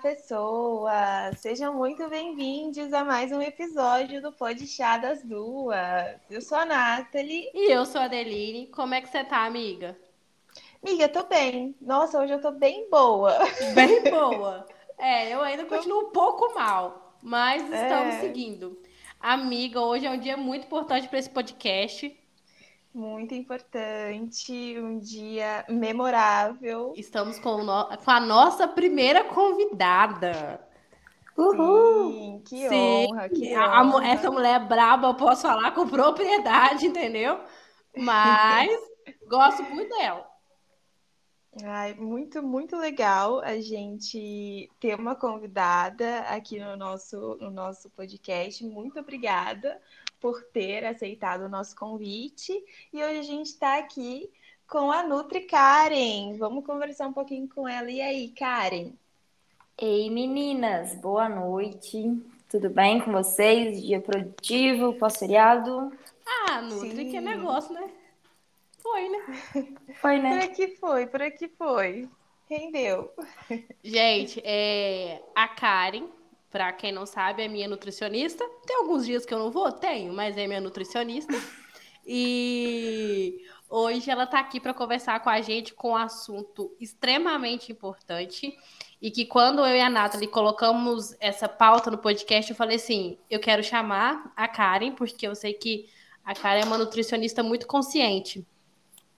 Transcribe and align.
pessoas! 0.00 1.38
Sejam 1.40 1.74
muito 1.74 2.08
bem-vindos 2.08 2.90
a 2.94 3.04
mais 3.04 3.30
um 3.32 3.42
episódio 3.42 4.22
do 4.22 4.32
Pod 4.32 4.66
Chá 4.66 4.96
das 4.96 5.22
Duas. 5.22 6.16
Eu 6.30 6.40
sou 6.40 6.56
a 6.56 6.64
Nathalie. 6.64 7.50
E 7.52 7.70
eu 7.70 7.84
sou 7.84 8.00
a 8.00 8.04
Adeline. 8.04 8.68
Como 8.68 8.94
é 8.94 9.02
que 9.02 9.10
você 9.10 9.22
tá, 9.22 9.44
amiga? 9.44 9.98
Amiga, 10.82 11.06
tô 11.06 11.24
bem. 11.24 11.74
Nossa, 11.82 12.18
hoje 12.18 12.32
eu 12.32 12.40
tô 12.40 12.50
bem 12.50 12.88
boa. 12.88 13.36
Bem 13.74 14.02
boa. 14.10 14.66
É, 14.96 15.34
eu 15.34 15.42
ainda 15.42 15.66
continuo 15.66 16.08
um 16.08 16.10
pouco 16.12 16.54
mal, 16.54 17.14
mas 17.22 17.62
estamos 17.62 18.14
é. 18.14 18.20
seguindo. 18.20 18.80
Amiga, 19.20 19.82
hoje 19.82 20.06
é 20.06 20.10
um 20.10 20.18
dia 20.18 20.36
muito 20.36 20.64
importante 20.64 21.08
para 21.08 21.18
esse 21.18 21.28
podcast. 21.28 22.18
Muito 22.92 23.34
importante, 23.34 24.76
um 24.80 24.98
dia 24.98 25.64
memorável. 25.68 26.92
Estamos 26.96 27.38
com, 27.38 27.62
no... 27.62 27.86
com 27.86 28.10
a 28.10 28.20
nossa 28.20 28.66
primeira 28.66 29.22
convidada. 29.24 30.60
Uhul! 31.38 32.10
Sim, 32.10 32.42
que 32.44 32.68
Sim. 32.68 33.06
honra, 33.06 33.28
que 33.28 33.54
a, 33.54 33.82
honra. 33.82 34.08
Essa 34.08 34.30
mulher 34.30 34.60
é 34.60 34.64
braba, 34.64 35.08
eu 35.08 35.14
posso 35.14 35.42
falar 35.42 35.70
com 35.72 35.88
propriedade, 35.88 36.84
entendeu? 36.86 37.40
Mas 37.96 38.70
gosto 39.28 39.62
muito 39.62 39.96
dela. 39.96 40.28
Ai, 41.64 41.94
muito, 41.94 42.42
muito 42.42 42.76
legal 42.76 43.40
a 43.40 43.60
gente 43.60 44.68
ter 44.80 44.98
uma 44.98 45.14
convidada 45.14 46.20
aqui 46.22 46.58
no 46.58 46.76
nosso, 46.76 47.36
no 47.40 47.50
nosso 47.50 47.88
podcast. 47.90 48.64
Muito 48.64 48.98
obrigada 48.98 49.80
por 50.20 50.42
ter 50.44 50.84
aceitado 50.84 51.42
o 51.42 51.48
nosso 51.48 51.74
convite. 51.74 52.52
E 52.92 53.02
hoje 53.02 53.18
a 53.18 53.22
gente 53.22 53.46
está 53.46 53.78
aqui 53.78 54.30
com 54.68 54.92
a 54.92 55.02
Nutri 55.02 55.40
Karen. 55.40 56.36
Vamos 56.36 56.64
conversar 56.64 57.08
um 57.08 57.12
pouquinho 57.12 57.48
com 57.48 57.66
ela. 57.66 57.90
E 57.90 58.00
aí, 58.00 58.28
Karen? 58.28 58.92
Ei, 59.78 60.10
meninas, 60.10 60.94
boa 60.94 61.28
noite. 61.28 62.22
Tudo 62.50 62.68
bem 62.68 63.00
com 63.00 63.12
vocês? 63.12 63.82
Dia 63.82 64.00
produtivo, 64.00 64.92
pós-feriado? 64.94 65.92
Ah, 66.26 66.60
Nutri, 66.60 66.96
Sim. 66.96 67.10
que 67.10 67.20
negócio, 67.20 67.72
né? 67.72 67.90
Foi, 68.82 69.08
né? 69.08 69.18
Foi, 70.00 70.18
né? 70.18 70.30
Por 70.30 70.44
aqui 70.44 70.76
foi, 70.76 71.06
por 71.06 71.22
aqui 71.22 71.48
foi. 71.48 72.08
Rendeu. 72.48 73.12
Gente, 73.84 74.40
é... 74.44 75.22
a 75.34 75.46
Karen 75.48 76.08
Pra 76.50 76.72
quem 76.72 76.90
não 76.90 77.06
sabe, 77.06 77.44
é 77.44 77.48
minha 77.48 77.68
nutricionista. 77.68 78.44
Tem 78.66 78.76
alguns 78.76 79.06
dias 79.06 79.24
que 79.24 79.32
eu 79.32 79.38
não 79.38 79.50
vou? 79.50 79.70
Tenho, 79.70 80.12
mas 80.12 80.36
é 80.36 80.46
minha 80.46 80.60
nutricionista. 80.60 81.32
E 82.12 83.42
hoje 83.68 84.10
ela 84.10 84.24
está 84.24 84.40
aqui 84.40 84.58
para 84.58 84.74
conversar 84.74 85.20
com 85.20 85.28
a 85.28 85.40
gente 85.42 85.74
com 85.74 85.90
um 85.90 85.96
assunto 85.96 86.74
extremamente 86.80 87.70
importante. 87.70 88.56
E 89.00 89.10
que 89.10 89.26
quando 89.26 89.60
eu 89.60 89.76
e 89.76 89.80
a 89.80 89.88
Nathalie 89.88 90.26
colocamos 90.26 91.14
essa 91.20 91.48
pauta 91.48 91.90
no 91.90 91.98
podcast, 91.98 92.50
eu 92.50 92.56
falei 92.56 92.76
assim: 92.76 93.18
eu 93.28 93.38
quero 93.38 93.62
chamar 93.62 94.32
a 94.34 94.48
Karen, 94.48 94.92
porque 94.92 95.28
eu 95.28 95.34
sei 95.34 95.52
que 95.52 95.88
a 96.24 96.34
Karen 96.34 96.62
é 96.62 96.64
uma 96.64 96.78
nutricionista 96.78 97.42
muito 97.42 97.66
consciente. 97.66 98.46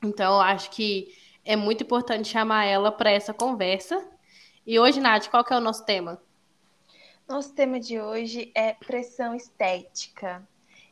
Então, 0.04 0.34
eu 0.34 0.40
acho 0.40 0.70
que 0.70 1.16
é 1.44 1.56
muito 1.56 1.82
importante 1.84 2.28
chamar 2.28 2.64
ela 2.64 2.92
para 2.92 3.10
essa 3.10 3.32
conversa. 3.32 4.04
E 4.66 4.78
hoje, 4.78 5.00
Nath, 5.00 5.28
qual 5.28 5.44
que 5.44 5.52
é 5.52 5.56
o 5.56 5.60
nosso 5.60 5.84
tema? 5.84 6.20
Nosso 7.28 7.54
tema 7.54 7.78
de 7.78 8.00
hoje 8.00 8.50
é 8.54 8.74
pressão 8.74 9.34
estética. 9.34 10.46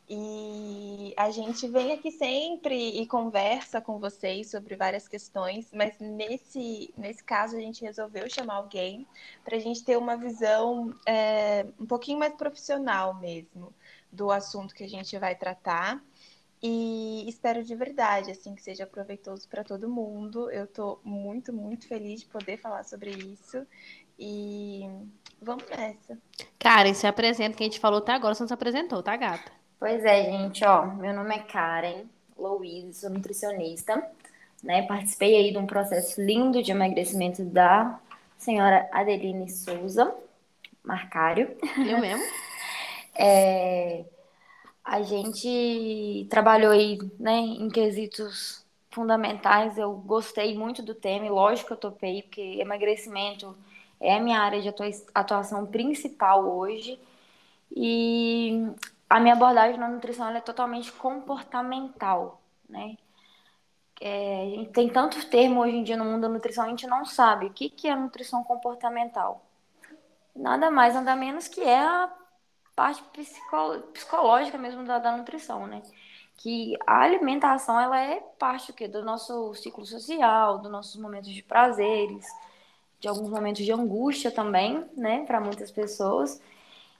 E 0.09 1.13
a 1.15 1.29
gente 1.29 1.67
vem 1.67 1.93
aqui 1.93 2.11
sempre 2.11 3.01
e 3.01 3.05
conversa 3.05 3.79
com 3.79 3.99
vocês 3.99 4.49
sobre 4.49 4.75
várias 4.75 5.07
questões, 5.07 5.69
mas 5.71 5.97
nesse, 5.99 6.93
nesse 6.97 7.23
caso 7.23 7.55
a 7.55 7.59
gente 7.59 7.83
resolveu 7.83 8.29
chamar 8.29 8.55
alguém 8.55 9.07
para 9.43 9.55
a 9.55 9.59
gente 9.59 9.85
ter 9.85 9.97
uma 9.97 10.17
visão 10.17 10.93
é, 11.05 11.65
um 11.79 11.85
pouquinho 11.85 12.19
mais 12.19 12.33
profissional 12.33 13.13
mesmo 13.19 13.73
do 14.11 14.31
assunto 14.31 14.75
que 14.75 14.83
a 14.83 14.89
gente 14.89 15.17
vai 15.17 15.35
tratar. 15.35 16.03
E 16.61 17.27
espero 17.27 17.63
de 17.63 17.73
verdade 17.73 18.31
assim 18.31 18.53
que 18.53 18.61
seja 18.61 18.85
proveitoso 18.85 19.47
para 19.47 19.63
todo 19.63 19.89
mundo. 19.89 20.51
Eu 20.51 20.65
estou 20.65 20.99
muito, 21.03 21.53
muito 21.53 21.87
feliz 21.87 22.19
de 22.21 22.27
poder 22.27 22.57
falar 22.57 22.83
sobre 22.83 23.11
isso. 23.11 23.65
E 24.19 24.81
vamos 25.41 25.65
nessa. 25.69 26.17
Karen, 26.59 26.93
se 26.93 27.07
apresenta, 27.07 27.57
que 27.57 27.63
a 27.63 27.65
gente 27.65 27.79
falou 27.79 27.99
até 27.99 28.13
agora, 28.13 28.35
você 28.35 28.43
não 28.43 28.47
se 28.47 28.53
apresentou, 28.53 29.01
tá, 29.01 29.15
gata? 29.15 29.51
Pois 29.79 30.03
é, 30.05 30.25
gente, 30.25 30.63
ó, 30.63 30.85
meu 30.85 31.13
nome 31.13 31.35
é 31.35 31.39
Karen 31.39 32.03
Louise, 32.37 32.99
sou 32.99 33.09
nutricionista, 33.09 34.07
né? 34.63 34.83
Participei 34.83 35.35
aí 35.35 35.51
de 35.51 35.57
um 35.57 35.65
processo 35.65 36.21
lindo 36.21 36.61
de 36.61 36.71
emagrecimento 36.71 37.43
da 37.43 37.99
senhora 38.37 38.87
Adeline 38.91 39.49
Souza 39.49 40.13
Marcário. 40.83 41.55
Eu 41.77 41.99
mesmo? 41.99 42.23
é, 43.15 44.05
a 44.83 45.01
gente 45.01 46.27
trabalhou 46.29 46.71
aí, 46.71 46.99
né, 47.19 47.37
em 47.39 47.69
quesitos 47.69 48.65
fundamentais. 48.89 49.77
Eu 49.77 49.93
gostei 49.93 50.55
muito 50.57 50.81
do 50.81 50.93
tema, 50.93 51.25
e 51.25 51.29
lógico 51.29 51.67
que 51.67 51.73
eu 51.73 51.77
topei, 51.77 52.23
porque 52.23 52.59
emagrecimento 52.59 53.55
é 54.01 54.17
a 54.17 54.19
minha 54.19 54.41
área 54.41 54.61
de 54.61 54.69
atuação 55.13 55.65
principal 55.65 56.43
hoje. 56.43 56.99
E 57.73 58.67
a 59.09 59.19
minha 59.19 59.35
abordagem 59.35 59.79
na 59.79 59.87
nutrição 59.87 60.29
é 60.29 60.41
totalmente 60.41 60.91
comportamental, 60.91 62.41
né? 62.67 62.97
É, 64.01 64.41
a 64.41 64.49
gente 64.49 64.71
tem 64.71 64.89
tantos 64.89 65.23
termos 65.25 65.63
hoje 65.63 65.77
em 65.77 65.83
dia 65.83 65.95
no 65.95 66.03
mundo 66.03 66.21
da 66.21 66.29
nutrição, 66.29 66.65
a 66.65 66.69
gente 66.69 66.87
não 66.87 67.05
sabe 67.05 67.45
o 67.45 67.53
que, 67.53 67.69
que 67.69 67.87
é 67.87 67.95
nutrição 67.95 68.43
comportamental. 68.43 69.45
Nada 70.35 70.71
mais, 70.71 70.95
nada 70.95 71.15
menos 71.15 71.47
que 71.47 71.61
é 71.61 71.79
a 71.79 72.11
parte 72.75 73.03
psicológica 73.93 74.57
mesmo 74.57 74.83
da, 74.83 74.97
da 74.97 75.15
nutrição, 75.15 75.67
né? 75.67 75.83
Que 76.37 76.75
a 76.87 77.01
alimentação, 77.01 77.79
ela 77.79 77.99
é 77.99 78.19
parte 78.39 78.71
do, 78.73 78.91
do 78.91 79.05
nosso 79.05 79.53
ciclo 79.53 79.85
social, 79.85 80.57
dos 80.57 80.71
nossos 80.71 80.99
momentos 80.99 81.29
de 81.29 81.43
prazeres, 81.43 82.25
de 83.01 83.07
alguns 83.07 83.29
momentos 83.29 83.65
de 83.65 83.71
angústia 83.73 84.31
também, 84.31 84.85
né, 84.95 85.25
para 85.25 85.41
muitas 85.41 85.71
pessoas. 85.71 86.39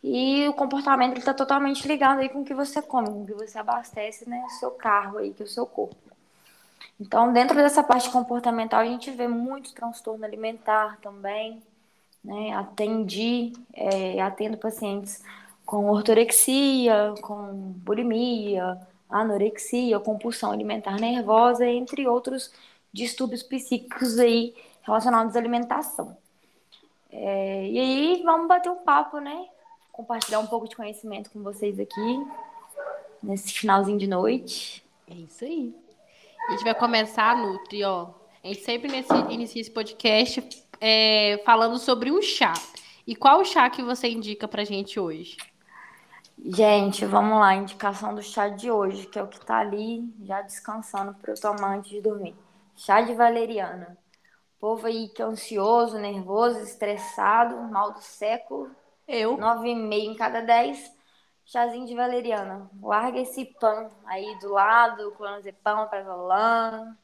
E 0.03 0.47
o 0.47 0.53
comportamento 0.53 1.17
está 1.19 1.31
totalmente 1.33 1.87
ligado 1.87 2.19
aí 2.19 2.29
com 2.29 2.41
o 2.41 2.45
que 2.45 2.55
você 2.55 2.81
come, 2.81 3.07
com 3.07 3.21
o 3.23 3.25
que 3.25 3.33
você 3.33 3.59
abastece, 3.59 4.27
né, 4.27 4.43
o 4.47 4.49
seu 4.49 4.71
carro 4.71 5.19
aí, 5.19 5.31
que 5.31 5.43
é 5.43 5.45
o 5.45 5.49
seu 5.49 5.65
corpo. 5.65 5.95
Então, 6.99 7.31
dentro 7.31 7.55
dessa 7.55 7.83
parte 7.83 8.09
comportamental, 8.09 8.79
a 8.79 8.85
gente 8.85 9.11
vê 9.11 9.27
muito 9.27 9.73
transtorno 9.73 10.25
alimentar 10.25 10.97
também, 11.01 11.61
né, 12.23 12.53
atendi, 12.53 13.53
é, 13.73 14.19
atendo 14.21 14.57
pacientes 14.57 15.23
com 15.65 15.89
ortorexia, 15.89 17.13
com 17.21 17.53
bulimia, 17.77 18.79
anorexia, 19.09 19.99
compulsão 19.99 20.51
alimentar 20.51 20.99
nervosa, 20.99 21.65
entre 21.67 22.07
outros 22.07 22.51
distúrbios 22.91 23.43
psíquicos 23.43 24.17
aí 24.19 24.55
relacionados 24.83 25.35
à 25.35 25.39
alimentação. 25.39 26.17
É, 27.11 27.67
e 27.67 27.79
aí, 27.79 28.21
vamos 28.23 28.47
bater 28.47 28.69
um 28.69 28.83
papo, 28.83 29.19
né? 29.19 29.47
Compartilhar 29.91 30.39
um 30.39 30.47
pouco 30.47 30.67
de 30.67 30.75
conhecimento 30.75 31.29
com 31.29 31.43
vocês 31.43 31.79
aqui, 31.79 32.27
nesse 33.21 33.51
finalzinho 33.53 33.97
de 33.97 34.07
noite. 34.07 34.83
É 35.09 35.13
isso 35.13 35.43
aí. 35.43 35.75
A 36.47 36.51
gente 36.51 36.63
vai 36.63 36.73
começar, 36.73 37.35
Nutri, 37.35 37.83
ó. 37.83 38.09
A 38.43 38.47
gente 38.47 38.61
sempre 38.61 38.89
nesse, 38.89 39.13
inicia 39.29 39.61
esse 39.61 39.69
podcast 39.69 40.65
é, 40.79 41.41
falando 41.45 41.77
sobre 41.77 42.11
um 42.11 42.21
chá. 42.21 42.53
E 43.05 43.15
qual 43.15 43.41
o 43.41 43.45
chá 43.45 43.69
que 43.69 43.83
você 43.83 44.09
indica 44.09 44.47
pra 44.47 44.63
gente 44.63 44.99
hoje? 44.99 45.37
Gente, 46.43 47.05
vamos 47.05 47.39
lá, 47.39 47.53
indicação 47.53 48.15
do 48.15 48.23
chá 48.23 48.47
de 48.47 48.71
hoje, 48.71 49.05
que 49.05 49.19
é 49.19 49.23
o 49.23 49.27
que 49.27 49.39
tá 49.45 49.59
ali 49.59 50.03
já 50.23 50.41
descansando 50.41 51.13
para 51.15 51.33
eu 51.33 51.39
tomar 51.39 51.75
antes 51.75 51.91
de 51.91 52.01
dormir. 52.01 52.35
Chá 52.75 53.01
de 53.01 53.13
valeriana 53.13 54.00
povo 54.61 54.85
aí 54.85 55.09
que 55.09 55.23
é 55.23 55.25
ansioso, 55.25 55.97
nervoso, 55.97 56.59
estressado, 56.59 57.57
mal 57.63 57.91
do 57.91 58.01
século. 58.01 58.69
Eu. 59.07 59.35
Nove 59.35 59.69
e 59.69 59.75
meio 59.75 60.11
em 60.11 60.15
cada 60.15 60.39
dez. 60.39 60.95
Chazinho 61.43 61.87
de 61.87 61.95
valeriana. 61.95 62.69
Larga 62.79 63.19
esse 63.19 63.43
pão 63.59 63.89
aí 64.05 64.37
do 64.39 64.51
lado, 64.51 65.11
clonazepam, 65.17 65.87
prazolam, 65.87 66.95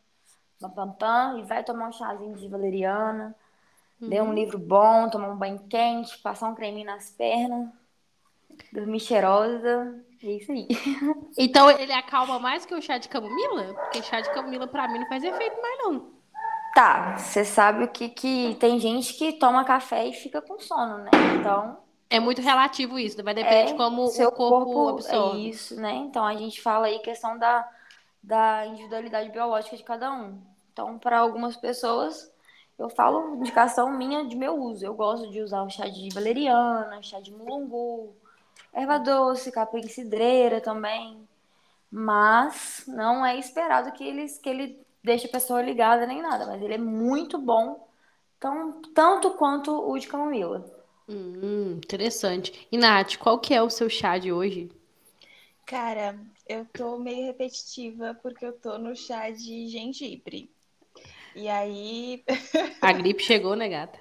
pam, 0.61 0.69
pam, 0.69 0.91
pam, 0.91 1.39
e 1.39 1.43
vai 1.43 1.63
tomar 1.63 1.89
um 1.89 1.91
chazinho 1.91 2.37
de 2.37 2.47
valeriana. 2.47 3.35
Uhum. 3.99 4.07
Ler 4.07 4.21
um 4.21 4.33
livro 4.33 4.59
bom, 4.59 5.09
tomar 5.09 5.29
um 5.29 5.35
banho 5.35 5.59
quente, 5.67 6.19
passar 6.19 6.47
um 6.49 6.55
creminho 6.55 6.85
nas 6.85 7.09
pernas, 7.09 7.69
dormir 8.71 8.99
cheirosa. 8.99 9.99
É 10.23 10.27
isso 10.27 10.51
aí. 10.51 10.67
Então 11.39 11.69
ele 11.69 11.93
acalma 11.93 12.39
mais 12.39 12.65
que 12.65 12.73
o 12.73 12.81
chá 12.81 12.97
de 12.97 13.07
camomila? 13.07 13.73
Porque 13.75 14.01
chá 14.01 14.21
de 14.21 14.31
camomila 14.31 14.65
pra 14.65 14.87
mim 14.87 14.99
não 14.99 15.07
faz 15.07 15.23
efeito 15.23 15.61
mais 15.61 15.77
não. 15.79 16.16
Tá, 16.77 17.17
você 17.17 17.43
sabe 17.43 17.85
o 17.85 17.87
que 17.87 18.07
que 18.07 18.55
tem 18.59 18.79
gente 18.79 19.15
que 19.15 19.33
toma 19.33 19.65
café 19.65 20.05
e 20.05 20.13
fica 20.13 20.39
com 20.43 20.59
sono, 20.59 20.99
né? 20.99 21.09
Então 21.39 21.79
é 22.07 22.19
muito 22.19 22.39
relativo 22.39 22.99
isso, 22.99 23.23
vai 23.23 23.33
depender 23.33 23.61
é, 23.61 23.65
de 23.65 23.73
como 23.73 24.05
seu 24.09 24.29
o 24.29 24.31
corpo, 24.31 24.71
corpo 24.71 24.89
absorve. 24.99 25.39
É 25.39 25.49
isso, 25.49 25.75
né? 25.75 25.95
Então 25.95 26.23
a 26.23 26.35
gente 26.35 26.61
fala 26.61 26.85
aí 26.85 26.99
questão 26.99 27.35
da, 27.35 27.67
da 28.21 28.67
individualidade 28.67 29.31
biológica 29.31 29.75
de 29.75 29.83
cada 29.83 30.13
um. 30.13 30.39
Então, 30.71 30.99
para 30.99 31.17
algumas 31.17 31.57
pessoas, 31.57 32.31
eu 32.77 32.91
falo 32.91 33.37
indicação 33.37 33.89
minha 33.97 34.23
de 34.27 34.35
meu 34.35 34.53
uso. 34.61 34.85
Eu 34.85 34.93
gosto 34.93 35.31
de 35.31 35.41
usar 35.41 35.63
o 35.63 35.71
chá 35.71 35.87
de 35.87 36.09
valeriana, 36.13 37.01
chá 37.01 37.19
de 37.19 37.31
mulungu, 37.31 38.13
erva 38.71 38.99
doce, 38.99 39.51
capim 39.51 39.81
cidreira 39.87 40.61
também. 40.61 41.27
Mas 41.89 42.83
não 42.87 43.25
é 43.25 43.35
esperado 43.35 43.91
que, 43.93 44.03
eles, 44.03 44.37
que 44.37 44.47
ele 44.47 44.86
deixe 45.07 45.25
a 45.25 45.31
pessoa 45.31 45.61
ligada 45.61 46.05
nem 46.05 46.21
nada. 46.21 46.45
Mas 46.45 46.61
ele 46.61 46.75
é 46.75 46.77
muito 46.77 47.39
bom, 47.39 47.87
tão, 48.39 48.81
tanto 48.93 49.31
quanto 49.31 49.71
o 49.71 49.97
de 49.97 50.07
camomila. 50.07 50.63
Hum, 51.09 51.77
interessante. 51.77 52.67
E 52.71 52.77
Nath, 52.77 53.17
qual 53.17 53.39
que 53.39 53.53
é 53.53 53.61
o 53.61 53.69
seu 53.69 53.89
chá 53.89 54.17
de 54.17 54.31
hoje? 54.31 54.69
Cara, 55.65 56.17
eu 56.47 56.65
tô 56.65 56.97
meio 56.97 57.25
repetitiva 57.25 58.17
porque 58.21 58.45
eu 58.45 58.53
tô 58.53 58.77
no 58.77 58.95
chá 58.95 59.29
de 59.29 59.67
gengibre. 59.67 60.49
E 61.35 61.47
aí. 61.49 62.23
A 62.81 62.93
gripe 62.93 63.23
chegou, 63.23 63.55
né, 63.55 63.67
gata? 63.67 63.99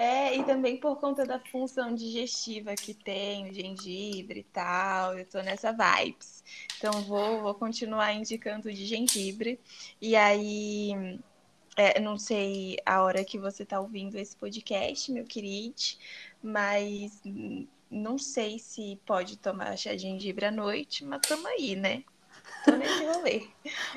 É, 0.00 0.34
e 0.34 0.42
também 0.44 0.78
por 0.78 0.96
conta 0.98 1.26
da 1.26 1.38
função 1.38 1.94
digestiva 1.94 2.74
que 2.74 2.94
tem, 2.94 3.50
o 3.50 3.52
gengibre 3.54 4.40
e 4.40 4.44
tal, 4.44 5.18
eu 5.18 5.26
tô 5.26 5.42
nessa 5.42 5.72
vibes. 5.72 6.42
Então 6.78 7.02
vou, 7.02 7.42
vou 7.42 7.54
continuar 7.54 8.14
indicando 8.14 8.72
de 8.72 8.86
gengibre. 8.86 9.60
E 10.00 10.16
aí, 10.16 11.20
é, 11.76 12.00
não 12.00 12.16
sei 12.16 12.78
a 12.86 13.02
hora 13.02 13.22
que 13.22 13.38
você 13.38 13.66
tá 13.66 13.78
ouvindo 13.78 14.16
esse 14.16 14.34
podcast, 14.34 15.12
meu 15.12 15.26
querido, 15.26 15.74
mas 16.42 17.20
não 17.90 18.16
sei 18.16 18.58
se 18.58 18.98
pode 19.04 19.36
tomar 19.36 19.76
chá 19.76 19.94
de 19.94 20.02
gengibre 20.02 20.46
à 20.46 20.50
noite, 20.50 21.04
mas 21.04 21.20
tamo 21.28 21.46
aí, 21.46 21.76
né? 21.76 22.04
Tô 22.64 22.72
nesse 22.72 23.04
rolê. 23.04 23.42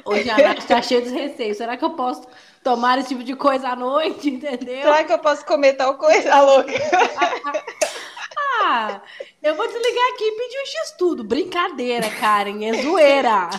Hoje 0.06 0.30
a 0.30 0.38
Nath 0.38 0.66
tá 0.66 0.82
cheia 0.82 1.02
de 1.02 1.10
receio. 1.10 1.54
Será 1.56 1.76
que 1.76 1.84
eu 1.84 1.92
posso 1.92 2.28
tomar 2.64 2.98
esse 2.98 3.10
tipo 3.10 3.24
de 3.24 3.36
coisa 3.36 3.70
à 3.70 3.76
noite, 3.76 4.30
entendeu? 4.30 4.84
Será 4.84 5.04
que 5.04 5.12
eu 5.14 5.20
posso 5.20 5.46
comer 5.46 5.74
tal 5.74 5.96
coisa, 5.98 6.42
louca? 6.42 6.72
ah, 8.64 9.02
eu 9.42 9.56
vou 9.56 9.68
desligar 9.68 10.14
aqui 10.14 10.24
e 10.24 10.38
pedir 10.38 10.62
um 10.62 10.66
X-Tudo. 10.66 11.24
Brincadeira, 11.24 12.10
Karen, 12.10 12.64
é 12.66 12.82
zoeira. 12.82 13.50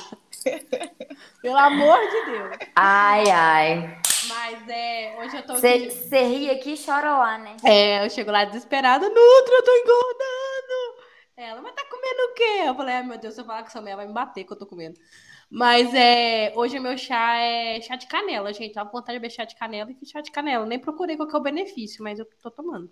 Pelo 1.42 1.58
amor 1.58 1.98
de 1.98 2.24
Deus. 2.26 2.58
Ai, 2.76 3.30
ai. 3.30 3.98
Mas 4.28 4.68
é, 4.68 5.16
hoje 5.18 5.36
eu 5.36 5.42
tô 5.42 5.52
aqui. 5.52 5.90
Você 5.90 6.22
ri 6.24 6.50
aqui 6.50 6.74
e 6.74 6.84
chora 6.84 7.16
lá, 7.16 7.38
né? 7.38 7.56
É, 7.62 8.04
eu 8.04 8.10
chego 8.10 8.30
lá 8.30 8.44
desesperada. 8.44 9.06
Nutra, 9.08 9.54
eu 9.54 9.62
tô 9.62 9.72
engordando. 9.72 10.43
Ela, 11.36 11.60
mas 11.60 11.74
tá 11.74 11.84
comendo 11.90 12.22
o 12.30 12.34
quê? 12.34 12.68
Eu 12.68 12.74
falei, 12.76 12.94
ai 12.94 13.02
meu 13.02 13.18
Deus, 13.18 13.34
se 13.34 13.40
eu 13.40 13.44
falar 13.44 13.62
que 13.62 13.68
essa 13.68 13.80
mulher 13.80 13.96
vai 13.96 14.06
me 14.06 14.12
bater 14.12 14.44
que 14.44 14.52
eu 14.52 14.56
tô 14.56 14.66
comendo. 14.66 14.98
Mas 15.50 15.92
é, 15.92 16.52
hoje 16.56 16.78
o 16.78 16.82
meu 16.82 16.96
chá 16.96 17.36
é 17.36 17.80
chá 17.80 17.96
de 17.96 18.06
canela, 18.06 18.52
gente. 18.52 18.72
Tava 18.72 18.88
com 18.90 18.98
vontade 18.98 19.18
de 19.18 19.20
beber 19.20 19.34
chá 19.34 19.44
de 19.44 19.56
canela 19.56 19.90
e 19.90 19.94
fiz 19.94 20.10
chá 20.10 20.20
de 20.20 20.30
canela. 20.30 20.64
Nem 20.64 20.78
procurei 20.78 21.16
qual 21.16 21.28
que 21.28 21.34
é 21.34 21.38
o 21.38 21.42
benefício, 21.42 22.02
mas 22.04 22.18
eu 22.18 22.26
tô 22.40 22.50
tomando. 22.50 22.90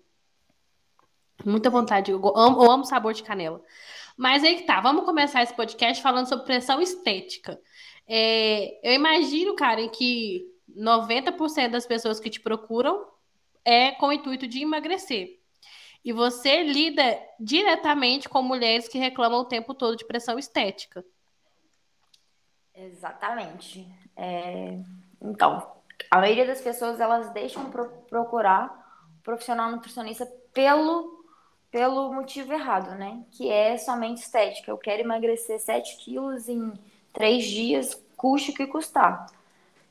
Muita 1.45 1.69
vontade. 1.69 2.11
Eu 2.11 2.21
amo, 2.37 2.63
eu 2.63 2.71
amo 2.71 2.85
sabor 2.85 3.13
de 3.13 3.23
canela. 3.23 3.61
Mas 4.17 4.43
aí 4.43 4.57
que 4.57 4.63
tá, 4.63 4.79
vamos 4.81 5.05
começar 5.05 5.41
esse 5.41 5.53
podcast 5.55 6.01
falando 6.03 6.27
sobre 6.27 6.45
pressão 6.45 6.81
estética. 6.81 7.59
É, 8.07 8.79
eu 8.87 8.93
imagino, 8.93 9.55
Karen, 9.55 9.87
que 9.89 10.45
90% 10.69 11.71
das 11.71 11.85
pessoas 11.85 12.19
que 12.19 12.29
te 12.29 12.39
procuram 12.39 13.07
é 13.65 13.91
com 13.93 14.07
o 14.07 14.13
intuito 14.13 14.47
de 14.47 14.61
emagrecer. 14.61 15.42
E 16.03 16.11
você 16.11 16.63
lida 16.63 17.17
diretamente 17.39 18.27
com 18.27 18.41
mulheres 18.41 18.87
que 18.87 18.97
reclamam 18.97 19.41
o 19.41 19.45
tempo 19.45 19.73
todo 19.73 19.95
de 19.95 20.05
pressão 20.05 20.37
estética. 20.37 21.03
Exatamente. 22.75 23.87
É... 24.17 24.77
Então, 25.21 25.65
a 26.11 26.19
maioria 26.19 26.45
das 26.45 26.61
pessoas 26.61 26.99
elas 26.99 27.31
deixam 27.31 27.69
pro 27.69 27.87
procurar 28.09 29.05
um 29.17 29.21
profissional 29.21 29.71
nutricionista 29.71 30.25
pelo 30.53 31.23
pelo 31.71 32.13
motivo 32.13 32.53
errado, 32.53 32.93
né? 32.95 33.23
Que 33.31 33.49
é 33.49 33.77
somente 33.77 34.21
estética. 34.21 34.69
Eu 34.69 34.77
quero 34.77 35.01
emagrecer 35.01 35.59
7 35.59 35.97
quilos 35.97 36.47
em 36.47 36.71
3 37.11 37.43
dias, 37.43 38.05
custe 38.15 38.51
o 38.51 38.53
que 38.53 38.67
custar. 38.67 39.25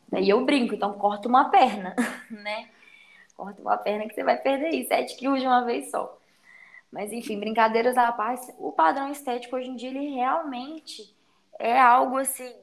Daí 0.09 0.29
eu 0.29 0.45
brinco, 0.45 0.77
então 0.77 0.93
corta 0.93 1.27
uma 1.27 1.47
perna, 1.51 1.97
né? 2.31 2.69
Corta 3.43 3.61
uma 3.61 3.77
perna 3.77 4.07
que 4.07 4.15
você 4.15 4.23
vai 4.23 4.37
perder 4.37 4.67
aí 4.67 4.87
7 4.87 5.17
quilos 5.17 5.41
de 5.41 5.47
uma 5.49 5.65
vez 5.65 5.91
só. 5.91 6.17
Mas 6.93 7.13
enfim, 7.13 7.41
brincadeiras 7.41 7.99
à 7.99 8.13
parte, 8.13 8.55
o 8.57 8.71
padrão 8.71 9.11
estético 9.11 9.57
hoje 9.57 9.69
em 9.69 9.75
dia 9.75 9.89
ele 9.89 10.15
realmente 10.15 11.13
é 11.59 11.77
algo 11.77 12.19
assim 12.19 12.55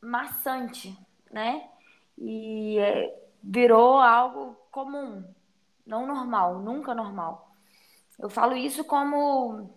maçante, 0.00 0.96
né? 1.28 1.68
E 2.16 2.78
é, 2.78 3.20
virou 3.42 3.98
algo 3.98 4.56
comum, 4.70 5.24
não 5.84 6.06
normal, 6.06 6.60
nunca 6.60 6.94
normal. 6.94 7.52
Eu 8.16 8.30
falo 8.30 8.56
isso 8.56 8.84
como 8.84 9.74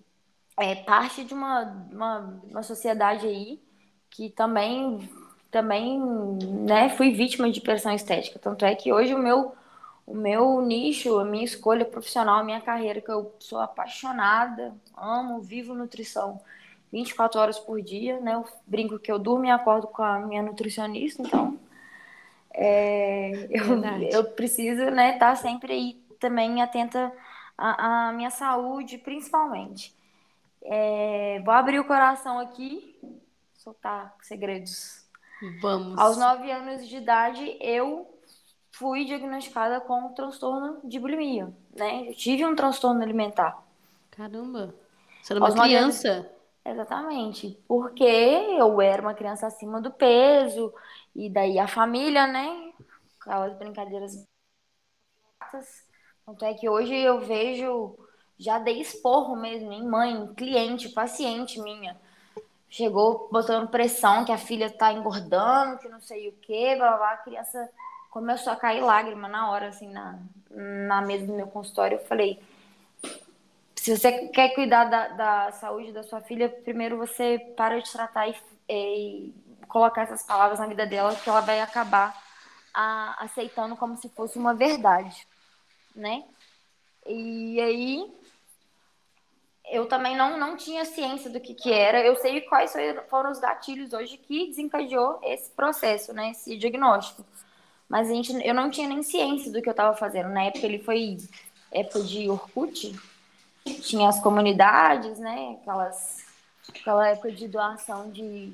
é, 0.57 0.75
parte 0.75 1.23
de 1.23 1.33
uma, 1.33 1.63
uma, 1.91 2.39
uma 2.51 2.61
sociedade 2.61 3.25
aí 3.25 3.59
que 4.11 4.29
também 4.29 5.09
também 5.49 5.99
né, 6.67 6.89
fui 6.89 7.13
vítima 7.13 7.49
de 7.49 7.61
pressão 7.61 7.93
estética. 7.93 8.37
Tanto 8.37 8.63
é 8.63 8.75
que 8.75 8.93
hoje 8.93 9.15
o 9.15 9.17
meu 9.17 9.55
o 10.05 10.13
meu 10.13 10.61
nicho, 10.61 11.17
a 11.19 11.25
minha 11.25 11.43
escolha 11.43 11.85
profissional, 11.85 12.39
a 12.39 12.43
minha 12.43 12.61
carreira, 12.61 13.01
que 13.01 13.09
eu 13.09 13.33
sou 13.39 13.59
apaixonada, 13.59 14.75
amo, 14.95 15.41
vivo 15.41 15.73
nutrição 15.73 16.39
24 16.91 17.39
horas 17.39 17.59
por 17.59 17.81
dia, 17.81 18.19
né? 18.19 18.35
Eu 18.35 18.45
brinco 18.65 18.99
que 18.99 19.11
eu 19.11 19.19
durmo 19.19 19.45
e 19.45 19.49
acordo 19.49 19.87
com 19.87 20.03
a 20.03 20.19
minha 20.19 20.41
nutricionista, 20.41 21.21
então 21.21 21.59
é, 22.53 23.47
eu, 23.49 23.83
eu 24.11 24.23
preciso 24.31 24.85
né, 24.85 25.13
estar 25.13 25.31
tá 25.31 25.35
sempre 25.35 25.73
aí 25.73 25.93
também 26.19 26.61
atenta 26.61 27.11
à, 27.57 28.07
à 28.07 28.13
minha 28.13 28.29
saúde, 28.29 28.97
principalmente. 28.97 29.93
É, 30.63 31.41
vou 31.43 31.53
abrir 31.53 31.79
o 31.79 31.85
coração 31.85 32.39
aqui, 32.39 32.97
soltar 33.53 34.15
segredos. 34.21 35.05
Vamos. 35.61 35.99
Aos 35.99 36.17
nove 36.17 36.49
anos 36.49 36.87
de 36.87 36.95
idade, 36.95 37.57
eu 37.59 38.14
fui 38.77 39.05
diagnosticada 39.05 39.79
com 39.79 40.07
um 40.07 40.13
transtorno 40.13 40.79
de 40.83 40.99
bulimia, 40.99 41.51
né? 41.73 42.09
Eu 42.09 42.15
tive 42.15 42.45
um 42.45 42.55
transtorno 42.55 43.01
alimentar. 43.01 43.63
Caramba! 44.11 44.75
Você 45.21 45.33
era 45.33 45.39
uma 45.39 45.47
Aos 45.47 45.59
criança? 45.59 46.11
Anos... 46.11 46.29
Exatamente. 46.65 47.57
Porque 47.67 48.03
eu 48.03 48.81
era 48.81 49.01
uma 49.01 49.13
criança 49.13 49.47
acima 49.47 49.79
do 49.79 49.91
peso, 49.91 50.73
e 51.15 51.29
daí 51.29 51.57
a 51.57 51.67
família, 51.67 52.27
né? 52.27 52.73
Aquelas 53.19 53.57
brincadeiras. 53.57 54.25
Tanto 56.25 56.43
é 56.43 56.53
que 56.53 56.67
hoje 56.67 56.93
eu 56.95 57.19
vejo, 57.21 57.97
já 58.37 58.59
dei 58.59 58.81
esporro 58.81 59.35
mesmo 59.37 59.71
em 59.71 59.87
mãe, 59.87 60.33
cliente, 60.33 60.89
paciente 60.89 61.61
minha. 61.61 61.97
Chegou 62.67 63.29
botando 63.31 63.69
pressão 63.69 64.25
que 64.25 64.33
a 64.33 64.37
filha 64.37 64.69
tá 64.69 64.91
engordando, 64.91 65.77
que 65.77 65.87
não 65.87 66.01
sei 66.01 66.27
o 66.27 66.33
quê, 66.41 66.75
blá, 66.75 66.89
blá, 66.89 66.97
blá. 66.97 67.11
a 67.11 67.17
criança 67.17 67.69
começou 68.15 68.53
a 68.53 68.55
cair 68.55 68.79
lágrima 68.79 69.27
na 69.27 69.51
hora, 69.51 69.67
assim, 69.67 69.89
na, 69.89 70.17
na 70.49 71.01
mesa 71.01 71.25
do 71.25 71.33
meu 71.33 71.47
consultório. 71.47 71.97
Eu 71.97 72.05
falei: 72.05 72.41
se 73.75 73.97
você 73.97 74.29
quer 74.29 74.55
cuidar 74.55 74.85
da, 74.85 75.09
da 75.09 75.51
saúde 75.51 75.91
da 75.91 76.01
sua 76.01 76.21
filha, 76.21 76.47
primeiro 76.47 76.97
você 76.97 77.37
para 77.57 77.81
de 77.81 77.91
tratar 77.91 78.29
e, 78.29 78.35
e 78.69 79.33
colocar 79.67 80.03
essas 80.03 80.23
palavras 80.23 80.59
na 80.59 80.67
vida 80.67 80.85
dela, 80.85 81.13
que 81.13 81.29
ela 81.29 81.41
vai 81.41 81.59
acabar 81.59 82.15
a, 82.73 83.21
aceitando 83.25 83.75
como 83.75 83.97
se 83.97 84.07
fosse 84.07 84.39
uma 84.39 84.53
verdade, 84.53 85.27
né? 85.93 86.23
E 87.05 87.59
aí 87.59 88.13
eu 89.71 89.87
também 89.87 90.15
não, 90.15 90.37
não 90.37 90.55
tinha 90.55 90.85
ciência 90.85 91.29
do 91.29 91.41
que, 91.41 91.53
que 91.53 91.69
era. 91.69 91.99
Eu 91.99 92.15
sei 92.15 92.39
quais 92.39 92.73
foram 93.09 93.29
os 93.29 93.39
gatilhos 93.39 93.91
hoje 93.91 94.15
que 94.15 94.47
desencadeou 94.47 95.19
esse 95.21 95.49
processo, 95.49 96.13
né? 96.13 96.31
Esse 96.31 96.55
diagnóstico. 96.55 97.25
Mas 97.87 98.09
a 98.09 98.13
gente, 98.13 98.33
eu 98.45 98.53
não 98.53 98.69
tinha 98.69 98.87
nem 98.87 99.03
ciência 99.03 99.51
do 99.51 99.61
que 99.61 99.69
eu 99.69 99.71
estava 99.71 99.95
fazendo. 99.95 100.29
Na 100.29 100.43
época 100.43 100.65
ele 100.65 100.79
foi 100.79 101.17
época 101.71 102.01
de 102.01 102.29
Orkut, 102.29 102.95
tinha 103.81 104.09
as 104.09 104.19
comunidades, 104.19 105.19
né? 105.19 105.57
Aquelas, 105.61 106.25
aquela 106.69 107.07
época 107.09 107.31
de 107.31 107.47
doação 107.47 108.09
de, 108.11 108.53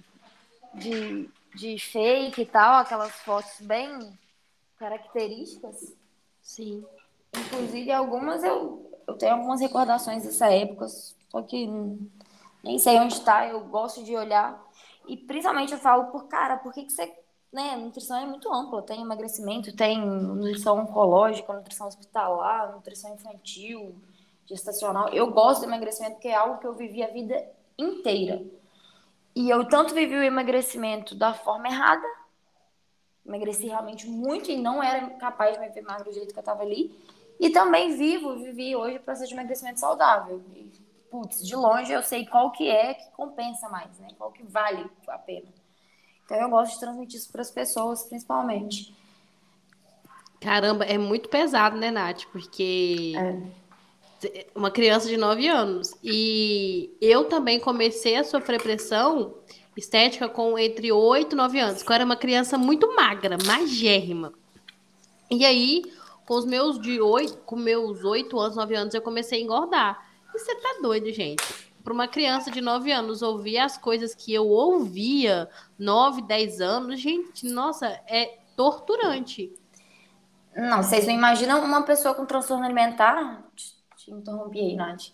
de, 0.73 1.29
de 1.55 1.79
fake 1.79 2.41
e 2.41 2.45
tal, 2.45 2.81
aquelas 2.81 3.11
fotos 3.11 3.61
bem 3.61 4.17
características. 4.77 5.93
Sim. 6.41 6.83
Inclusive, 7.35 7.91
algumas 7.91 8.43
eu, 8.43 8.91
eu 9.07 9.13
tenho 9.15 9.33
algumas 9.33 9.61
recordações 9.61 10.23
dessa 10.23 10.51
época, 10.51 10.87
só 10.87 11.41
que 11.41 11.67
nem 12.63 12.77
sei 12.79 12.99
onde 12.99 13.13
está, 13.13 13.47
eu 13.47 13.61
gosto 13.61 14.03
de 14.03 14.15
olhar. 14.15 14.59
E 15.07 15.17
principalmente 15.17 15.73
eu 15.73 15.79
falo, 15.79 16.11
por 16.11 16.27
cara, 16.27 16.57
por 16.57 16.73
que, 16.73 16.83
que 16.83 16.91
você 16.91 17.07
né, 17.51 17.75
nutrição 17.75 18.17
é 18.17 18.25
muito 18.25 18.51
ampla, 18.51 18.81
tem 18.81 19.01
emagrecimento, 19.01 19.75
tem 19.75 19.99
nutrição 19.99 20.79
oncológica, 20.79 21.51
nutrição 21.51 21.87
hospitalar, 21.87 22.71
nutrição 22.71 23.13
infantil, 23.13 23.95
gestacional. 24.45 25.09
Eu 25.09 25.31
gosto 25.31 25.61
do 25.61 25.67
emagrecimento 25.67 26.13
porque 26.13 26.29
é 26.29 26.35
algo 26.35 26.59
que 26.59 26.67
eu 26.67 26.73
vivi 26.73 27.03
a 27.03 27.07
vida 27.07 27.45
inteira. 27.77 28.41
E 29.35 29.49
eu 29.49 29.67
tanto 29.67 29.93
vivi 29.93 30.15
o 30.15 30.23
emagrecimento 30.23 31.15
da 31.15 31.33
forma 31.33 31.67
errada, 31.67 32.05
emagreci 33.25 33.67
realmente 33.67 34.07
muito 34.07 34.49
e 34.49 34.57
não 34.57 34.81
era 34.81 35.09
capaz 35.11 35.53
de 35.53 35.59
me 35.59 35.69
ver 35.69 35.81
magro 35.81 36.05
do 36.05 36.13
jeito 36.13 36.33
que 36.33 36.39
eu 36.39 36.43
tava 36.43 36.63
ali. 36.63 36.95
E 37.39 37.49
também 37.49 37.95
vivo, 37.95 38.35
vivi 38.37 38.75
hoje 38.75 38.97
o 38.97 39.01
processo 39.01 39.29
de 39.29 39.33
emagrecimento 39.33 39.79
saudável. 39.79 40.41
E, 40.53 40.71
putz, 41.09 41.45
de 41.45 41.55
longe 41.55 41.91
eu 41.91 42.03
sei 42.03 42.25
qual 42.25 42.51
que 42.51 42.69
é 42.69 42.93
que 42.93 43.09
compensa 43.11 43.67
mais, 43.69 43.97
né? 43.99 44.09
Qual 44.17 44.31
que 44.31 44.43
vale 44.43 44.89
a 45.07 45.17
pena. 45.17 45.47
Então 46.31 46.43
eu 46.43 46.49
gosto 46.49 46.75
de 46.75 46.79
transmitir 46.79 47.19
isso 47.19 47.29
para 47.29 47.41
as 47.41 47.51
pessoas, 47.51 48.03
principalmente. 48.03 48.95
Caramba, 50.39 50.85
é 50.85 50.97
muito 50.97 51.27
pesado, 51.27 51.75
né, 51.75 51.91
Nath? 51.91 52.23
Porque 52.31 53.13
é. 54.23 54.47
uma 54.55 54.71
criança 54.71 55.09
de 55.09 55.17
9 55.17 55.45
anos. 55.49 55.93
E 56.01 56.95
eu 57.01 57.25
também 57.25 57.59
comecei 57.59 58.15
a 58.15 58.23
sofrer 58.23 58.61
pressão 58.61 59.35
estética 59.75 60.29
com 60.29 60.57
entre 60.57 60.89
8 60.89 61.33
e 61.33 61.35
9 61.35 61.59
anos, 61.59 61.83
que 61.83 61.91
eu 61.91 61.95
era 61.95 62.05
uma 62.05 62.15
criança 62.15 62.57
muito 62.57 62.95
magra, 62.95 63.37
magérrima. 63.45 64.31
E 65.29 65.43
aí, 65.43 65.83
com 66.25 66.35
os 66.35 66.45
meus 66.45 66.79
de 66.79 67.01
8, 67.01 67.39
com 67.39 67.57
meus 67.57 68.05
8 68.05 68.39
anos, 68.39 68.55
9 68.55 68.73
anos, 68.73 68.93
eu 68.93 69.01
comecei 69.01 69.41
a 69.41 69.43
engordar. 69.43 70.09
E 70.33 70.39
você 70.39 70.55
tá 70.55 70.79
doido, 70.81 71.11
gente? 71.11 71.43
Para 71.83 71.93
uma 71.93 72.07
criança 72.07 72.51
de 72.51 72.61
9 72.61 72.91
anos 72.91 73.21
ouvir 73.21 73.57
as 73.57 73.77
coisas 73.77 74.13
que 74.13 74.33
eu 74.33 74.47
ouvia 74.47 75.49
9, 75.77 76.21
10 76.21 76.61
anos, 76.61 76.99
gente, 76.99 77.45
nossa, 77.47 77.87
é 78.07 78.37
torturante. 78.55 79.53
Não, 80.55 80.83
vocês 80.83 81.07
não 81.07 81.13
imaginam 81.13 81.63
uma 81.63 81.83
pessoa 81.83 82.13
com 82.13 82.25
transtorno 82.25 82.65
alimentar? 82.65 83.43
Te, 83.55 83.73
te 83.95 84.11
interrompi 84.11 84.59
aí, 84.59 84.75
Nath. 84.75 85.11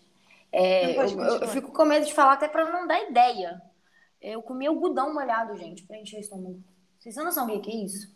É, 0.52 0.98
eu, 0.98 1.06
eu, 1.06 1.42
eu, 1.42 1.48
fico 1.48 1.72
com 1.72 1.86
medo 1.86 2.06
de 2.06 2.14
falar 2.14 2.34
até 2.34 2.48
para 2.48 2.72
não 2.72 2.88
dar 2.88 3.02
ideia. 3.04 3.62
Eu 4.22 4.42
comi 4.42 4.66
algodão 4.66 5.14
molhado, 5.14 5.56
gente, 5.58 5.84
pra 5.84 5.98
encher 5.98 6.18
o 6.18 6.22
estômago. 6.22 6.64
Vocês 7.00 7.16
não 7.16 7.26
noção 7.26 7.46
o 7.46 7.62
que, 7.62 7.70
é 7.70 7.76
isso? 7.76 8.16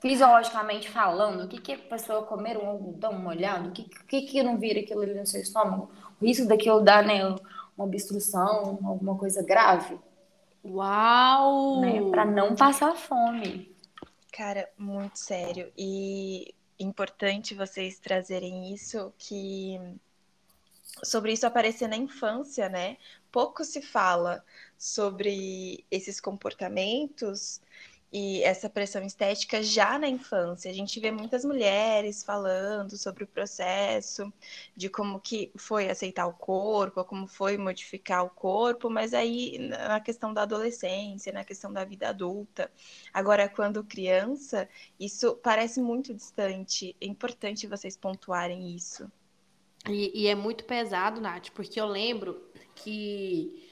Fisiologicamente 0.00 0.88
falando, 0.88 1.44
o 1.44 1.48
que, 1.48 1.60
que 1.60 1.72
é 1.72 1.74
a 1.74 1.78
pessoa 1.78 2.22
comer 2.24 2.56
um 2.56 2.68
algodão 2.68 3.18
molhado? 3.18 3.68
O 3.68 3.72
que, 3.72 3.84
que, 3.84 4.22
que 4.22 4.42
não 4.42 4.58
vira 4.58 4.80
aquilo 4.80 5.02
ali 5.02 5.14
no 5.14 5.26
seu 5.26 5.40
estômago? 5.40 5.90
O 6.20 6.24
risco 6.24 6.46
daquilo 6.46 6.80
dar, 6.80 7.04
né, 7.04 7.20
uma 7.76 7.86
obstrução, 7.86 8.78
alguma 8.84 9.16
coisa 9.16 9.42
grave? 9.42 9.98
Uau! 10.64 11.80
Né, 11.80 12.10
pra 12.10 12.24
não 12.24 12.54
passar 12.54 12.94
fome. 12.94 13.74
Cara, 14.32 14.68
muito 14.78 15.18
sério. 15.18 15.72
E 15.76 16.54
importante 16.78 17.54
vocês 17.54 17.98
trazerem 17.98 18.72
isso, 18.72 19.12
que 19.18 19.78
sobre 21.02 21.32
isso 21.32 21.46
aparecer 21.46 21.88
na 21.88 21.96
infância, 21.96 22.68
né? 22.68 22.96
Pouco 23.30 23.64
se 23.64 23.80
fala 23.82 24.44
sobre 24.76 25.84
esses 25.90 26.20
comportamentos 26.20 27.60
e 28.12 28.42
essa 28.42 28.68
pressão 28.68 29.02
estética 29.02 29.62
já 29.62 29.98
na 29.98 30.06
infância. 30.06 30.70
A 30.70 30.74
gente 30.74 31.00
vê 31.00 31.10
muitas 31.10 31.44
mulheres 31.44 32.22
falando 32.22 32.96
sobre 32.98 33.24
o 33.24 33.26
processo 33.26 34.30
de 34.76 34.90
como 34.90 35.18
que 35.18 35.50
foi 35.56 35.88
aceitar 35.88 36.26
o 36.26 36.34
corpo, 36.34 37.02
como 37.04 37.26
foi 37.26 37.56
modificar 37.56 38.22
o 38.24 38.28
corpo, 38.28 38.90
mas 38.90 39.14
aí 39.14 39.58
na 39.58 39.98
questão 39.98 40.34
da 40.34 40.42
adolescência, 40.42 41.32
na 41.32 41.42
questão 41.44 41.72
da 41.72 41.84
vida 41.84 42.10
adulta. 42.10 42.70
Agora, 43.14 43.48
quando 43.48 43.82
criança, 43.82 44.68
isso 45.00 45.34
parece 45.36 45.80
muito 45.80 46.12
distante. 46.12 46.94
É 47.00 47.06
importante 47.06 47.66
vocês 47.66 47.96
pontuarem 47.96 48.74
isso. 48.76 49.10
E, 49.88 50.22
e 50.22 50.26
é 50.28 50.34
muito 50.34 50.64
pesado, 50.64 51.20
Nath, 51.20 51.48
porque 51.54 51.80
eu 51.80 51.86
lembro 51.86 52.40
que. 52.74 53.71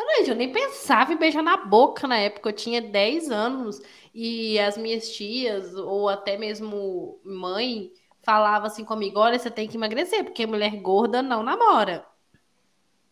Eu, 0.00 0.26
eu 0.26 0.34
nem 0.34 0.50
pensava 0.50 1.12
em 1.12 1.16
beijar 1.16 1.42
na 1.42 1.56
boca 1.56 2.06
na 2.08 2.16
época, 2.18 2.48
eu 2.48 2.52
tinha 2.52 2.80
10 2.80 3.30
anos 3.30 3.80
e 4.14 4.58
as 4.58 4.76
minhas 4.76 5.10
tias, 5.10 5.74
ou 5.74 6.08
até 6.08 6.36
mesmo 6.36 7.20
mãe, 7.24 7.92
falava 8.22 8.66
assim 8.66 8.84
comigo: 8.84 9.18
olha, 9.18 9.38
você 9.38 9.50
tem 9.50 9.68
que 9.68 9.76
emagrecer, 9.76 10.24
porque 10.24 10.46
mulher 10.46 10.74
gorda 10.80 11.22
não 11.22 11.42
namora. 11.42 12.06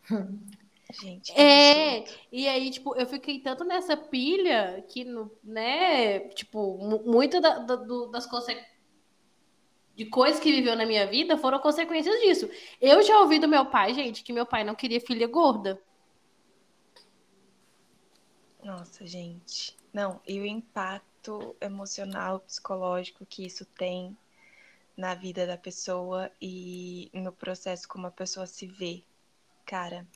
Gente, 0.90 1.38
é, 1.38 2.07
e 2.33 2.49
aí, 2.49 2.71
tipo, 2.71 2.97
eu 2.97 3.04
fiquei 3.04 3.40
tanto 3.40 3.62
nessa 3.62 3.95
pilha 3.95 4.83
que, 4.88 5.04
né, 5.45 6.21
tipo, 6.30 6.78
muito 7.04 7.42
da, 7.42 7.59
da, 7.59 7.76
do, 7.76 8.07
das 8.07 8.25
consequências 8.25 8.78
de 9.95 10.07
coisas 10.07 10.40
que 10.40 10.52
viveu 10.52 10.76
na 10.76 10.87
minha 10.87 11.09
vida 11.09 11.37
foram 11.37 11.59
consequências 11.59 12.18
disso. 12.21 12.49
Eu 12.80 13.02
já 13.02 13.18
ouvi 13.18 13.40
do 13.40 13.49
meu 13.49 13.66
pai, 13.66 13.92
gente, 13.92 14.23
que 14.23 14.33
meu 14.33 14.47
pai 14.47 14.62
não 14.62 14.76
queria 14.76 15.00
filha 15.00 15.26
gorda. 15.26 15.83
Nossa, 18.62 19.06
gente. 19.06 19.76
Não, 19.92 20.20
e 20.26 20.40
o 20.40 20.46
impacto 20.46 21.56
emocional, 21.60 22.40
psicológico 22.40 23.24
que 23.26 23.44
isso 23.44 23.64
tem 23.64 24.16
na 24.96 25.14
vida 25.14 25.46
da 25.46 25.56
pessoa 25.56 26.30
e 26.42 27.08
no 27.12 27.32
processo 27.32 27.88
como 27.88 28.06
a 28.06 28.10
pessoa 28.10 28.46
se 28.46 28.66
vê. 28.66 29.02
Cara, 29.64 30.06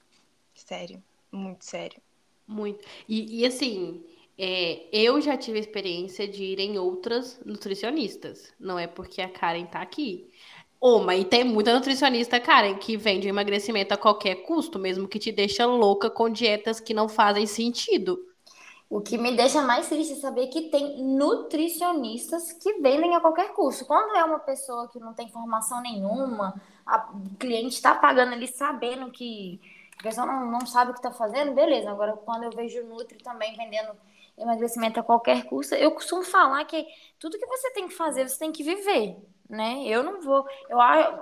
sério, 0.55 1.03
muito 1.31 1.65
sério. 1.65 2.01
Muito. 2.47 2.85
E, 3.09 3.41
e 3.41 3.47
assim, 3.47 4.05
é, 4.37 4.87
eu 4.93 5.21
já 5.21 5.37
tive 5.37 5.59
a 5.59 5.61
experiência 5.61 6.27
de 6.27 6.43
ir 6.43 6.59
em 6.59 6.79
outras 6.79 7.41
nutricionistas. 7.45 8.53
Não 8.59 8.79
é 8.79 8.87
porque 8.87 9.23
a 9.23 9.29
Karen 9.29 9.67
tá 9.67 9.81
aqui. 9.81 10.29
Uma, 10.81 11.15
e 11.15 11.25
tem 11.25 11.45
muita 11.45 11.73
nutricionista, 11.73 12.41
Karen, 12.41 12.75
que 12.77 12.97
vende 12.97 13.29
emagrecimento 13.29 13.95
a 13.95 13.97
qualquer 13.97 14.43
custo, 14.43 14.81
mesmo 14.81 15.07
que 15.07 15.21
te 15.21 15.31
deixa 15.31 15.65
louca 15.65 16.11
com 16.11 16.29
dietas 16.29 16.81
que 16.81 16.93
não 16.93 17.09
fazem 17.09 17.47
sentido. 17.47 18.32
O 18.93 19.01
que 19.01 19.17
me 19.17 19.35
deixa 19.35 19.63
mais 19.63 19.89
triste 19.89 20.13
é 20.13 20.17
saber 20.17 20.49
que 20.49 20.69
tem 20.69 21.03
nutricionistas 21.03 22.53
que 22.53 22.75
vendem 22.75 23.17
a 23.17 23.21
qualquer 23.21 23.55
custo. 23.55 23.87
Quando 23.87 24.15
é 24.15 24.23
uma 24.23 24.39
pessoa 24.39 24.87
que 24.87 25.01
não 25.01 25.15
tem 25.15 25.31
formação 25.31 25.81
nenhuma, 25.81 26.61
a, 26.85 27.11
o 27.11 27.35
cliente 27.39 27.77
está 27.77 27.95
pagando 27.95 28.35
ali 28.35 28.47
sabendo 28.47 29.11
que 29.11 29.59
a 29.99 30.03
pessoa 30.03 30.27
não, 30.27 30.45
não 30.45 30.67
sabe 30.67 30.91
o 30.91 30.93
que 30.93 30.99
está 30.99 31.11
fazendo, 31.11 31.55
beleza. 31.55 31.91
Agora, 31.91 32.13
quando 32.19 32.43
eu 32.43 32.51
vejo 32.51 32.85
Nutri 32.85 33.17
também 33.17 33.57
vendendo 33.57 33.97
emagrecimento 34.37 35.01
a 35.01 35.03
qualquer 35.03 35.45
custo, 35.47 35.75
eu 35.75 35.93
costumo 35.93 36.23
falar 36.23 36.63
que 36.67 36.87
tudo 37.19 37.39
que 37.39 37.47
você 37.47 37.71
tem 37.71 37.89
que 37.89 37.95
fazer, 37.95 38.29
você 38.29 38.39
tem 38.39 38.53
que 38.53 38.63
viver, 38.63 39.17
né? 39.49 39.85
Eu 39.87 40.03
não 40.03 40.21
vou, 40.21 40.47
eu, 40.69 40.79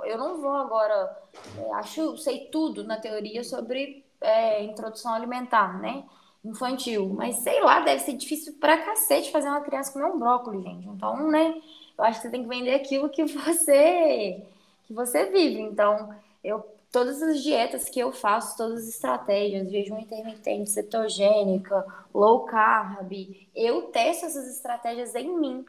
eu 0.07 0.19
não 0.19 0.41
vou 0.41 0.55
agora, 0.55 1.17
é, 1.57 1.75
acho, 1.75 2.19
sei 2.19 2.47
tudo 2.47 2.83
na 2.83 2.97
teoria 2.97 3.45
sobre 3.45 4.05
é, 4.21 4.61
introdução 4.65 5.15
alimentar, 5.15 5.79
né? 5.79 6.05
Infantil, 6.43 7.09
mas 7.11 7.37
sei 7.37 7.61
lá, 7.63 7.81
deve 7.81 8.03
ser 8.03 8.15
difícil 8.15 8.55
pra 8.55 8.79
cacete 8.79 9.31
fazer 9.31 9.49
uma 9.49 9.61
criança 9.61 9.93
comer 9.93 10.07
um 10.07 10.19
brócolis, 10.19 10.63
gente. 10.63 10.89
Então, 10.89 11.31
né? 11.31 11.61
Eu 11.99 12.05
acho 12.05 12.19
que 12.19 12.27
você 12.27 12.31
tem 12.31 12.43
que 12.43 12.49
vender 12.49 12.75
aquilo 12.75 13.11
que 13.11 13.25
você 13.25 14.43
que 14.85 14.95
você 14.95 15.27
vive. 15.27 15.61
Então, 15.61 16.15
eu 16.43 16.65
todas 16.93 17.23
as 17.23 17.43
dietas 17.43 17.89
que 17.89 18.01
eu 18.01 18.13
faço, 18.13 18.57
todas 18.57 18.83
as 18.83 18.89
estratégias, 18.89 19.71
jejum 19.71 19.99
intermitente, 19.99 20.71
cetogênica, 20.71 21.87
low 22.13 22.41
carb, 22.45 23.13
eu 23.55 23.83
testo 23.83 24.27
essas 24.27 24.49
estratégias 24.49 25.15
em 25.15 25.29
mim, 25.39 25.65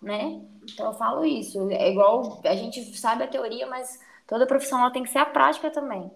né? 0.00 0.40
Então 0.62 0.86
eu 0.86 0.94
falo 0.94 1.24
isso. 1.24 1.68
É 1.70 1.90
igual 1.90 2.40
a 2.44 2.54
gente 2.54 2.96
sabe 2.96 3.24
a 3.24 3.28
teoria, 3.28 3.66
mas 3.66 3.98
toda 4.26 4.46
profissional 4.46 4.90
tem 4.90 5.02
que 5.02 5.10
ser 5.10 5.18
a 5.18 5.26
prática 5.26 5.70
também. 5.70 6.10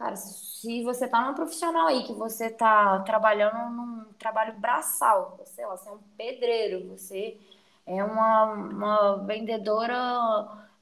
Cara, 0.00 0.16
se 0.16 0.82
você 0.82 1.06
tá 1.08 1.26
num 1.26 1.34
profissional 1.34 1.88
aí 1.88 2.04
que 2.04 2.14
você 2.14 2.50
tá 2.50 3.00
trabalhando 3.00 3.70
num 3.76 4.04
trabalho 4.18 4.58
braçal, 4.58 5.38
sei 5.44 5.66
lá, 5.66 5.76
você 5.76 5.90
é 5.90 5.92
um 5.92 5.98
pedreiro, 6.16 6.88
você 6.88 7.38
é 7.86 8.02
uma, 8.02 8.44
uma 8.54 9.16
vendedora 9.26 9.94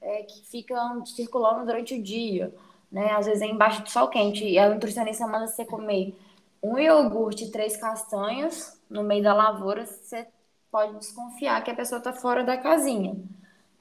é, 0.01 0.23
que 0.23 0.47
fica 0.47 0.77
circulando 1.07 1.67
durante 1.67 1.95
o 1.97 2.03
dia 2.03 2.55
né? 2.93 3.11
Às 3.13 3.27
vezes 3.27 3.43
é 3.43 3.47
embaixo 3.47 3.83
do 3.83 3.91
sol 3.91 4.09
quente. 4.09 4.45
E 4.45 4.59
a 4.59 4.71
nutricionista 4.71 5.27
manda 5.27 5.47
você 5.49 5.65
comer 5.65 6.15
um 6.63 6.79
iogurte 6.79 7.45
e 7.45 7.51
três 7.51 7.77
castanhas 7.77 8.81
no 8.91 9.03
meio 9.05 9.23
da 9.23 9.35
lavoura, 9.35 9.85
você 9.87 10.27
pode 10.71 10.99
desconfiar 10.99 11.63
que 11.63 11.71
a 11.71 11.75
pessoa 11.77 11.99
está 11.99 12.13
fora 12.15 12.43
da 12.45 12.57
casinha. 12.57 13.17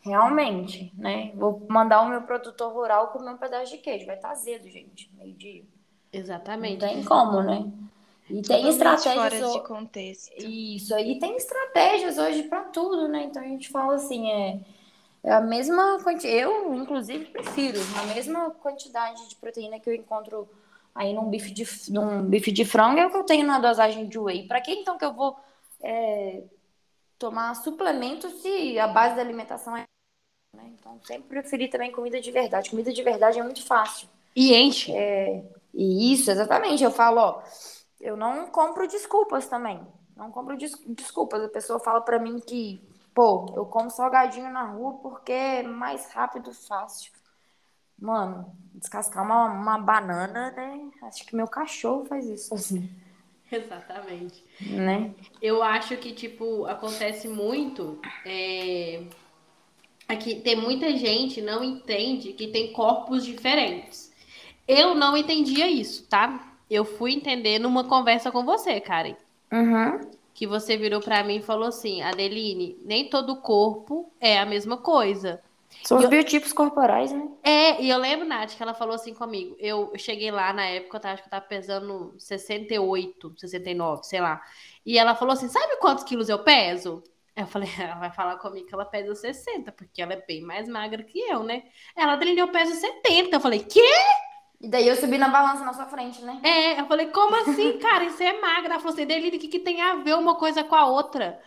Realmente, 0.07 0.93
né? 0.97 1.31
Vou 1.35 1.65
mandar 1.69 2.01
o 2.01 2.09
meu 2.09 2.21
produtor 2.21 2.73
rural 2.73 3.09
comer 3.09 3.31
um 3.31 3.37
pedaço 3.37 3.71
de 3.71 3.77
queijo. 3.77 4.05
Vai 4.05 4.15
estar 4.15 4.29
tá 4.29 4.33
azedo, 4.33 4.69
gente, 4.69 5.11
meio-dia. 5.15 5.63
Exatamente. 6.11 6.81
Não 6.81 6.89
tem 6.89 7.03
como, 7.03 7.41
né? 7.41 7.71
E 8.29 8.41
tem 8.41 8.67
estratégias. 8.67 9.39
Fora 9.39 9.59
de 9.61 9.67
contexto. 9.67 10.33
Isso, 10.37 10.93
aí 10.93 11.19
tem 11.19 11.35
estratégias 11.35 12.17
hoje 12.17 12.43
para 12.43 12.63
tudo, 12.65 13.07
né? 13.07 13.23
Então 13.23 13.41
a 13.41 13.45
gente 13.45 13.69
fala 13.69 13.95
assim, 13.95 14.29
é 14.31 14.59
é 15.23 15.33
a 15.33 15.41
mesma 15.41 15.99
quantidade, 16.01 16.33
eu 16.33 16.73
inclusive 16.73 17.25
prefiro 17.25 17.79
a 17.99 18.13
mesma 18.13 18.51
quantidade 18.51 19.27
de 19.27 19.35
proteína 19.35 19.77
que 19.77 19.89
eu 19.89 19.93
encontro 19.93 20.47
aí 20.95 21.13
num 21.13 21.29
bife 21.29 21.51
de, 21.51 21.67
num 21.91 22.23
bife 22.23 22.49
de 22.49 22.63
frango 22.63 22.99
é 22.99 23.05
o 23.05 23.11
que 23.11 23.17
eu 23.17 23.25
tenho 23.25 23.45
na 23.45 23.59
dosagem 23.59 24.07
de 24.07 24.17
whey. 24.17 24.47
Para 24.47 24.61
que 24.61 24.71
então 24.71 24.97
que 24.97 25.03
eu 25.03 25.13
vou 25.13 25.37
é, 25.81 26.43
tomar 27.19 27.53
suplemento 27.55 28.29
se 28.29 28.79
a 28.79 28.87
base 28.87 29.15
da 29.15 29.21
alimentação 29.21 29.75
é. 29.75 29.85
Né? 30.53 30.71
Então, 30.79 30.99
sempre 31.03 31.27
preferi 31.27 31.67
também 31.67 31.91
comida 31.91 32.19
de 32.19 32.31
verdade. 32.31 32.69
Comida 32.69 32.91
de 32.91 33.03
verdade 33.03 33.39
é 33.39 33.43
muito 33.43 33.65
fácil. 33.65 34.07
E 34.35 34.53
enche. 34.53 34.91
É, 34.95 35.43
e 35.73 36.13
isso, 36.13 36.29
exatamente. 36.29 36.83
Eu 36.83 36.91
falo, 36.91 37.19
ó, 37.19 37.43
eu 37.99 38.15
não 38.15 38.47
compro 38.47 38.87
desculpas 38.87 39.47
também. 39.47 39.79
Não 40.15 40.31
compro 40.31 40.57
des 40.57 40.71
desculpas. 40.87 41.43
A 41.43 41.49
pessoa 41.49 41.79
fala 41.79 42.01
para 42.01 42.19
mim 42.19 42.39
que, 42.39 42.81
pô, 43.13 43.53
eu 43.55 43.65
como 43.65 43.89
salgadinho 43.89 44.51
na 44.51 44.63
rua 44.63 44.93
porque 44.95 45.31
é 45.31 45.63
mais 45.63 46.11
rápido, 46.11 46.51
fácil. 46.53 47.11
Mano, 47.99 48.55
descascar 48.73 49.23
uma, 49.23 49.45
uma 49.45 49.77
banana, 49.77 50.51
né? 50.51 50.89
Acho 51.03 51.25
que 51.25 51.35
meu 51.35 51.47
cachorro 51.47 52.05
faz 52.05 52.25
isso 52.27 52.53
assim. 52.53 52.89
Exatamente. 53.51 54.43
Né? 54.61 55.13
Eu 55.41 55.63
acho 55.63 55.95
que, 55.97 56.13
tipo, 56.13 56.65
acontece 56.65 57.27
muito. 57.27 57.99
É... 58.25 59.03
Aqui 60.07 60.35
tem 60.35 60.55
muita 60.55 60.95
gente 60.95 61.41
não 61.41 61.63
entende 61.63 62.33
que 62.33 62.47
tem 62.47 62.71
corpos 62.71 63.25
diferentes. 63.25 64.11
Eu 64.67 64.95
não 64.95 65.15
entendia 65.17 65.69
isso, 65.69 66.07
tá? 66.07 66.55
Eu 66.69 66.85
fui 66.85 67.13
entender 67.13 67.59
numa 67.59 67.83
conversa 67.83 68.31
com 68.31 68.43
você, 68.45 68.79
Karen. 68.79 69.15
Uhum. 69.51 70.11
Que 70.33 70.45
você 70.47 70.77
virou 70.77 71.01
para 71.01 71.23
mim 71.23 71.37
e 71.37 71.41
falou 71.41 71.67
assim: 71.67 72.01
Adeline, 72.01 72.77
nem 72.85 73.09
todo 73.09 73.41
corpo 73.41 74.11
é 74.19 74.39
a 74.39 74.45
mesma 74.45 74.77
coisa. 74.77 75.41
São 75.83 75.97
os 75.97 76.03
Eu- 76.03 76.09
biotipos 76.09 76.53
corporais, 76.53 77.11
né? 77.11 77.27
É, 77.43 77.81
e 77.81 77.89
eu 77.89 77.97
lembro, 77.97 78.27
Nath, 78.27 78.55
que 78.55 78.61
ela 78.63 78.73
falou 78.73 78.95
assim 78.95 79.13
comigo. 79.13 79.55
Eu 79.59 79.91
cheguei 79.97 80.31
lá 80.31 80.51
na 80.53 80.65
época, 80.65 80.97
eu 80.97 81.01
tava, 81.01 81.13
acho 81.13 81.23
que 81.23 81.27
eu 81.27 81.31
tava 81.31 81.45
pesando 81.45 82.13
68, 82.17 83.33
69, 83.37 84.03
sei 84.03 84.19
lá. 84.19 84.41
E 84.85 84.97
ela 84.97 85.15
falou 85.15 85.33
assim: 85.33 85.47
sabe 85.47 85.77
quantos 85.77 86.03
quilos 86.03 86.29
eu 86.29 86.39
peso? 86.43 87.03
Eu 87.37 87.45
falei, 87.45 87.69
ela 87.79 87.95
vai 87.95 88.11
falar 88.11 88.37
comigo 88.37 88.65
que 88.65 88.73
ela 88.73 88.83
pesa 88.83 89.13
60, 89.13 89.71
porque 89.71 90.01
ela 90.01 90.13
é 90.13 90.25
bem 90.25 90.41
mais 90.41 90.67
magra 90.67 91.03
que 91.03 91.19
eu, 91.19 91.43
né? 91.43 91.63
Ela, 91.95 92.13
Adeline, 92.13 92.39
eu 92.39 92.47
peso 92.51 92.73
70. 92.73 93.35
Eu 93.35 93.39
falei, 93.39 93.59
quê? 93.59 93.79
E 94.59 94.67
daí 94.67 94.87
eu 94.87 94.95
subi 94.95 95.19
na 95.19 95.29
balança 95.29 95.63
na 95.63 95.71
sua 95.71 95.85
frente, 95.85 96.19
né? 96.23 96.41
É, 96.43 96.81
eu 96.81 96.87
falei, 96.87 97.11
como 97.11 97.35
assim, 97.35 97.77
cara? 97.77 98.05
Isso 98.05 98.23
é 98.23 98.41
magra. 98.41 98.73
Ela 98.73 98.79
falou 98.79 98.93
assim, 98.93 99.03
Adeline, 99.03 99.37
o 99.37 99.39
que, 99.39 99.47
que 99.47 99.59
tem 99.59 99.79
a 99.81 99.97
ver 99.97 100.15
uma 100.15 100.35
coisa 100.35 100.63
com 100.63 100.73
a 100.73 100.87
outra? 100.87 101.39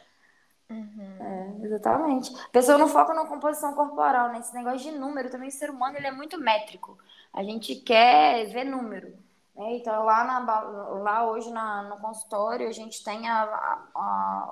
Uhum. 0.70 1.16
É, 1.18 1.66
exatamente. 1.66 2.32
A 2.36 2.48
pessoa 2.50 2.78
não 2.78 2.86
foca 2.86 3.12
na 3.12 3.26
composição 3.26 3.74
corporal, 3.74 4.28
né? 4.28 4.38
Esse 4.38 4.54
negócio 4.54 4.78
de 4.78 4.96
número 4.96 5.28
também, 5.28 5.48
o 5.48 5.52
ser 5.52 5.70
humano 5.70 5.96
ele 5.96 6.06
é 6.06 6.12
muito 6.12 6.38
métrico. 6.38 6.96
A 7.32 7.42
gente 7.42 7.74
quer 7.74 8.46
ver 8.46 8.64
número. 8.64 9.12
Né? 9.54 9.76
Então, 9.76 10.04
lá, 10.04 10.24
na, 10.24 10.60
lá 11.02 11.30
hoje 11.30 11.50
na- 11.50 11.82
no 11.84 11.96
consultório, 12.00 12.68
a 12.68 12.72
gente 12.72 13.02
tem 13.04 13.28
a, 13.28 13.42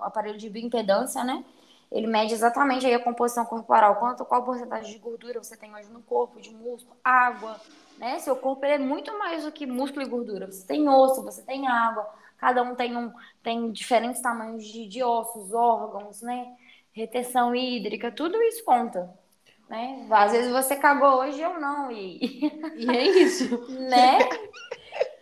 aparelho 0.05 0.39
de 0.39 0.49
bioimpedância, 0.51 1.25
né? 1.25 1.45
Ele 1.91 2.07
mede 2.07 2.35
exatamente 2.35 2.87
aí 2.87 2.95
a 2.95 3.03
composição 3.03 3.47
corporal, 3.47 3.97
quanto, 3.97 4.25
qual 4.25 4.45
porcentagem 4.45 4.93
de 4.93 4.99
gordura 4.99 5.43
você 5.43 5.57
tem 5.57 5.75
hoje 5.75 5.89
no 5.91 6.03
corpo, 6.03 6.41
de 6.41 6.51
músculo, 6.51 6.97
água, 7.03 7.61
né? 7.97 8.19
Seu 8.19 8.37
corpo 8.37 8.65
é 8.67 8.79
muito 8.79 9.17
mais 9.19 9.45
do 9.45 9.53
que 9.53 9.67
músculo 9.67 10.03
e 10.05 10.09
gordura. 10.09 10.47
Você 10.47 10.67
tem 10.67 10.89
osso, 10.89 11.23
você 11.23 11.43
tem 11.43 11.67
água, 11.67 12.07
cada 12.37 12.63
um 12.63 12.75
tem, 12.75 12.97
um, 12.97 13.13
tem 13.43 13.73
diferentes 13.73 14.21
tamanhos 14.21 14.65
de, 14.67 14.87
de 14.87 15.03
ossos, 15.03 15.53
órgãos, 15.53 16.21
né? 16.23 16.55
Retenção 16.93 17.55
hídrica, 17.55 18.11
tudo 18.13 18.41
isso 18.43 18.63
conta. 18.65 19.09
Né? 19.69 20.07
Às 20.11 20.33
vezes 20.33 20.51
você 20.51 20.77
cagou 20.77 21.21
hoje, 21.21 21.41
eu 21.41 21.61
não. 21.61 21.91
E, 21.91 22.51
E 22.77 22.91
é 22.91 23.03
isso. 23.03 23.67
né? 23.71 24.19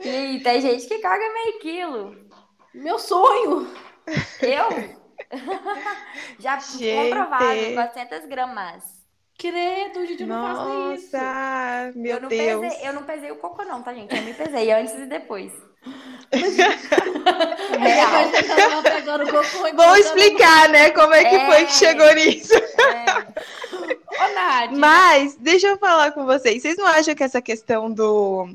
E 0.00 0.40
tem 0.40 0.60
gente 0.60 0.86
que 0.86 0.98
caga 0.98 1.32
meio 1.32 1.58
quilo. 1.58 2.16
Meu 2.74 2.98
sonho. 2.98 3.68
Eu? 4.40 4.96
Já 6.38 6.58
Gente. 6.58 7.10
comprovado, 7.10 7.74
400 7.74 8.26
gramas. 8.26 8.84
Credo, 9.38 10.06
gente, 10.06 10.22
eu 10.22 10.28
não 10.28 10.42
faço 10.46 10.92
isso. 10.94 11.16
Nossa, 11.16 11.92
meu 11.94 12.14
eu, 12.16 12.20
não 12.22 12.28
Deus. 12.28 12.60
pesei, 12.60 12.88
eu 12.88 12.92
não 12.94 13.02
pesei 13.02 13.30
o 13.32 13.36
cocô, 13.36 13.64
não, 13.64 13.82
tá, 13.82 13.92
gente? 13.92 14.14
Eu 14.16 14.22
me 14.22 14.32
pesei 14.32 14.72
antes 14.72 14.94
e 14.94 15.04
depois. 15.06 15.52
Real. 17.78 18.22
E 18.32 19.72
Vamos 19.72 19.72
botando- 19.74 19.96
explicar, 19.98 20.68
né, 20.70 20.90
como 20.90 21.12
é 21.14 21.24
que 21.24 21.36
É. 21.36 21.46
foi 21.50 21.66
que 21.66 21.72
chegou 21.74 22.14
nisso. 22.14 22.54
É, 22.54 23.26
Ô, 24.18 24.34
Nath, 24.34 24.70
Mas, 24.76 25.36
deixa 25.36 25.66
eu 25.68 25.78
falar 25.78 26.12
com 26.12 26.24
vocês. 26.24 26.62
Vocês 26.62 26.76
não 26.76 26.86
acham 26.86 27.14
que 27.14 27.22
essa 27.22 27.42
questão 27.42 27.92
do 27.92 28.48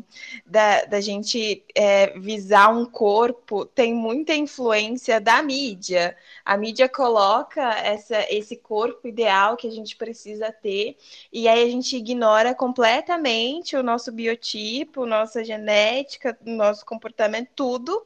da, 0.46 0.86
da 0.86 1.00
gente 1.00 1.64
é, 1.76 2.18
visar 2.20 2.70
um 2.70 2.86
corpo 2.86 3.66
tem 3.66 3.94
muita 3.94 4.34
influência 4.34 5.22
da 5.22 5.42
mídia? 5.44 6.18
A 6.44 6.58
mídia 6.58 6.90
coloca 6.90 7.62
essa, 7.78 8.26
esse 8.30 8.56
corpo 8.58 9.08
ideal 9.08 9.56
que 9.56 9.68
a 9.68 9.72
gente 9.72 9.96
precisa 9.96 10.52
ter, 10.52 10.98
e 11.32 11.48
aí 11.48 11.64
a 11.64 11.70
gente 11.70 11.96
ignora 11.96 12.56
completamente 12.56 13.76
o 13.76 13.84
nosso 13.84 14.12
biotipo, 14.12 15.06
nossa 15.06 15.44
genética, 15.44 16.38
nosso 16.44 16.86
comportamento, 16.86 17.50
tudo 17.56 18.06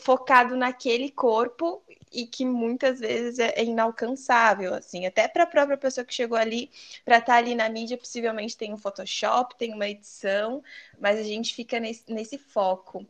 focado 0.00 0.56
naquele 0.56 1.10
corpo 1.10 1.82
e 2.12 2.26
que 2.26 2.44
muitas 2.44 2.98
vezes 2.98 3.38
é 3.38 3.50
é 3.56 3.64
inalcançável, 3.64 4.74
assim, 4.74 5.06
até 5.06 5.28
para 5.28 5.44
a 5.44 5.46
própria 5.46 5.76
pessoa 5.76 6.04
que 6.04 6.14
chegou 6.14 6.36
ali 6.36 6.70
para 7.04 7.18
estar 7.18 7.34
ali 7.36 7.54
na 7.54 7.68
mídia, 7.68 7.96
possivelmente 7.98 8.56
tem 8.56 8.72
um 8.72 8.78
Photoshop, 8.78 9.56
tem 9.56 9.74
uma 9.74 9.86
edição, 9.88 10.62
mas 10.98 11.18
a 11.18 11.22
gente 11.22 11.54
fica 11.54 11.78
nesse, 11.78 12.10
nesse 12.12 12.38
foco. 12.38 13.06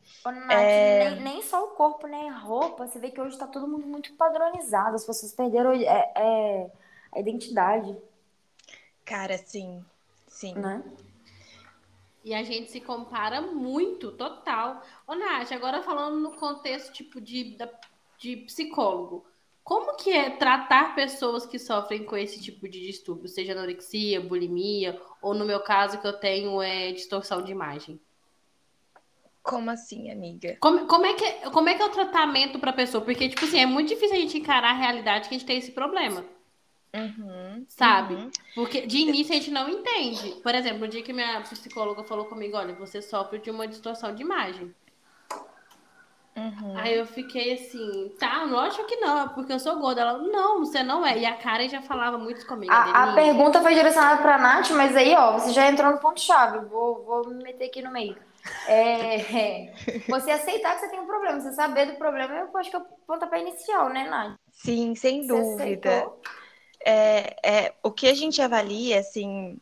É. 0.51 1.11
nem, 1.11 1.21
nem 1.23 1.43
só 1.43 1.65
o 1.65 1.69
corpo, 1.69 2.07
nem 2.07 2.29
a 2.29 2.37
roupa. 2.39 2.87
Você 2.87 2.99
vê 2.99 3.11
que 3.11 3.21
hoje 3.21 3.39
tá 3.39 3.47
todo 3.47 3.69
mundo 3.69 3.87
muito 3.87 4.13
padronizado. 4.15 4.97
As 4.97 5.05
pessoas 5.05 5.33
perderam 5.33 5.73
é, 5.73 6.13
é, 6.17 6.71
a 7.13 7.21
identidade, 7.21 7.97
Cara, 9.11 9.37
sim, 9.39 9.85
sim. 10.29 10.55
né? 10.55 10.85
E 12.23 12.35
a 12.35 12.43
gente 12.43 12.71
se 12.71 12.81
compara 12.81 13.41
muito, 13.41 14.13
total. 14.13 14.83
Ô, 15.07 15.15
Nath, 15.15 15.53
agora 15.53 15.83
falando 15.83 16.21
no 16.21 16.33
contexto 16.33 16.93
tipo 16.93 17.21
de, 17.21 17.57
de 18.19 18.37
psicólogo, 18.39 19.25
como 19.65 19.97
que 19.97 20.11
é 20.11 20.31
tratar 20.31 20.95
pessoas 20.95 21.47
que 21.47 21.59
sofrem 21.59 22.05
com 22.05 22.17
esse 22.17 22.41
tipo 22.41 22.69
de 22.69 22.81
distúrbio, 22.81 23.29
seja 23.29 23.53
anorexia, 23.53 24.21
bulimia, 24.21 25.01
ou 25.23 25.33
no 25.33 25.47
meu 25.47 25.61
caso 25.61 26.01
que 26.01 26.07
eu 26.07 26.13
tenho 26.13 26.61
é 26.61 26.93
distorção 26.93 27.43
de 27.43 27.53
imagem? 27.53 27.99
Como 29.43 29.71
assim, 29.71 30.11
amiga? 30.11 30.57
Como, 30.61 30.87
como, 30.87 31.07
é, 31.07 31.15
que, 31.15 31.25
é- 31.25 31.51
como 31.51 31.69
é 31.69 31.75
que 31.75 31.83
é 31.83 31.87
o 31.87 31.91
tratamento 31.91 32.59
pra 32.59 32.73
pessoa? 32.73 33.03
Porque, 33.03 33.29
tipo 33.29 33.45
assim, 33.45 33.61
é 33.61 33.67
muito 33.67 33.89
difícil 33.89 34.17
a 34.17 34.21
gente 34.21 34.37
encarar 34.37 34.71
a 34.71 34.79
realidade 34.79 35.29
que 35.29 35.35
a 35.35 35.39
gente 35.39 35.47
tem 35.47 35.57
esse 35.57 35.73
problema, 35.73 36.25
Uhum, 36.95 37.65
sabe? 37.69 38.15
uhum. 38.15 38.31
Porque 38.55 38.87
de 38.87 38.99
início 38.99 39.33
a 39.33 39.37
gente 39.37 39.51
não 39.51 39.69
entende. 39.69 40.41
Por 40.43 40.55
exemplo, 40.55 40.81
no 40.81 40.89
dia 40.89 41.03
que 41.03 41.13
minha 41.13 41.41
psicóloga 41.43 42.03
falou 42.03 42.25
comigo, 42.25 42.57
olha, 42.57 42.75
você 42.75 43.01
sofre 43.01 43.39
de 43.39 43.51
uma 43.51 43.69
distorção 43.69 44.15
de 44.15 44.23
imagem. 44.23 44.75
Uhum. 46.37 46.77
Aí 46.77 46.97
eu 46.97 47.07
fiquei 47.07 47.55
assim, 47.55 48.13
tá, 48.19 48.45
lógico 48.45 48.87
que 48.87 48.97
não, 48.97 49.21
é 49.21 49.29
porque 49.29 49.53
eu 49.53 49.59
sou 49.59 49.79
gorda. 49.79 50.01
Ela, 50.01 50.19
não, 50.19 50.61
você 50.61 50.83
não 50.83 51.05
é. 51.05 51.19
E 51.19 51.27
a 51.27 51.37
Karen 51.37 51.69
já 51.69 51.83
falava 51.83 52.19
muito 52.19 52.47
comigo. 52.47 52.73
A, 52.73 53.11
a 53.11 53.15
pergunta 53.15 53.61
foi 53.61 53.75
direcionada 53.75 54.23
pra 54.23 54.39
Nath, 54.39 54.71
mas 54.71 54.97
aí, 54.97 55.15
ó, 55.15 55.33
você 55.33 55.53
já 55.53 55.69
entrou 55.69 55.93
no 55.93 55.99
ponto-chave. 55.99 56.67
Vou, 56.67 57.05
vou 57.05 57.29
me 57.29 57.43
meter 57.43 57.67
aqui 57.67 57.83
no 57.83 57.91
meio. 57.91 58.17
É, 58.67 59.73
você 60.09 60.31
aceitar 60.31 60.75
que 60.75 60.81
você 60.81 60.89
tem 60.89 61.01
um 61.01 61.07
problema, 61.07 61.41
você 61.41 61.53
saber 61.53 61.87
do 61.87 61.97
problema, 61.97 62.35
eu 62.35 62.57
acho 62.57 62.71
que 62.71 62.77
é 62.77 62.79
o 62.79 62.85
pontapé 63.07 63.41
inicial, 63.41 63.91
né, 63.91 64.09
Nath? 64.09 64.39
Sim, 64.51 64.95
sem 64.95 65.27
Você 65.27 65.29
dúvida. 65.29 65.91
aceitou? 65.91 66.21
É, 66.85 67.67
é, 67.67 67.75
o 67.83 67.91
que 67.91 68.07
a 68.09 68.15
gente 68.15 68.41
avalia, 68.41 69.01
assim, 69.01 69.59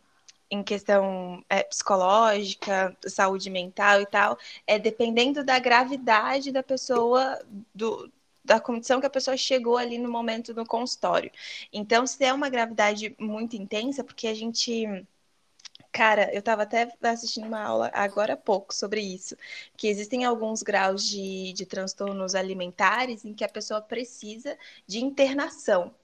em 0.50 0.62
questão 0.62 1.44
é, 1.48 1.62
psicológica, 1.62 2.96
saúde 3.06 3.50
mental 3.50 4.00
e 4.00 4.06
tal, 4.06 4.38
é 4.66 4.78
dependendo 4.78 5.44
da 5.44 5.58
gravidade 5.58 6.52
da 6.52 6.62
pessoa, 6.62 7.38
do, 7.74 8.10
da 8.44 8.58
condição 8.60 9.00
que 9.00 9.06
a 9.06 9.10
pessoa 9.10 9.36
chegou 9.36 9.76
ali 9.76 9.98
no 9.98 10.10
momento 10.10 10.54
do 10.54 10.64
consultório. 10.64 11.30
Então, 11.72 12.06
se 12.06 12.24
é 12.24 12.32
uma 12.32 12.48
gravidade 12.48 13.14
muito 13.18 13.56
intensa, 13.56 14.02
porque 14.04 14.26
a 14.26 14.34
gente. 14.34 14.86
Cara, 15.90 16.32
eu 16.32 16.38
estava 16.40 16.62
até 16.62 16.92
assistindo 17.02 17.46
uma 17.48 17.60
aula 17.62 17.90
agora 17.94 18.34
há 18.34 18.36
pouco 18.36 18.74
sobre 18.74 19.00
isso, 19.00 19.34
que 19.76 19.88
existem 19.88 20.24
alguns 20.24 20.62
graus 20.62 21.02
de, 21.08 21.52
de 21.54 21.66
transtornos 21.66 22.34
alimentares 22.34 23.24
em 23.24 23.34
que 23.34 23.42
a 23.44 23.48
pessoa 23.48 23.80
precisa 23.80 24.56
de 24.86 25.00
internação. 25.02 25.94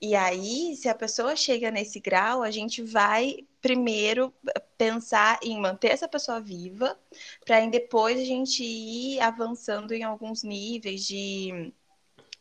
E 0.00 0.14
aí, 0.14 0.74
se 0.76 0.88
a 0.88 0.94
pessoa 0.94 1.36
chega 1.36 1.70
nesse 1.70 2.00
grau, 2.00 2.42
a 2.42 2.50
gente 2.50 2.82
vai 2.82 3.36
primeiro 3.60 4.32
pensar 4.78 5.38
em 5.42 5.60
manter 5.60 5.88
essa 5.88 6.08
pessoa 6.08 6.40
viva, 6.40 6.98
para 7.44 7.64
depois 7.66 8.18
a 8.20 8.24
gente 8.24 8.62
ir 8.64 9.20
avançando 9.20 9.92
em 9.92 10.02
alguns 10.02 10.42
níveis 10.42 11.04
de, 11.06 11.72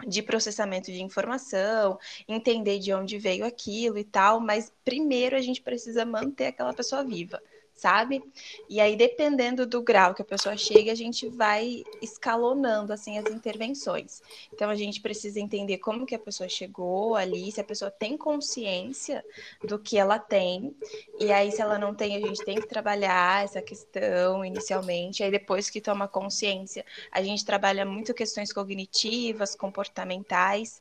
de 0.08 0.22
processamento 0.22 0.92
de 0.92 1.02
informação, 1.02 1.98
entender 2.28 2.80
de 2.80 2.94
onde 2.94 3.18
veio 3.18 3.46
aquilo 3.46 3.98
e 3.98 4.04
tal, 4.04 4.40
mas 4.40 4.72
primeiro 4.84 5.36
a 5.36 5.42
gente 5.42 5.62
precisa 5.62 6.06
manter 6.06 6.48
aquela 6.48 6.74
pessoa 6.74 7.04
viva. 7.04 7.42
Sabe? 7.82 8.24
E 8.70 8.80
aí, 8.80 8.96
dependendo 8.96 9.66
do 9.66 9.82
grau 9.82 10.14
que 10.14 10.22
a 10.22 10.26
pessoa 10.26 10.56
chega, 10.56 10.92
a 10.92 10.96
gente 10.96 11.28
vai 11.28 11.84
escalonando 12.00 12.94
assim 12.94 13.18
as 13.18 13.26
intervenções. 13.26 14.22
Então, 14.54 14.70
a 14.70 14.76
gente 14.76 15.02
precisa 15.02 15.40
entender 15.40 15.80
como 15.80 16.06
que 16.06 16.14
a 16.14 16.20
pessoa 16.20 16.48
chegou 16.48 17.16
ali, 17.16 17.52
se 17.52 17.60
a 17.60 17.64
pessoa 17.64 17.90
tem 17.90 18.16
consciência 18.16 19.26
do 19.64 19.80
que 19.80 19.98
ela 19.98 20.20
tem. 20.20 20.76
E 21.20 21.32
aí, 21.32 21.52
se 21.52 21.60
ela 21.60 21.80
não 21.80 21.96
tem, 21.96 22.16
a 22.16 22.20
gente 22.20 22.46
tem 22.46 22.62
que 22.62 22.68
trabalhar 22.68 23.44
essa 23.44 23.64
questão 23.64 24.46
inicialmente. 24.46 25.24
Aí, 25.24 25.32
depois 25.32 25.68
que 25.68 25.82
toma 25.82 26.08
consciência, 26.08 26.86
a 27.12 27.24
gente 27.24 27.44
trabalha 27.44 27.84
muito 27.84 28.14
questões 28.14 28.54
cognitivas, 28.54 29.56
comportamentais. 29.56 30.80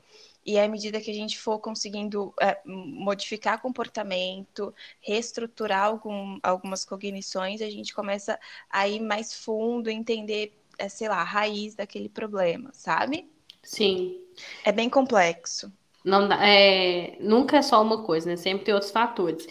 E 0.50 0.58
à 0.58 0.66
medida 0.66 1.00
que 1.00 1.12
a 1.12 1.14
gente 1.14 1.38
for 1.38 1.60
conseguindo 1.60 2.34
é, 2.40 2.58
modificar 2.66 3.62
comportamento, 3.62 4.74
reestruturar 5.00 5.84
algum, 5.84 6.40
algumas 6.42 6.84
cognições, 6.84 7.62
a 7.62 7.70
gente 7.70 7.94
começa 7.94 8.36
a 8.68 8.88
ir 8.88 8.98
mais 8.98 9.32
fundo, 9.32 9.88
entender, 9.88 10.52
é, 10.76 10.88
sei 10.88 11.08
lá, 11.08 11.18
a 11.18 11.24
raiz 11.24 11.76
daquele 11.76 12.08
problema, 12.08 12.70
sabe? 12.72 13.30
Sim. 13.62 14.18
É 14.64 14.72
bem 14.72 14.90
complexo. 14.90 15.72
Não 16.04 16.28
é, 16.32 17.16
nunca 17.20 17.58
é 17.58 17.62
só 17.62 17.80
uma 17.80 18.02
coisa, 18.02 18.28
né? 18.28 18.34
Sempre 18.34 18.64
tem 18.64 18.74
outros 18.74 18.90
fatores. 18.90 19.46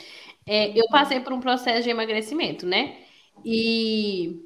É, 0.45 0.77
eu 0.77 0.85
passei 0.89 1.21
por 1.21 1.31
um 1.31 1.39
processo 1.39 1.83
de 1.83 1.91
emagrecimento, 1.91 2.65
né? 2.65 2.97
E 3.45 4.37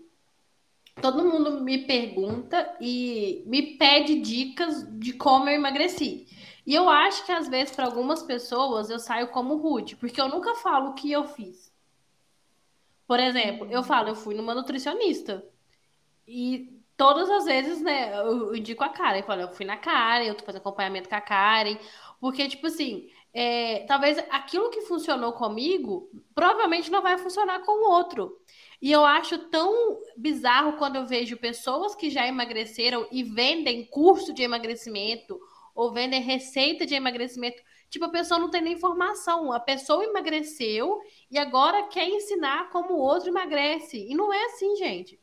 todo 1.02 1.28
mundo 1.28 1.62
me 1.62 1.80
pergunta 1.80 2.78
e 2.80 3.44
me 3.48 3.76
pede 3.76 4.20
dicas 4.20 4.88
de 5.00 5.13
como 5.13 5.50
eu 5.50 5.56
emagreci. 5.56 6.28
E 6.65 6.73
eu 6.73 6.88
acho 6.89 7.26
que 7.26 7.32
às 7.32 7.47
vezes 7.47 7.76
para 7.76 7.86
algumas 7.86 8.23
pessoas 8.23 8.89
eu 8.89 8.99
saio 8.99 9.28
como 9.30 9.58
rude, 9.58 9.95
porque 9.95 10.19
eu 10.19 10.30
nunca 10.30 10.56
falo 10.56 10.91
o 10.91 10.93
que 10.93 11.12
eu 11.12 11.26
fiz. 11.26 11.73
Por 13.06 13.19
exemplo, 13.19 13.67
eu 13.69 13.84
falo, 13.84 14.10
eu 14.10 14.15
fui 14.15 14.34
numa 14.34 14.56
nutricionista. 14.56 15.45
E 16.28 16.82
todas 16.95 17.30
as 17.30 17.45
vezes, 17.45 17.82
né, 17.82 18.17
eu 18.17 18.56
indico 18.56 18.84
a 18.84 18.89
Karen. 18.89 19.19
Eu 19.19 19.23
falo, 19.23 19.41
eu 19.41 19.54
fui 19.54 19.65
na 19.65 19.78
Karen, 19.78 20.26
eu 20.26 20.36
tô 20.36 20.45
fazendo 20.45 20.62
acompanhamento 20.62 21.10
com 21.10 21.15
a 21.15 21.21
Karen. 21.21 21.78
Porque, 22.19 22.47
tipo 22.47 22.67
assim, 22.67 23.10
é, 23.34 23.86
talvez 23.88 24.17
aquilo 24.30 24.69
que 24.69 24.82
funcionou 24.82 25.34
comigo 25.34 26.10
provavelmente 26.34 26.89
não 26.89 27.02
vai 27.02 27.17
funcionar 27.17 27.60
com 27.60 27.71
o 27.71 27.91
outro. 27.91 28.38
E 28.82 28.91
eu 28.91 29.06
acho 29.06 29.38
tão 29.49 30.02
bizarro 30.15 30.73
quando 30.73 30.95
eu 30.95 31.06
vejo 31.06 31.38
pessoas 31.38 31.95
que 31.95 32.10
já 32.10 32.28
emagreceram 32.28 33.08
e 33.12 33.23
vendem 33.23 33.86
curso 33.86 34.34
de 34.34 34.43
emagrecimento 34.43 35.39
ou 35.74 35.92
vendem 35.92 36.22
receita 36.22 36.86
de 36.86 36.96
emagrecimento. 36.96 37.62
Tipo, 37.90 38.06
a 38.06 38.10
pessoa 38.10 38.40
não 38.40 38.50
tem 38.50 38.62
nem 38.62 38.74
informação. 38.74 39.52
A 39.52 39.60
pessoa 39.60 40.04
emagreceu 40.04 41.00
e 41.30 41.38
agora 41.38 41.88
quer 41.88 42.08
ensinar 42.08 42.70
como 42.70 42.94
o 42.94 43.00
outro 43.00 43.30
emagrece. 43.30 43.98
E 43.98 44.16
não 44.16 44.34
é 44.34 44.46
assim, 44.46 44.76
gente. 44.76 45.20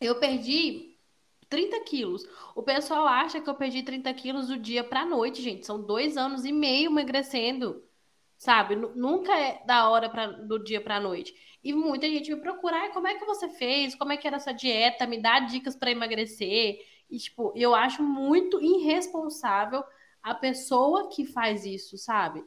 Eu 0.00 0.18
perdi 0.18 0.96
30 1.48 1.80
quilos. 1.80 2.22
O 2.54 2.62
pessoal 2.62 3.06
acha 3.06 3.40
que 3.40 3.48
eu 3.48 3.54
perdi 3.54 3.82
30 3.82 4.12
quilos 4.14 4.48
do 4.48 4.58
dia 4.58 4.82
para 4.84 5.04
noite, 5.04 5.42
gente. 5.42 5.66
São 5.66 5.80
dois 5.82 6.16
anos 6.16 6.44
e 6.44 6.52
meio 6.52 6.90
emagrecendo. 6.90 7.82
Sabe? 8.36 8.76
Nunca 8.76 9.34
é 9.38 9.62
da 9.64 9.88
hora 9.88 10.10
pra, 10.10 10.26
do 10.26 10.58
dia 10.62 10.80
para 10.80 11.00
noite. 11.00 11.34
E 11.64 11.72
muita 11.72 12.06
gente 12.06 12.32
me 12.32 12.40
procura, 12.40 12.90
como 12.90 13.08
é 13.08 13.14
que 13.14 13.24
você 13.24 13.48
fez? 13.48 13.94
Como 13.94 14.12
é 14.12 14.16
que 14.16 14.26
era 14.26 14.36
essa 14.36 14.52
dieta? 14.52 15.06
Me 15.06 15.20
dá 15.20 15.40
dicas 15.40 15.74
para 15.74 15.90
emagrecer. 15.90 16.78
E, 17.10 17.18
tipo, 17.18 17.52
eu 17.54 17.74
acho 17.74 18.02
muito 18.02 18.60
irresponsável 18.60 19.84
a 20.22 20.34
pessoa 20.34 21.08
que 21.08 21.24
faz 21.24 21.64
isso, 21.64 21.96
sabe? 21.96 22.44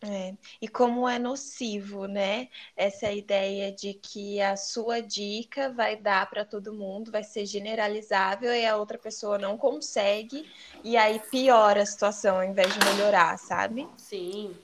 É, 0.00 0.36
e 0.62 0.68
como 0.68 1.08
é 1.08 1.18
nocivo, 1.18 2.06
né? 2.06 2.48
Essa 2.76 3.10
ideia 3.10 3.72
de 3.72 3.94
que 3.94 4.40
a 4.40 4.56
sua 4.56 5.02
dica 5.02 5.72
vai 5.72 5.96
dar 5.96 6.30
para 6.30 6.44
todo 6.44 6.72
mundo, 6.72 7.10
vai 7.10 7.24
ser 7.24 7.44
generalizável 7.44 8.54
e 8.54 8.64
a 8.64 8.76
outra 8.76 8.96
pessoa 8.96 9.38
não 9.38 9.58
consegue, 9.58 10.48
e 10.84 10.96
aí 10.96 11.18
piora 11.18 11.82
a 11.82 11.86
situação 11.86 12.36
ao 12.36 12.44
invés 12.44 12.72
de 12.72 12.78
melhorar, 12.78 13.36
sabe? 13.38 13.88
Sim. 13.96 14.54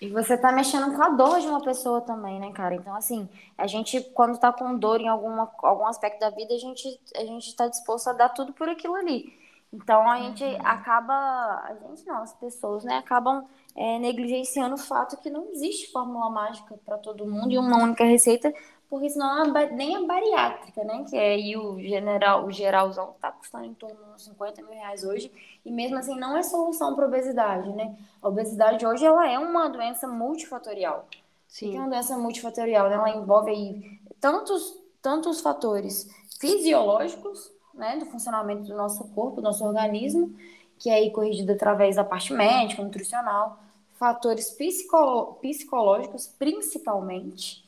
E 0.00 0.08
você 0.08 0.36
tá 0.36 0.50
mexendo 0.50 0.96
com 0.96 1.02
a 1.02 1.10
dor 1.10 1.40
de 1.40 1.46
uma 1.46 1.62
pessoa 1.62 2.00
também, 2.00 2.40
né, 2.40 2.50
cara? 2.52 2.74
Então, 2.74 2.94
assim, 2.94 3.28
a 3.58 3.66
gente, 3.66 4.00
quando 4.14 4.38
tá 4.38 4.50
com 4.50 4.78
dor 4.78 4.98
em 4.98 5.08
alguma, 5.08 5.52
algum 5.58 5.86
aspecto 5.86 6.18
da 6.20 6.30
vida, 6.30 6.54
a 6.54 6.58
gente, 6.58 7.00
a 7.14 7.20
gente 7.20 7.54
tá 7.54 7.68
disposto 7.68 8.08
a 8.08 8.14
dar 8.14 8.30
tudo 8.30 8.52
por 8.54 8.66
aquilo 8.66 8.94
ali. 8.94 9.38
Então, 9.70 10.10
a 10.10 10.18
gente 10.18 10.42
uhum. 10.42 10.56
acaba, 10.64 11.14
a 11.14 11.76
gente 11.86 12.06
não, 12.06 12.22
as 12.22 12.32
pessoas, 12.32 12.82
né, 12.82 12.96
acabam 12.96 13.46
é, 13.76 13.98
negligenciando 13.98 14.74
o 14.74 14.78
fato 14.78 15.18
que 15.18 15.28
não 15.28 15.50
existe 15.50 15.92
fórmula 15.92 16.30
mágica 16.30 16.78
para 16.84 16.96
todo 16.96 17.26
mundo 17.26 17.52
e 17.52 17.58
uma 17.58 17.76
única 17.76 18.04
receita 18.04 18.52
porque 18.90 19.08
senão 19.08 19.52
nem 19.70 19.96
a 19.96 20.02
bariátrica, 20.02 20.82
né? 20.82 21.04
Que 21.08 21.16
é 21.16 21.34
aí 21.34 21.56
o 21.56 21.78
general, 21.80 22.44
o 22.44 22.50
geralzão 22.50 23.14
tá 23.20 23.30
custando 23.30 23.64
em 23.64 23.74
torno 23.74 23.96
de 24.16 24.22
50 24.22 24.62
mil 24.62 24.72
reais 24.72 25.04
hoje, 25.04 25.30
e 25.64 25.70
mesmo 25.70 25.96
assim 25.96 26.18
não 26.18 26.36
é 26.36 26.42
solução 26.42 26.96
para 26.96 27.06
obesidade, 27.06 27.70
né? 27.72 27.96
A 28.20 28.28
obesidade 28.28 28.84
hoje 28.84 29.06
ela 29.06 29.30
é 29.30 29.38
uma 29.38 29.68
doença 29.68 30.08
multifatorial. 30.08 31.06
Sim. 31.46 31.76
é 31.76 31.80
uma 31.80 31.88
doença 31.88 32.18
multifatorial, 32.18 32.88
né? 32.88 32.96
Ela 32.96 33.10
envolve 33.10 33.50
aí 33.50 34.00
tantos, 34.20 34.76
tantos 35.00 35.40
fatores 35.40 36.08
fisiológicos, 36.40 37.50
né? 37.72 37.96
Do 37.96 38.06
funcionamento 38.06 38.64
do 38.64 38.76
nosso 38.76 39.04
corpo, 39.10 39.36
do 39.36 39.42
nosso 39.42 39.64
organismo, 39.64 40.34
que 40.80 40.90
é 40.90 40.94
aí 40.94 41.12
corrigido 41.12 41.52
através 41.52 41.94
da 41.94 42.02
parte 42.02 42.32
médica, 42.32 42.82
nutricional, 42.82 43.60
fatores 43.94 44.50
psicológicos, 44.50 46.26
principalmente, 46.26 47.59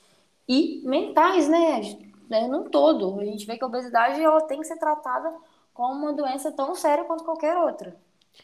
e 0.49 0.83
mentais, 0.85 1.49
né? 1.49 1.81
né? 2.29 2.47
Num 2.49 2.65
todo. 2.65 3.21
A 3.21 3.25
gente 3.25 3.47
vê 3.47 3.57
que 3.57 3.65
a 3.65 3.67
obesidade 3.67 4.21
ela 4.21 4.41
tem 4.43 4.61
que 4.61 4.67
ser 4.67 4.77
tratada 4.77 5.33
como 5.73 5.95
uma 5.95 6.13
doença 6.13 6.53
tão 6.53 6.75
séria 6.75 7.05
quanto 7.05 7.25
qualquer 7.25 7.57
outra. 7.57 7.97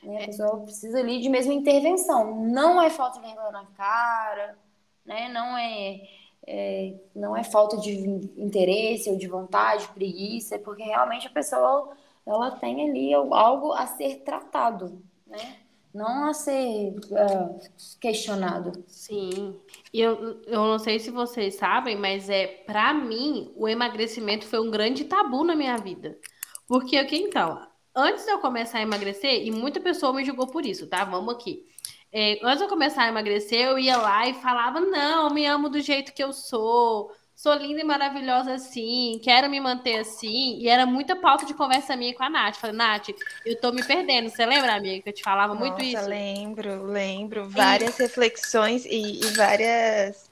Né? 0.03 0.23
A 0.23 0.27
pessoa 0.27 0.61
precisa 0.61 0.99
ali 0.99 1.21
de 1.21 1.29
mesma 1.29 1.53
intervenção. 1.53 2.35
Não 2.47 2.81
é 2.81 2.91
falta 2.91 3.21
de 3.21 3.27
vergonha 3.27 3.51
na 3.51 3.67
cara, 3.67 4.59
né? 5.05 5.29
Não 5.29 5.57
é, 5.57 6.01
é, 6.47 6.95
não 7.15 7.37
é 7.37 7.43
falta 7.43 7.77
de 7.79 7.93
interesse 8.37 9.11
ou 9.11 9.17
de 9.17 9.27
vontade, 9.27 9.89
preguiça, 9.89 10.57
é 10.57 10.59
porque 10.59 10.83
realmente 10.83 11.27
a 11.27 11.31
pessoa 11.31 11.97
ela 12.27 12.51
tem 12.51 12.89
ali 12.89 13.15
algo 13.15 13.73
a 13.73 13.87
ser 13.87 14.17
tratado, 14.17 15.03
né? 15.27 15.57
Não 15.95 16.29
a 16.29 16.35
ser 16.35 16.91
uh, 16.91 17.59
questionado. 18.01 18.85
Sim. 18.87 19.59
E 19.93 20.01
eu, 20.01 20.41
eu 20.47 20.65
não 20.65 20.79
sei 20.79 20.99
se 20.99 21.11
vocês 21.11 21.55
sabem, 21.55 21.97
mas 21.97 22.29
é 22.29 22.47
para 22.47 22.93
mim 22.93 23.53
o 23.57 23.69
emagrecimento 23.69 24.47
foi 24.47 24.61
um 24.61 24.71
grande 24.71 25.05
tabu 25.05 25.45
na 25.45 25.57
minha 25.57 25.77
vida. 25.79 26.19
Porque 26.67 27.03
que 27.05 27.17
então, 27.17 27.67
antes 27.97 28.25
de 28.25 28.31
eu 28.31 28.39
começar 28.39 28.79
a 28.79 28.83
emagrecer, 28.83 29.47
e 29.47 29.51
muita 29.51 29.81
pessoa 29.81 30.13
me 30.13 30.25
julgou 30.25 30.47
por 30.47 30.65
isso, 30.67 30.87
tá? 30.87 31.05
Vamos 31.05 31.35
aqui. 31.35 31.67
É, 32.13 32.39
antes 32.43 32.59
de 32.59 32.65
eu 32.65 32.69
começar 32.69 33.05
a 33.05 33.09
emagrecer, 33.09 33.61
eu 33.67 33.79
ia 33.79 33.97
lá 33.97 34.29
e 34.29 34.35
falava: 34.35 34.81
não, 34.81 35.31
me 35.31 35.47
amo 35.47 35.69
do 35.69 35.81
jeito 35.81 36.13
que 36.13 36.23
eu 36.23 36.33
sou, 36.33 37.11
sou 37.39 37.55
linda 37.55 37.81
e 37.81 37.85
maravilhosa 37.85 38.55
assim, 38.55 39.21
quero 39.23 39.49
me 39.49 39.61
manter 39.61 40.01
assim. 40.01 40.59
E 40.59 40.69
era 40.69 40.85
muita 40.85 41.15
pauta 41.15 41.47
de 41.47 41.55
conversa 41.55 41.95
minha 41.95 42.13
com 42.13 42.25
a 42.25 42.29
Nath. 42.29 42.57
Falei, 42.57 42.75
Nath, 42.75 43.11
eu 43.47 43.61
tô 43.61 43.71
me 43.71 43.85
perdendo. 43.85 44.29
Você 44.29 44.45
lembra, 44.45 44.75
amiga, 44.75 45.01
que 45.05 45.09
eu 45.09 45.13
te 45.13 45.23
falava 45.23 45.55
Nossa, 45.55 45.67
muito 45.67 45.81
isso? 45.81 46.09
lembro, 46.09 46.83
lembro. 46.83 47.49
Várias 47.49 47.97
e... 47.97 48.03
reflexões 48.03 48.85
e, 48.85 49.21
e 49.21 49.27
várias 49.37 50.29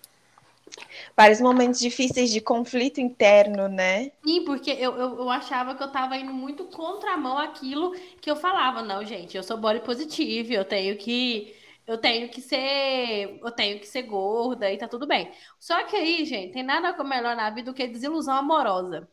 vários 1.16 1.40
momentos 1.40 1.78
difíceis 1.78 2.30
de 2.30 2.40
conflito 2.40 3.00
interno, 3.00 3.68
né? 3.68 4.10
Sim, 4.26 4.44
porque 4.44 4.72
eu, 4.72 4.96
eu, 4.96 5.18
eu, 5.20 5.30
achava 5.30 5.76
que 5.76 5.82
eu 5.84 5.92
tava 5.92 6.16
indo 6.16 6.32
muito 6.32 6.64
contramão 6.64 7.38
aquilo 7.38 7.94
que 8.20 8.28
eu 8.28 8.34
falava. 8.34 8.82
Não, 8.82 9.04
gente, 9.04 9.36
eu 9.36 9.44
sou 9.44 9.56
body 9.56 9.80
positive, 9.80 10.54
eu 10.54 10.64
tenho 10.64 10.96
que 10.96 11.54
eu 11.86 11.98
tenho 11.98 12.28
que 12.28 12.40
ser, 12.40 13.38
eu 13.42 13.50
tenho 13.50 13.78
que 13.78 13.86
ser 13.86 14.02
gorda 14.02 14.70
e 14.72 14.76
tá 14.76 14.88
tudo 14.88 15.06
bem. 15.06 15.30
Só 15.58 15.84
que 15.84 15.94
aí, 15.94 16.24
gente, 16.24 16.52
tem 16.52 16.62
nada 16.62 16.92
melhor 17.04 17.36
na 17.36 17.48
vida 17.50 17.70
do 17.70 17.74
que 17.74 17.86
desilusão 17.86 18.34
amorosa. 18.34 19.08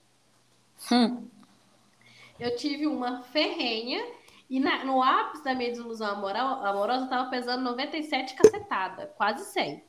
Hum. 0.91 1.27
Eu 2.39 2.55
tive 2.55 2.87
uma 2.87 3.21
ferrenha 3.21 4.03
e 4.49 4.59
na, 4.59 4.83
no 4.83 5.01
ápice 5.01 5.43
da 5.43 5.53
minha 5.53 5.69
desilusão 5.69 6.09
amorosa 6.09 7.05
eu 7.05 7.09
tava 7.09 7.29
pesando 7.29 7.63
97 7.63 8.33
cacetada, 8.33 9.07
quase 9.17 9.45
100. 9.51 9.83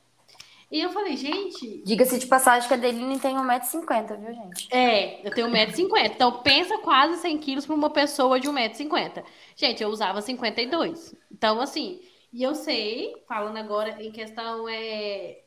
E 0.71 0.81
eu 0.81 0.89
falei, 0.89 1.15
gente. 1.15 1.83
Diga-se 1.85 2.19
de 2.19 2.25
passagem 2.25 2.67
que 2.67 2.73
a 2.73 2.77
Deline 2.77 3.19
tem 3.19 3.35
1,50m, 3.35 4.19
viu, 4.19 4.33
gente? 4.33 4.67
É, 4.73 5.25
eu 5.25 5.31
tenho 5.31 5.47
1,50m. 5.47 6.11
Então 6.15 6.41
pensa 6.41 6.77
quase 6.79 7.21
100 7.21 7.37
quilos 7.37 7.65
para 7.65 7.75
uma 7.75 7.89
pessoa 7.89 8.39
de 8.39 8.49
1,50m. 8.49 9.23
Gente, 9.55 9.83
eu 9.83 9.89
usava 9.89 10.21
52. 10.21 11.15
Então, 11.31 11.61
assim, 11.61 12.01
e 12.35 12.43
eu 12.43 12.53
sei, 12.55 13.23
falando 13.27 13.57
agora 13.57 14.01
em 14.03 14.11
questão 14.11 14.67
é 14.67 15.43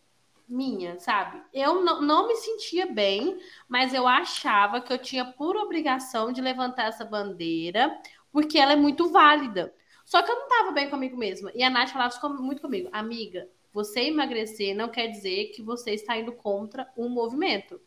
minha, 0.49 0.99
sabe? 0.99 1.43
Eu 1.53 1.83
não, 1.85 2.01
não 2.01 2.29
me 2.29 2.37
sentia 2.37 2.87
bem, 2.87 3.39
mas 3.69 3.93
eu 3.93 4.09
achava 4.09 4.81
que 4.81 4.93
eu 4.93 4.99
tinha 4.99 5.25
por 5.25 5.57
obrigação 5.57 6.33
de 6.33 6.41
levantar 6.41 6.87
essa 6.87 7.05
bandeira, 7.05 8.01
porque 8.33 8.59
ela 8.59 8.73
é 8.73 8.77
muito 8.77 9.11
válida. 9.11 9.75
Só 10.05 10.23
que 10.23 10.31
eu 10.31 10.37
não 10.37 10.49
tava 10.49 10.73
bem 10.73 10.89
comigo 10.89 11.17
mesma. 11.17 11.53
E 11.55 11.63
a 11.63 11.69
Nath 11.71 11.91
falava 11.91 12.29
muito 12.43 12.63
comigo, 12.63 12.89
amiga, 12.93 13.49
Você 13.73 14.03
emagrecer 14.05 14.75
não 14.75 14.89
quer 14.89 15.09
dizer 15.09 15.51
que 15.55 15.63
você 15.63 15.93
está 15.93 16.17
indo 16.17 16.33
contra 16.33 16.91
um 16.97 17.09
movimento. 17.11 17.81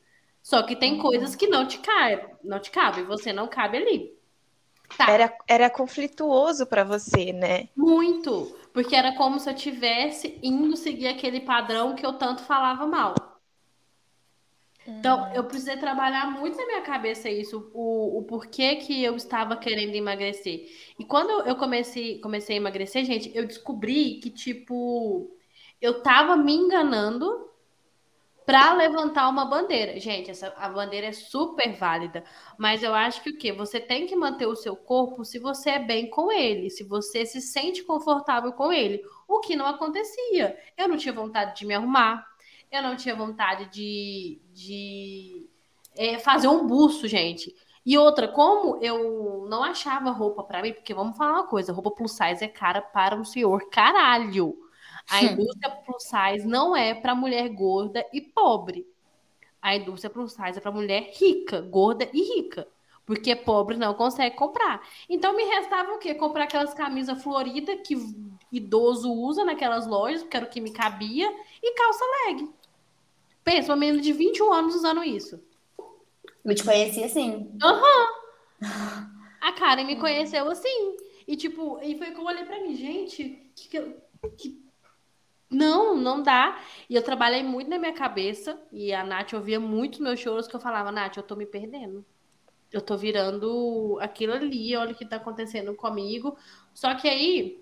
Só 0.44 0.64
que 0.64 0.76
tem 0.76 1.00
coisas 1.00 1.36
que 1.36 1.48
não 1.48 1.68
te 1.68 1.80
cabem, 1.80 2.36
não 2.44 2.60
te 2.60 2.72
cabem, 2.72 3.04
você 3.06 3.34
não 3.34 3.48
cabe 3.48 3.78
ali. 3.78 4.21
Tá. 4.98 5.10
Era, 5.10 5.38
era 5.48 5.70
conflituoso 5.70 6.66
para 6.66 6.84
você, 6.84 7.32
né? 7.34 7.70
Muito, 7.76 8.56
porque 8.74 8.96
era 8.96 9.16
como 9.16 9.40
se 9.40 9.50
eu 9.50 9.56
tivesse 9.56 10.40
indo 10.44 10.76
seguir 10.76 11.08
aquele 11.08 11.42
padrão 11.42 11.96
que 11.96 12.06
eu 12.06 12.14
tanto 12.14 12.44
falava 12.44 12.86
mal. 12.86 13.16
Então, 14.88 15.32
eu 15.34 15.44
precisei 15.44 15.78
trabalhar 15.78 16.32
muito 16.32 16.58
na 16.58 16.66
minha 16.66 16.82
cabeça 16.82 17.30
isso, 17.30 17.70
o, 17.74 18.18
o 18.18 18.24
porquê 18.24 18.78
que 18.78 19.04
eu 19.04 19.16
estava 19.16 19.56
querendo 19.56 19.94
emagrecer. 19.94 20.68
E 20.98 21.06
quando 21.06 21.48
eu 21.48 21.56
comecei, 21.56 22.20
comecei 22.20 22.56
a 22.56 22.60
emagrecer, 22.60 23.06
gente, 23.06 23.32
eu 23.36 23.46
descobri 23.46 24.16
que, 24.16 24.32
tipo, 24.32 25.32
eu 25.80 26.02
tava 26.02 26.36
me 26.36 26.54
enganando 26.54 27.51
para 28.46 28.74
levantar 28.74 29.30
uma 29.30 29.46
bandeira. 29.46 30.00
Gente, 30.00 30.32
essa, 30.32 30.54
a 30.58 30.70
bandeira 30.70 31.08
é 31.08 31.12
super 31.12 31.74
válida, 31.74 32.24
mas 32.58 32.84
eu 32.84 32.94
acho 32.94 33.22
que 33.22 33.30
o 33.30 33.38
quê? 33.38 33.52
Você 33.52 33.80
tem 33.80 34.06
que 34.06 34.16
manter 34.16 34.46
o 34.46 34.56
seu 34.56 34.76
corpo 34.76 35.24
se 35.24 35.40
você 35.40 35.72
é 35.72 35.80
bem 35.80 36.10
com 36.10 36.32
ele, 36.32 36.70
se 36.70 36.84
você 36.84 37.26
se 37.26 37.42
sente 37.42 37.84
confortável 37.84 38.52
com 38.54 38.72
ele. 38.72 39.02
O 39.28 39.40
que 39.40 39.56
não 39.56 39.66
acontecia. 39.66 40.58
Eu 40.78 40.88
não 40.88 40.98
tinha 40.98 41.14
vontade 41.14 41.60
de 41.60 41.66
me 41.66 41.74
arrumar, 41.74 42.26
eu 42.72 42.82
não 42.82 42.96
tinha 42.96 43.16
vontade 43.16 43.70
de, 43.70 44.42
de 44.54 45.48
é, 45.98 46.18
fazer 46.20 46.48
um 46.48 46.66
busto, 46.66 47.08
gente. 47.08 47.54
E 47.86 47.98
outra, 47.98 48.28
como 48.28 48.78
eu 48.82 49.46
não 49.50 49.64
achava 49.64 50.12
roupa 50.12 50.44
para 50.44 50.62
mim, 50.62 50.74
porque 50.74 50.94
vamos 50.94 51.18
falar 51.18 51.34
uma 51.34 51.48
coisa, 51.48 51.74
roupa 51.74 51.92
plus 51.92 52.12
size 52.12 52.44
é 52.44 52.48
cara 52.48 52.82
para 52.82 53.16
um 53.16 53.26
senhor 53.26 53.70
caralho. 53.70 54.56
A 55.10 55.24
indústria 55.24 55.72
plus 55.72 56.04
size 56.04 56.48
não 56.48 56.76
é 56.76 56.94
para 56.94 57.16
mulher 57.16 57.50
gorda 57.50 58.06
e 58.14 58.22
pobre. 58.22 58.86
A 59.62 59.76
indústria 59.76 60.10
plus 60.10 60.34
size 60.34 60.58
é 60.58 60.62
para 60.62 60.72
mulher 60.72 61.12
rica, 61.14 61.62
gorda 61.62 62.10
e 62.14 62.36
rica. 62.36 62.68
Porque 63.06 63.36
pobre 63.36 63.78
não 63.78 63.94
consegue 63.94 64.36
comprar. 64.36 64.82
Então 65.10 65.36
me 65.36 65.44
restava 65.44 65.92
o 65.94 65.98
quê? 65.98 66.14
Comprar 66.16 66.46
aquelas 66.46 66.74
camisas 66.74 67.22
floridas 67.22 67.80
que 67.86 67.96
idoso 68.52 69.12
usa 69.12 69.44
naquelas 69.44 69.86
lojas, 69.86 70.22
porque 70.22 70.38
era 70.38 70.46
o 70.46 70.50
que 70.50 70.62
me 70.62 70.72
cabia, 70.72 71.30
e 71.62 71.74
calça 71.74 72.06
leg. 72.26 72.50
Pensa, 73.44 73.72
uma 73.72 73.78
menina 73.78 74.02
de 74.02 74.14
21 74.14 74.54
anos 74.54 74.76
usando 74.76 75.04
isso. 75.04 75.42
Eu 76.44 76.56
te 76.56 76.64
conheci 76.64 77.04
assim. 77.04 77.52
Aham. 77.62 78.08
Uhum. 78.62 79.22
A 79.42 79.52
Karen 79.54 79.86
me 79.86 79.96
conheceu 79.96 80.50
assim. 80.50 80.96
E 81.28 81.36
tipo, 81.36 81.80
e 81.82 81.98
foi 81.98 82.12
que 82.12 82.20
eu 82.20 82.26
olhei 82.26 82.46
pra 82.46 82.62
mim, 82.62 82.76
gente, 82.76 83.52
que, 83.56 83.82
que 84.38 84.61
não, 85.52 85.96
não 85.98 86.24
dá. 86.24 86.58
E 86.90 86.96
eu 86.96 87.04
trabalhei 87.04 87.44
muito 87.44 87.70
na 87.70 87.78
minha 87.78 87.94
cabeça. 87.94 88.60
E 88.72 88.94
a 88.94 89.04
Nath 89.04 89.34
ouvia 89.34 89.60
muito 89.60 90.02
meus 90.02 90.20
choros 90.20 90.48
que 90.48 90.56
eu 90.56 90.60
falava, 90.60 90.92
Nath, 90.92 91.18
eu 91.18 91.24
tô 91.24 91.36
me 91.36 91.46
perdendo. 91.46 92.06
Eu 92.72 92.82
tô 92.82 92.96
virando 92.96 93.98
aquilo 94.02 94.32
ali, 94.34 94.76
olha 94.78 94.94
o 94.94 94.96
que 94.96 95.06
tá 95.06 95.18
acontecendo 95.18 95.76
comigo. 95.76 96.38
Só 96.74 96.96
que 96.96 97.08
aí 97.10 97.62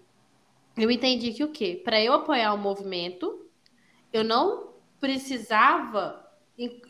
eu 0.77 0.91
entendi 0.91 1.33
que 1.33 1.43
o 1.43 1.51
quê? 1.51 1.81
Para 1.83 1.99
eu 1.99 2.13
apoiar 2.13 2.53
o 2.53 2.57
movimento, 2.57 3.49
eu 4.13 4.23
não 4.23 4.75
precisava 4.99 6.23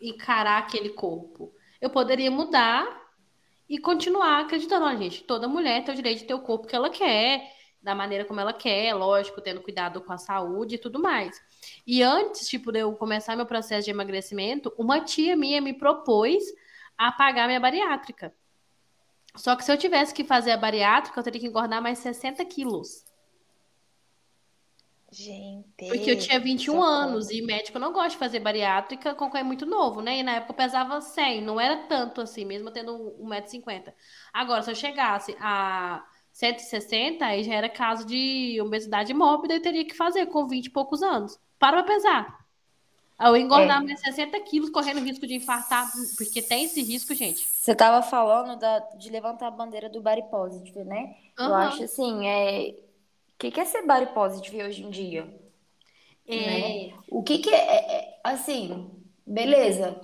encarar 0.01 0.57
aquele 0.57 0.89
corpo. 0.89 1.53
Eu 1.79 1.89
poderia 1.89 2.29
mudar 2.29 3.07
e 3.69 3.77
continuar 3.77 4.41
acreditando, 4.41 4.85
a 4.85 4.95
gente, 4.95 5.23
toda 5.23 5.47
mulher 5.47 5.83
tem 5.85 5.93
o 5.93 5.95
direito 5.95 6.19
de 6.19 6.25
ter 6.25 6.33
o 6.33 6.41
corpo 6.41 6.67
que 6.67 6.75
ela 6.75 6.89
quer 6.89 7.55
da 7.81 7.95
maneira 7.95 8.25
como 8.25 8.39
ela 8.39 8.53
quer, 8.53 8.93
lógico, 8.93 9.41
tendo 9.41 9.61
cuidado 9.61 10.01
com 10.01 10.11
a 10.11 10.17
saúde 10.17 10.75
e 10.75 10.77
tudo 10.77 11.01
mais. 11.01 11.41
E 11.87 12.03
antes, 12.03 12.47
tipo, 12.47 12.71
de 12.71 12.79
eu 12.79 12.93
começar 12.93 13.35
meu 13.35 13.45
processo 13.45 13.85
de 13.85 13.91
emagrecimento, 13.91 14.73
uma 14.77 14.99
tia 15.01 15.35
minha 15.35 15.61
me 15.61 15.73
propôs 15.73 16.43
a 16.97 17.11
pagar 17.11 17.47
minha 17.47 17.59
bariátrica. 17.59 18.33
Só 19.35 19.55
que 19.55 19.63
se 19.63 19.71
eu 19.71 19.77
tivesse 19.77 20.13
que 20.13 20.23
fazer 20.23 20.51
a 20.51 20.57
bariátrica, 20.57 21.19
eu 21.19 21.23
teria 21.23 21.39
que 21.39 21.47
engordar 21.47 21.81
mais 21.81 21.99
60 21.99 22.43
quilos. 22.45 23.05
Gente. 25.11 25.87
Porque 25.87 26.11
eu 26.11 26.19
tinha 26.19 26.39
21 26.39 26.73
socorro. 26.73 26.83
anos 26.83 27.31
e 27.31 27.41
médico 27.41 27.79
não 27.79 27.91
gosta 27.91 28.09
de 28.09 28.17
fazer 28.17 28.39
bariátrica 28.39 29.15
com 29.15 29.29
quem 29.31 29.41
é 29.41 29.43
muito 29.43 29.65
novo, 29.65 30.01
né? 30.01 30.19
E 30.19 30.23
na 30.23 30.33
época 30.35 30.51
eu 30.51 30.57
pesava 30.57 31.01
100, 31.01 31.41
não 31.41 31.59
era 31.59 31.77
tanto 31.87 32.21
assim, 32.21 32.45
mesmo 32.45 32.69
tendo 32.69 32.93
1,50m. 33.19 33.91
Agora, 34.31 34.61
se 34.61 34.69
eu 34.69 34.75
chegasse 34.75 35.35
a 35.39 36.05
160, 36.39 37.25
aí 37.25 37.43
já 37.43 37.53
era 37.53 37.67
caso 37.67 38.05
de 38.05 38.57
obesidade 38.61 39.13
mórbida 39.13 39.55
e 39.55 39.59
teria 39.59 39.83
que 39.83 39.93
fazer 39.93 40.27
com 40.27 40.47
20 40.47 40.67
e 40.67 40.69
poucos 40.69 41.03
anos. 41.03 41.37
Para 41.59 41.83
pra 41.83 41.93
pesar. 41.93 42.39
Eu 43.19 43.35
engordar 43.35 43.81
é. 43.81 43.85
mais 43.85 43.99
60 43.99 44.39
quilos, 44.41 44.69
correndo 44.69 45.01
risco 45.01 45.27
de 45.27 45.35
infartar, 45.35 45.91
porque 46.17 46.41
tem 46.41 46.63
esse 46.63 46.81
risco, 46.81 47.13
gente. 47.13 47.45
Você 47.45 47.75
tava 47.75 48.01
falando 48.01 48.57
da, 48.57 48.79
de 48.79 49.09
levantar 49.09 49.47
a 49.47 49.51
bandeira 49.51 49.89
do 49.89 50.01
body 50.01 50.29
positive, 50.31 50.85
né? 50.85 51.13
Uhum. 51.37 51.45
Eu 51.45 51.55
acho 51.55 51.83
assim, 51.83 52.25
é... 52.25 52.69
o 52.69 53.37
que, 53.37 53.51
que 53.51 53.59
é 53.59 53.65
ser 53.65 53.85
body 53.85 54.05
positive 54.13 54.63
hoje 54.63 54.85
em 54.85 54.89
dia? 54.89 55.27
É... 56.25 56.37
Né? 56.37 56.93
O 57.09 57.21
que, 57.21 57.39
que 57.39 57.49
é, 57.49 57.57
é, 57.57 58.01
é 58.01 58.19
assim, 58.23 58.89
beleza. 59.27 59.99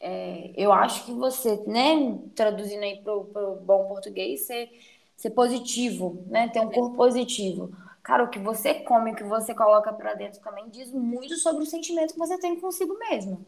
É, 0.00 0.52
eu 0.56 0.72
acho 0.72 1.06
que 1.06 1.12
você, 1.12 1.56
né, 1.66 2.20
traduzindo 2.36 2.84
aí 2.84 3.02
pro, 3.02 3.24
pro 3.24 3.56
bom 3.56 3.88
português, 3.88 4.46
você 4.46 4.70
ser 5.16 5.30
positivo, 5.30 6.24
né? 6.26 6.48
Ter 6.48 6.60
um 6.60 6.70
corpo 6.70 6.96
positivo. 6.96 7.72
Cara, 8.02 8.22
o 8.22 8.28
que 8.28 8.38
você 8.38 8.74
come, 8.74 9.12
o 9.12 9.16
que 9.16 9.24
você 9.24 9.54
coloca 9.54 9.92
para 9.92 10.14
dentro 10.14 10.40
também 10.40 10.68
diz 10.68 10.92
muito 10.92 11.36
sobre 11.36 11.64
o 11.64 11.66
sentimento 11.66 12.12
que 12.12 12.18
você 12.18 12.38
tem 12.38 12.60
consigo 12.60 12.96
mesmo. 12.98 13.44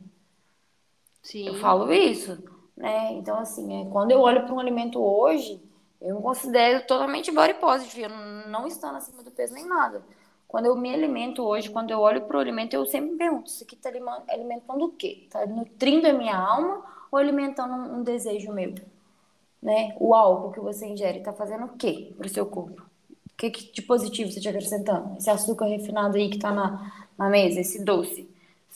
Sim. 1.23 1.47
Eu 1.47 1.55
falo 1.61 1.93
isso, 1.93 2.43
né? 2.77 3.13
Então, 3.13 3.39
assim, 3.39 3.83
é, 3.83 3.91
quando 3.91 4.11
eu 4.11 4.21
olho 4.21 4.45
para 4.45 4.55
um 4.55 4.59
alimento 4.59 5.01
hoje, 5.01 5.63
eu 6.01 6.17
me 6.17 6.23
considero 6.23 6.87
totalmente 6.87 7.31
body 7.31 7.55
positive, 7.55 8.03
eu 8.03 8.11
não 8.49 8.67
estando 8.67 8.97
acima 8.97 9.23
do 9.23 9.31
peso 9.31 9.55
nem 9.55 9.67
nada. 9.67 10.03
Quando 10.47 10.67
eu 10.67 10.75
me 10.75 10.93
alimento 10.93 11.43
hoje, 11.43 11.69
quando 11.69 11.91
eu 11.91 12.01
olho 12.01 12.23
para 12.23 12.39
o 12.39 12.41
alimento, 12.41 12.75
eu 12.75 12.87
sempre 12.87 13.11
me 13.11 13.19
pergunto: 13.19 13.51
isso 13.51 13.63
aqui 13.63 13.75
está 13.75 13.91
alimentando 14.29 14.87
o 14.87 14.93
quê? 14.93 15.25
Está 15.25 15.45
nutrindo 15.47 16.09
a 16.09 16.13
minha 16.13 16.37
alma 16.37 16.83
ou 17.13 17.19
alimentando 17.19 17.75
um, 17.75 17.99
um 17.99 18.03
desejo 18.03 18.53
meu? 18.53 18.75
Né? 19.63 19.95
O 19.99 20.15
álcool 20.15 20.53
que 20.53 20.61
você 20.61 20.87
ingere 20.87 21.19
está 21.19 21.33
fazendo 21.33 21.67
o 21.67 21.77
quê 21.77 22.13
para 22.17 22.27
o 22.27 22.31
seu 22.31 22.47
corpo? 22.47 22.83
O 23.11 23.37
que, 23.37 23.51
que 23.51 23.73
de 23.73 23.83
positivo 23.83 24.31
você 24.31 24.39
está 24.39 24.51
acrescentando? 24.51 25.17
Esse 25.17 25.31
açúcar 25.31 25.67
refinado 25.67 26.17
aí 26.17 26.29
que 26.29 26.37
está 26.37 26.53
na, 26.53 27.09
na 27.17 27.29
mesa, 27.29 27.61
esse 27.61 27.85
doce. 27.85 28.29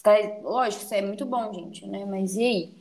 Tá, 0.02 0.12
lógico, 0.42 0.82
isso 0.82 0.94
é 0.94 1.02
muito 1.02 1.24
bom, 1.24 1.52
gente, 1.52 1.86
né? 1.86 2.04
Mas 2.04 2.34
e 2.34 2.42
aí? 2.42 2.74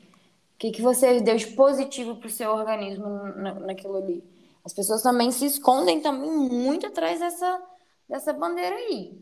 O 0.56 0.58
que, 0.58 0.72
que 0.72 0.82
você 0.82 1.22
deu 1.22 1.36
de 1.36 1.48
positivo 1.48 2.16
para 2.16 2.28
o 2.28 2.32
seu 2.32 2.52
organismo 2.52 3.08
na, 3.36 3.54
naquilo 3.54 3.98
ali? 3.98 4.24
As 4.64 4.74
pessoas 4.74 5.02
também 5.02 5.32
se 5.32 5.46
escondem 5.46 6.02
também 6.02 6.32
muito 6.32 6.86
atrás 6.88 7.20
dessa, 7.20 7.62
dessa 8.10 8.34
bandeira 8.34 8.76
aí. 8.76 9.20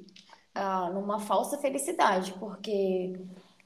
Ah, 0.54 0.90
numa 0.94 1.20
falsa 1.20 1.58
felicidade, 1.58 2.34
porque 2.40 3.18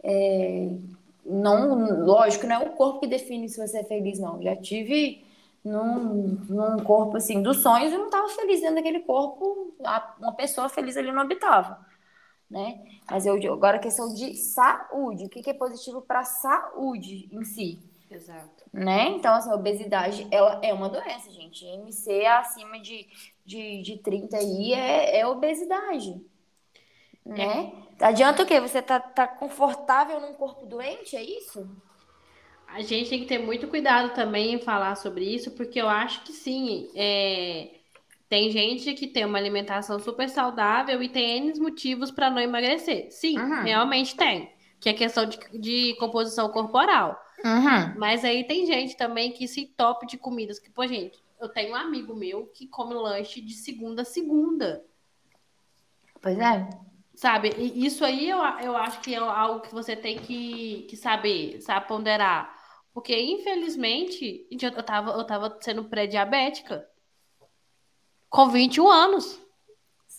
é, 0.04 0.78
não, 1.26 2.06
lógico, 2.06 2.46
não 2.46 2.56
é 2.56 2.60
o 2.60 2.72
corpo 2.72 3.02
que 3.02 3.08
define 3.08 3.48
se 3.48 3.66
você 3.66 3.80
é 3.80 3.84
feliz, 3.84 4.20
não. 4.20 4.42
Já 4.42 4.56
tive 4.56 5.26
num, 5.64 6.38
num 6.50 6.78
corpo 6.84 7.18
assim 7.18 7.42
dos 7.42 7.58
sonhos 7.58 7.94
e 7.94 7.98
não 7.98 8.06
estava 8.06 8.28
feliz 8.30 8.60
dentro 8.60 8.76
daquele 8.76 9.00
corpo. 9.02 9.74
Uma 10.20 10.34
pessoa 10.34 10.68
feliz 10.68 10.98
ali 10.98 11.12
não 11.12 11.22
habitava, 11.22 11.86
né? 12.50 12.84
Mas 13.10 13.26
eu 13.26 13.36
agora 13.54 13.78
a 13.78 13.82
questão 13.82 14.14
de 14.14 14.36
saúde, 14.36 15.26
o 15.26 15.30
que, 15.30 15.42
que 15.42 15.50
é 15.50 15.54
positivo 15.54 16.02
para 16.02 16.20
a 16.20 16.26
saúde 16.26 17.30
em 17.32 17.44
si? 17.44 17.80
Exato. 18.12 18.64
Né? 18.72 19.10
Então, 19.10 19.34
assim, 19.34 19.50
a 19.50 19.56
obesidade, 19.56 20.28
ela 20.30 20.60
é 20.64 20.72
uma 20.72 20.88
doença, 20.88 21.32
gente. 21.32 21.66
MC 21.66 22.26
acima 22.26 22.80
de, 22.80 23.08
de, 23.44 23.82
de 23.82 23.98
30 23.98 24.38
aí 24.38 24.74
é, 24.74 25.20
é 25.20 25.28
obesidade. 25.28 26.24
Né? 27.26 27.72
É. 28.00 28.06
Adianta 28.06 28.44
o 28.44 28.46
quê? 28.46 28.60
Você 28.60 28.82
tá, 28.82 29.00
tá 29.00 29.28
confortável 29.28 30.20
num 30.20 30.34
corpo 30.34 30.66
doente, 30.66 31.16
é 31.16 31.24
isso? 31.24 31.70
A 32.68 32.82
gente 32.82 33.10
tem 33.10 33.20
que 33.20 33.28
ter 33.28 33.38
muito 33.38 33.68
cuidado 33.68 34.14
também 34.14 34.56
em 34.56 34.60
falar 34.60 34.96
sobre 34.96 35.26
isso, 35.26 35.52
porque 35.52 35.80
eu 35.80 35.88
acho 35.88 36.24
que 36.24 36.34
sim, 36.34 36.90
é... 36.96 37.70
tem 38.28 38.50
gente 38.50 38.94
que 38.94 39.06
tem 39.06 39.26
uma 39.26 39.38
alimentação 39.38 40.00
super 40.00 40.28
saudável 40.28 41.02
e 41.04 41.08
tem 41.08 41.38
N 41.38 41.60
motivos 41.60 42.10
para 42.10 42.32
não 42.32 42.42
emagrecer. 42.42 43.12
Sim, 43.12 43.38
uhum. 43.38 43.64
realmente 43.64 44.16
tem. 44.16 44.52
Que 44.80 44.90
é 44.90 44.94
questão 44.94 45.26
de, 45.26 45.38
de 45.58 45.96
composição 46.00 46.50
corporal. 46.50 47.18
Uhum. 47.46 47.94
Mas 47.98 48.26
aí 48.26 48.44
tem 48.46 48.66
gente 48.66 48.98
também 48.98 49.32
que 49.32 49.48
se 49.48 49.66
tope 49.66 50.08
de 50.08 50.18
comidas. 50.18 50.60
Que, 50.60 50.70
pô, 50.70 50.86
gente, 50.88 51.24
eu 51.40 51.50
tenho 51.50 51.74
um 51.74 51.76
amigo 51.76 52.16
meu 52.16 52.48
que 52.48 52.68
come 52.68 52.94
lanche 52.96 53.40
de 53.40 53.54
segunda 53.54 54.02
a 54.02 54.06
segunda. 54.06 54.84
Pois 56.22 56.40
é. 56.40 56.68
Sabe? 57.24 57.56
E 57.58 57.86
isso 57.86 58.04
aí 58.04 58.30
eu, 58.30 58.40
eu 58.62 58.76
acho 58.76 59.00
que 59.00 59.16
é 59.16 59.18
algo 59.18 59.62
que 59.62 59.74
você 59.74 59.96
tem 59.96 60.20
que, 60.20 60.86
que 60.90 60.98
saber, 60.98 61.62
sabe, 61.62 61.88
ponderar. 61.88 62.54
Porque, 62.94 63.18
infelizmente, 63.18 64.46
eu 64.52 64.84
tava, 64.84 65.12
eu 65.12 65.24
tava 65.26 65.58
sendo 65.62 65.86
pré-diabética 65.86 66.86
com 68.30 68.50
21 68.50 68.92
anos. 68.92 69.42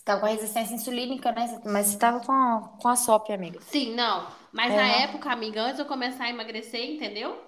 tava 0.03 0.21
com 0.21 0.25
a 0.25 0.29
resistência 0.29 0.73
insulínica, 0.73 1.31
né? 1.31 1.61
Mas 1.63 1.85
você 1.85 1.99
tava 1.99 2.21
com 2.21 2.31
a, 2.31 2.75
com 2.81 2.87
a 2.87 2.95
SOP, 2.95 3.31
amiga. 3.31 3.61
Sim, 3.61 3.93
não. 3.93 4.25
Mas 4.51 4.73
É. 4.73 4.75
na 4.75 4.87
época, 4.87 5.29
amiga, 5.29 5.61
antes 5.61 5.75
de 5.75 5.81
eu 5.83 5.85
começar 5.85 6.23
a 6.23 6.29
emagrecer, 6.31 6.89
entendeu? 6.89 7.39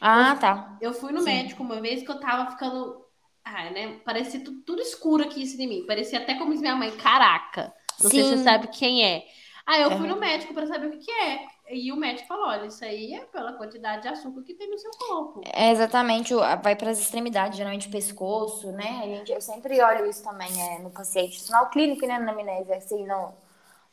Ah, 0.00 0.34
tá. 0.34 0.76
Eu 0.80 0.92
fui 0.92 1.12
no 1.12 1.20
Sim. 1.20 1.26
médico 1.26 1.62
uma 1.62 1.80
vez 1.80 2.02
que 2.02 2.10
eu 2.10 2.18
tava 2.18 2.50
ficando. 2.50 3.00
Ah, 3.44 3.70
né? 3.70 4.00
Parecia 4.04 4.42
tudo, 4.42 4.60
tudo 4.62 4.82
escuro 4.82 5.22
aqui 5.22 5.40
em 5.40 5.46
cima 5.46 5.62
de 5.62 5.68
mim. 5.68 5.86
Parecia 5.86 6.18
até 6.18 6.34
como 6.34 6.50
diz 6.50 6.60
minha 6.60 6.74
mãe, 6.74 6.90
caraca. 6.96 7.72
Não 8.02 8.10
sei 8.10 8.22
se 8.22 8.28
Sim. 8.30 8.36
você 8.38 8.44
sabe 8.44 8.68
quem 8.68 9.04
é. 9.04 9.26
Aí 9.66 9.80
eu 9.82 9.90
fui 9.96 10.06
É. 10.06 10.10
no 10.10 10.16
médico 10.16 10.52
pra 10.52 10.66
saber 10.66 10.88
o 10.88 10.90
que, 10.90 10.98
que 10.98 11.10
é. 11.10 11.46
E 11.70 11.90
o 11.90 11.96
médico 11.96 12.28
falou: 12.28 12.46
olha, 12.48 12.66
isso 12.66 12.84
aí 12.84 13.14
é 13.14 13.20
pela 13.20 13.54
quantidade 13.54 14.02
de 14.02 14.08
açúcar 14.08 14.42
que 14.42 14.52
tem 14.52 14.70
no 14.70 14.78
seu 14.78 14.90
corpo. 14.90 15.40
É 15.44 15.70
exatamente, 15.70 16.34
vai 16.34 16.76
para 16.76 16.90
as 16.90 16.98
extremidades, 16.98 17.56
geralmente 17.56 17.88
pescoço, 17.88 18.70
né? 18.72 19.00
A 19.02 19.06
gente, 19.06 19.32
eu 19.32 19.40
sempre 19.40 19.80
olho 19.82 20.04
isso 20.06 20.22
também 20.22 20.50
é, 20.60 20.78
no 20.80 20.90
paciente. 20.90 21.40
Sinal 21.40 21.70
clínico, 21.70 22.06
né, 22.06 22.18
na 22.18 22.32
amnésia, 22.32 22.76
assim, 22.76 23.06
no, 23.06 23.32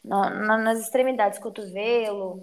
no- 0.04 0.30
na- 0.30 0.58
nas 0.58 0.80
extremidades, 0.82 1.40
cotovelo. 1.40 2.42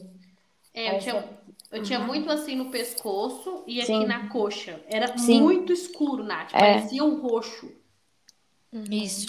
É, 0.72 0.94
eu 0.96 0.98
tinha, 1.00 1.24
eu 1.72 1.82
tinha 1.82 1.98
muito 1.98 2.30
assim 2.32 2.54
no 2.56 2.70
pescoço 2.70 3.62
e 3.66 3.80
aqui 3.82 3.88
Sim. 3.92 4.06
na 4.06 4.28
coxa. 4.30 4.80
Era 4.88 5.18
Sim. 5.18 5.42
muito 5.42 5.70
escuro, 5.70 6.24
Nath. 6.24 6.54
É. 6.54 6.58
Parecia 6.58 7.04
um 7.04 7.20
roxo. 7.20 7.70
Isso. 8.90 9.26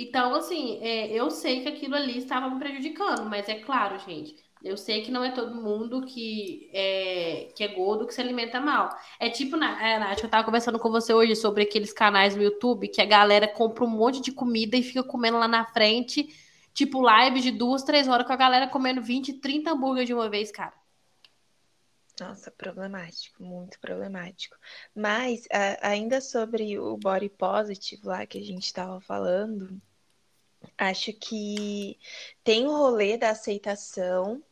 Então, 0.00 0.32
assim, 0.36 0.78
é, 0.80 1.12
eu 1.12 1.28
sei 1.28 1.60
que 1.62 1.68
aquilo 1.68 1.96
ali 1.96 2.18
estava 2.18 2.48
me 2.48 2.58
prejudicando, 2.60 3.28
mas 3.28 3.48
é 3.48 3.56
claro, 3.56 3.98
gente, 3.98 4.36
eu 4.62 4.76
sei 4.76 5.02
que 5.02 5.10
não 5.10 5.24
é 5.24 5.32
todo 5.32 5.56
mundo 5.60 6.06
que 6.06 6.70
é, 6.72 7.52
que 7.56 7.64
é 7.64 7.68
gordo 7.68 8.06
que 8.06 8.14
se 8.14 8.20
alimenta 8.20 8.60
mal. 8.60 8.90
É 9.18 9.28
tipo, 9.28 9.56
é, 9.56 9.98
Nath, 9.98 10.22
eu 10.22 10.28
tava 10.30 10.44
conversando 10.44 10.78
com 10.78 10.88
você 10.90 11.12
hoje 11.12 11.34
sobre 11.34 11.64
aqueles 11.64 11.92
canais 11.92 12.36
no 12.36 12.42
YouTube 12.44 12.86
que 12.88 13.00
a 13.02 13.04
galera 13.04 13.48
compra 13.48 13.84
um 13.84 13.88
monte 13.88 14.20
de 14.20 14.30
comida 14.30 14.76
e 14.76 14.84
fica 14.84 15.02
comendo 15.02 15.36
lá 15.38 15.48
na 15.48 15.64
frente, 15.66 16.28
tipo 16.72 17.00
live 17.00 17.40
de 17.40 17.50
duas, 17.50 17.82
três 17.82 18.06
horas 18.06 18.24
com 18.26 18.32
a 18.32 18.36
galera 18.36 18.68
comendo 18.68 19.02
20, 19.02 19.32
30 19.34 19.72
hambúrguer 19.72 20.04
de 20.04 20.14
uma 20.14 20.30
vez, 20.30 20.52
cara. 20.52 20.74
Nossa, 22.20 22.50
problemático, 22.50 23.42
muito 23.44 23.78
problemático. 23.80 24.56
Mas 24.94 25.46
a- 25.52 25.88
ainda 25.90 26.20
sobre 26.20 26.78
o 26.78 26.96
body 26.96 27.28
positive 27.28 28.04
lá 28.06 28.26
que 28.26 28.38
a 28.38 28.42
gente 28.42 28.64
estava 28.64 29.00
falando, 29.00 29.80
acho 30.76 31.12
que 31.12 31.98
tem 32.44 32.66
o 32.66 32.76
rolê 32.76 33.16
da 33.16 33.30
aceitação, 33.30 34.42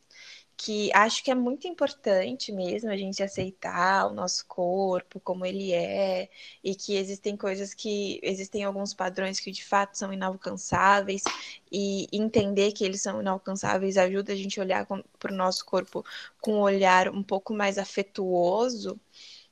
que 0.56 0.90
acho 0.94 1.22
que 1.22 1.30
é 1.30 1.34
muito 1.34 1.68
importante 1.68 2.50
mesmo 2.50 2.90
a 2.90 2.96
gente 2.96 3.22
aceitar 3.22 4.06
o 4.06 4.14
nosso 4.14 4.46
corpo 4.46 5.20
como 5.20 5.44
ele 5.44 5.72
é, 5.72 6.30
e 6.64 6.74
que 6.74 6.96
existem 6.96 7.36
coisas 7.36 7.74
que 7.74 8.18
existem 8.22 8.64
alguns 8.64 8.94
padrões 8.94 9.38
que 9.38 9.50
de 9.50 9.62
fato 9.62 9.98
são 9.98 10.12
inalcançáveis, 10.12 11.22
e 11.70 12.08
entender 12.10 12.72
que 12.72 12.84
eles 12.84 13.02
são 13.02 13.20
inalcançáveis 13.20 13.98
ajuda 13.98 14.32
a 14.32 14.36
gente 14.36 14.58
a 14.58 14.62
olhar 14.62 14.86
para 15.18 15.32
o 15.32 15.36
nosso 15.36 15.64
corpo 15.66 16.04
com 16.40 16.54
um 16.54 16.60
olhar 16.60 17.10
um 17.10 17.22
pouco 17.22 17.52
mais 17.52 17.76
afetuoso, 17.76 18.98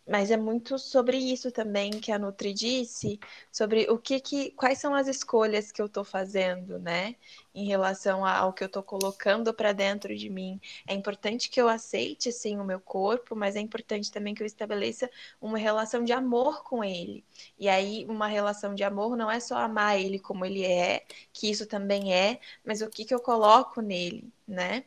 mas 0.07 0.31
é 0.31 0.37
muito 0.37 0.79
sobre 0.79 1.17
isso 1.17 1.51
também 1.51 1.91
que 1.93 2.13
a 2.13 2.19
Nutri 2.19 2.53
disse, 2.53 3.19
sobre 3.51 3.91
o 3.91 3.99
que 3.99 4.21
que, 4.21 4.51
quais 4.53 4.79
são 4.79 4.95
as 4.95 5.09
escolhas 5.09 5.73
que 5.73 5.81
eu 5.81 5.87
estou 5.87 6.05
fazendo, 6.05 6.79
né, 6.79 7.17
em 7.55 7.67
relação 7.67 8.25
ao 8.27 8.53
que 8.53 8.63
eu 8.63 8.67
estou 8.67 8.83
colocando 8.83 9.53
para 9.55 9.73
dentro 9.73 10.15
de 10.17 10.29
mim. 10.29 10.61
É 10.87 10.95
importante 10.95 11.49
que 11.49 11.61
eu 11.61 11.69
aceite 11.69 12.31
sim 12.33 12.59
o 12.59 12.65
meu 12.65 12.81
corpo, 12.81 13.35
mas 13.37 13.57
é 13.57 13.61
importante 13.61 14.11
também 14.13 14.35
que 14.35 14.43
eu 14.43 14.47
estabeleça 14.47 15.11
uma 15.41 15.59
relação 15.59 16.05
de 16.05 16.13
amor 16.13 16.63
com 16.65 16.83
ele. 16.85 17.25
E 17.59 17.69
aí 17.69 18.05
uma 18.09 18.27
relação 18.27 18.75
de 18.75 18.85
amor 18.85 19.17
não 19.17 19.31
é 19.31 19.41
só 19.41 19.57
amar 19.57 19.99
ele 19.99 20.19
como 20.19 20.45
ele 20.45 20.65
é, 20.65 21.05
que 21.33 21.51
isso 21.51 21.67
também 21.67 22.13
é, 22.13 22.41
mas 22.65 22.81
o 22.83 22.91
que 22.91 23.05
que 23.05 23.15
eu 23.15 23.21
coloco 23.21 23.81
nele, 23.81 24.33
né? 24.47 24.85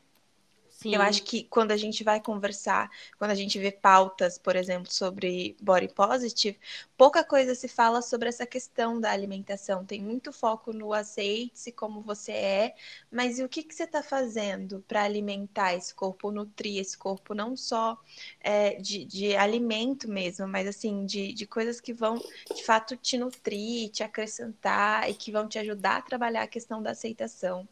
Sim. 0.77 0.93
Eu 0.93 1.01
acho 1.01 1.23
que 1.23 1.43
quando 1.45 1.71
a 1.71 1.77
gente 1.77 2.03
vai 2.03 2.21
conversar, 2.21 2.89
quando 3.17 3.31
a 3.31 3.35
gente 3.35 3.59
vê 3.59 3.71
pautas, 3.71 4.37
por 4.37 4.55
exemplo, 4.55 4.91
sobre 4.93 5.57
body 5.61 5.89
positive, 5.93 6.57
pouca 6.95 7.23
coisa 7.25 7.55
se 7.55 7.67
fala 7.67 8.01
sobre 8.01 8.29
essa 8.29 8.45
questão 8.45 8.99
da 8.99 9.11
alimentação. 9.11 9.83
Tem 9.85 10.01
muito 10.01 10.31
foco 10.31 10.71
no 10.71 10.93
aceite-se 10.93 11.71
como 11.73 12.01
você 12.01 12.31
é, 12.31 12.75
mas 13.11 13.39
e 13.39 13.43
o 13.43 13.49
que, 13.49 13.63
que 13.63 13.73
você 13.75 13.83
está 13.83 14.01
fazendo 14.03 14.79
para 14.87 15.03
alimentar 15.03 15.73
esse 15.73 15.93
corpo, 15.93 16.31
nutrir 16.31 16.79
esse 16.79 16.97
corpo, 16.97 17.33
não 17.33 17.55
só 17.57 17.99
é, 18.39 18.75
de, 18.75 19.03
de 19.05 19.35
alimento 19.35 20.07
mesmo, 20.09 20.47
mas 20.47 20.67
assim, 20.67 21.05
de, 21.05 21.33
de 21.33 21.45
coisas 21.47 21.81
que 21.81 21.93
vão 21.93 22.17
de 22.55 22.63
fato 22.63 22.95
te 22.95 23.17
nutrir, 23.17 23.89
te 23.89 24.03
acrescentar 24.03 25.09
e 25.09 25.13
que 25.15 25.31
vão 25.31 25.47
te 25.47 25.59
ajudar 25.59 25.97
a 25.97 26.01
trabalhar 26.01 26.43
a 26.43 26.47
questão 26.47 26.81
da 26.81 26.91
aceitação. 26.91 27.67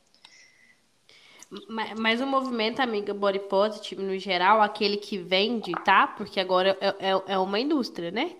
Ma- 1.69 1.95
Mas 1.95 2.21
o 2.21 2.25
movimento, 2.25 2.79
amiga, 2.81 3.13
body 3.13 3.39
positive, 3.39 4.01
no 4.01 4.17
geral, 4.17 4.61
aquele 4.61 4.97
que 4.97 5.17
vende, 5.17 5.71
tá? 5.83 6.07
Porque 6.07 6.39
agora 6.39 6.77
é, 6.81 7.09
é, 7.11 7.33
é 7.33 7.37
uma 7.39 7.59
indústria, 7.59 8.11
né? 8.11 8.35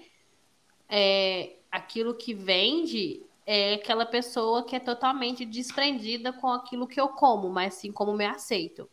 É, 0.89 1.57
aquilo 1.71 2.15
que 2.17 2.33
vende 2.33 3.23
é 3.45 3.75
aquela 3.75 4.05
pessoa 4.05 4.65
que 4.65 4.75
é 4.75 4.79
totalmente 4.79 5.45
desprendida 5.45 6.33
com 6.33 6.47
aquilo 6.49 6.87
que 6.87 6.99
eu 6.99 7.09
como, 7.09 7.49
mas 7.49 7.75
sim 7.75 7.91
como 7.91 8.13
me 8.13 8.25
aceito. 8.25 8.89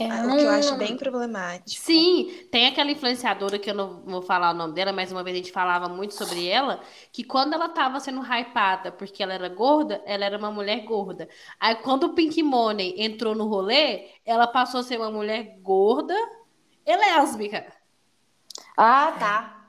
É, 0.00 0.26
O 0.26 0.36
que 0.36 0.42
eu 0.42 0.50
acho 0.50 0.76
bem 0.76 0.96
problemático. 0.96 1.70
Sim, 1.70 2.46
tem 2.52 2.68
aquela 2.68 2.90
influenciadora 2.90 3.58
que 3.58 3.68
eu 3.68 3.74
não 3.74 4.00
vou 4.04 4.22
falar 4.22 4.52
o 4.52 4.54
nome 4.54 4.72
dela, 4.72 4.92
mas 4.92 5.10
uma 5.10 5.24
vez 5.24 5.34
a 5.34 5.38
gente 5.38 5.50
falava 5.50 5.88
muito 5.88 6.14
sobre 6.14 6.46
ela, 6.46 6.80
que 7.12 7.24
quando 7.24 7.54
ela 7.54 7.68
tava 7.68 7.98
sendo 7.98 8.22
hypada 8.22 8.92
porque 8.92 9.22
ela 9.22 9.34
era 9.34 9.48
gorda, 9.48 10.00
ela 10.06 10.24
era 10.24 10.38
uma 10.38 10.52
mulher 10.52 10.84
gorda. 10.84 11.28
Aí 11.58 11.74
quando 11.74 12.04
o 12.04 12.14
Pink 12.14 12.40
Money 12.42 12.94
entrou 12.96 13.34
no 13.34 13.48
rolê, 13.48 14.08
ela 14.24 14.46
passou 14.46 14.80
a 14.80 14.84
ser 14.84 14.98
uma 14.98 15.10
mulher 15.10 15.58
gorda 15.60 16.14
e 16.86 16.96
lésbica. 16.96 17.66
Ah, 18.76 19.12
tá. 19.18 19.64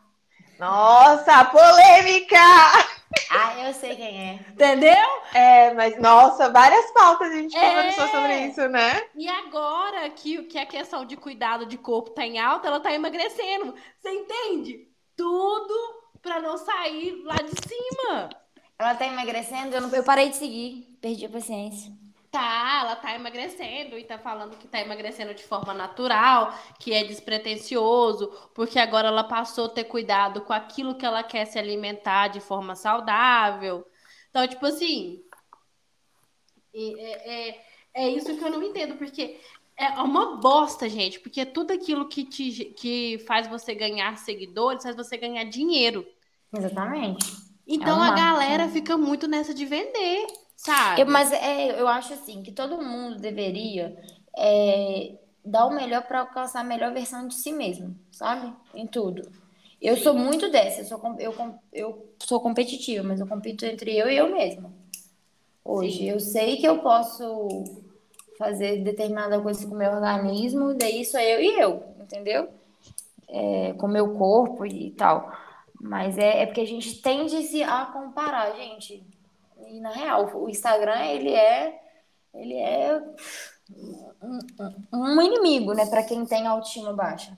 Nossa, 0.60 1.46
polêmica! 1.46 2.99
Ah, 3.32 3.68
eu 3.68 3.74
sei 3.74 3.96
quem 3.96 4.30
é. 4.30 4.34
Entendeu? 4.52 5.06
É, 5.34 5.74
mas 5.74 6.00
nossa, 6.00 6.50
várias 6.50 6.92
pautas 6.92 7.32
a 7.32 7.36
gente 7.36 7.56
É. 7.56 7.70
conversou 7.70 8.08
sobre 8.08 8.48
isso, 8.48 8.68
né? 8.70 9.02
E 9.16 9.28
agora 9.28 10.10
que, 10.10 10.44
que 10.44 10.58
a 10.58 10.66
questão 10.66 11.06
de 11.06 11.16
cuidado 11.18 11.66
de 11.66 11.78
corpo 11.78 12.12
tá 12.12 12.26
em 12.26 12.40
alta, 12.40 12.68
ela 12.68 12.80
tá 12.80 12.94
emagrecendo. 12.94 13.74
Você 14.00 14.10
entende? 14.12 14.88
Tudo 15.16 15.74
pra 16.22 16.42
não 16.42 16.58
sair 16.58 17.22
lá 17.24 17.36
de 17.36 17.52
cima. 17.68 18.30
Ela 18.78 18.96
tá 18.96 19.06
emagrecendo, 19.06 19.76
eu, 19.76 19.82
não, 19.82 19.94
eu 19.94 20.04
parei 20.04 20.30
de 20.30 20.38
seguir, 20.38 20.98
perdi 21.02 21.26
a 21.26 21.30
paciência. 21.30 21.92
Tá, 22.32 22.82
ela 22.84 22.96
tá 22.96 23.16
emagrecendo 23.16 23.98
e 23.98 24.04
tá 24.04 24.20
falando 24.20 24.56
que 24.56 24.68
tá 24.68 24.80
emagrecendo 24.80 25.34
de 25.34 25.44
forma 25.44 25.74
natural, 25.74 26.54
que 26.80 26.94
é 26.94 27.04
despretensioso, 27.04 28.28
porque 28.54 28.78
agora 28.78 29.08
ela 29.08 29.24
passou 29.24 29.66
a 29.66 29.70
ter 29.70 29.86
cuidado 29.86 30.42
com 30.42 30.54
aquilo 30.54 30.96
que 30.96 31.06
ela 31.06 31.24
quer 31.24 31.46
se 31.46 31.58
alimentar 31.58 32.28
de 32.28 32.40
forma 32.40 32.76
saudável. 32.76 33.84
Então, 34.30 34.48
tipo 34.48 34.64
assim, 34.64 35.24
é, 36.72 37.50
é, 37.50 37.66
é 37.96 38.10
isso 38.10 38.38
que 38.38 38.44
eu 38.44 38.52
não 38.52 38.62
entendo, 38.62 38.96
porque 38.96 39.40
é 39.76 39.88
uma 40.02 40.38
bosta, 40.38 40.88
gente, 40.88 41.20
porque 41.20 41.46
tudo 41.46 41.72
aquilo 41.72 42.08
que, 42.08 42.26
te, 42.26 42.66
que 42.78 43.18
faz 43.26 43.48
você 43.48 43.74
ganhar 43.74 44.18
seguidores 44.18 44.84
faz 44.84 44.96
você 44.96 45.18
ganhar 45.18 45.46
dinheiro. 45.46 46.06
Exatamente. 46.56 47.26
Então 47.66 47.96
uma 47.96 48.12
a 48.12 48.16
galera 48.16 48.68
fica 48.68 48.98
muito 48.98 49.28
nessa 49.28 49.54
de 49.54 49.66
vender, 49.66 50.28
sabe? 50.60 51.02
Eu, 51.02 51.06
mas 51.08 51.32
é, 51.32 51.80
eu 51.80 51.88
acho 51.88 52.14
assim 52.14 52.44
que 52.44 52.52
todo 52.52 52.84
mundo 52.84 53.18
deveria 53.18 53.98
é, 54.38 55.14
dar 55.44 55.66
o 55.66 55.74
melhor 55.74 56.04
para 56.04 56.20
alcançar 56.22 56.60
a 56.60 56.66
melhor 56.66 56.94
versão 56.94 57.28
de 57.28 57.36
si 57.36 57.52
mesmo, 57.52 57.96
sabe? 58.12 58.54
Em 58.74 58.86
tudo. 58.86 59.32
Eu 59.82 59.96
sou 59.96 60.14
muito 60.14 60.52
dessa, 60.52 60.82
eu 60.82 60.86
sou, 60.86 61.16
eu, 61.18 61.34
eu 61.72 62.14
sou 62.20 62.42
competitiva, 62.42 63.08
mas 63.08 63.22
eu 63.22 63.28
compito 63.28 63.66
entre 63.66 63.98
eu 63.98 64.10
e 64.10 64.18
eu 64.18 64.30
mesma. 64.30 64.74
Hoje, 65.64 66.00
Sim. 66.00 66.10
eu 66.10 66.20
sei 66.20 66.58
que 66.58 66.68
eu 66.68 66.80
posso 66.80 67.64
fazer 68.38 68.84
determinada 68.84 69.40
coisa 69.40 69.66
com 69.66 69.76
o 69.76 69.78
meu 69.78 69.92
organismo, 69.92 70.74
daí 70.74 71.06
sou 71.06 71.20
eu 71.22 71.40
e 71.40 71.60
eu, 71.60 71.84
entendeu? 72.02 72.50
É, 73.30 73.74
com 73.78 73.86
o 73.86 73.90
meu 73.90 74.14
corpo 74.16 74.66
e 74.66 74.92
tal. 74.92 75.32
Mas 75.80 76.18
é, 76.18 76.42
é 76.42 76.46
porque 76.46 76.62
a 76.62 76.68
gente 76.68 77.02
tende 77.02 77.42
-se 77.44 77.64
a 77.64 77.86
comparar, 77.86 78.54
gente. 78.58 79.02
E 79.70 79.80
na 79.80 79.92
real, 79.92 80.30
o 80.36 80.50
Instagram, 80.50 81.00
ele 81.06 81.30
é, 81.34 81.80
ele 82.34 82.56
é 82.56 83.02
um, 84.22 84.40
um- 84.94 85.22
inimigo, 85.22 85.74
né, 85.74 85.86
para 85.86 86.04
quem 86.04 86.26
tem 86.26 86.46
autoestima 86.48 86.94
baixa. 86.94 87.38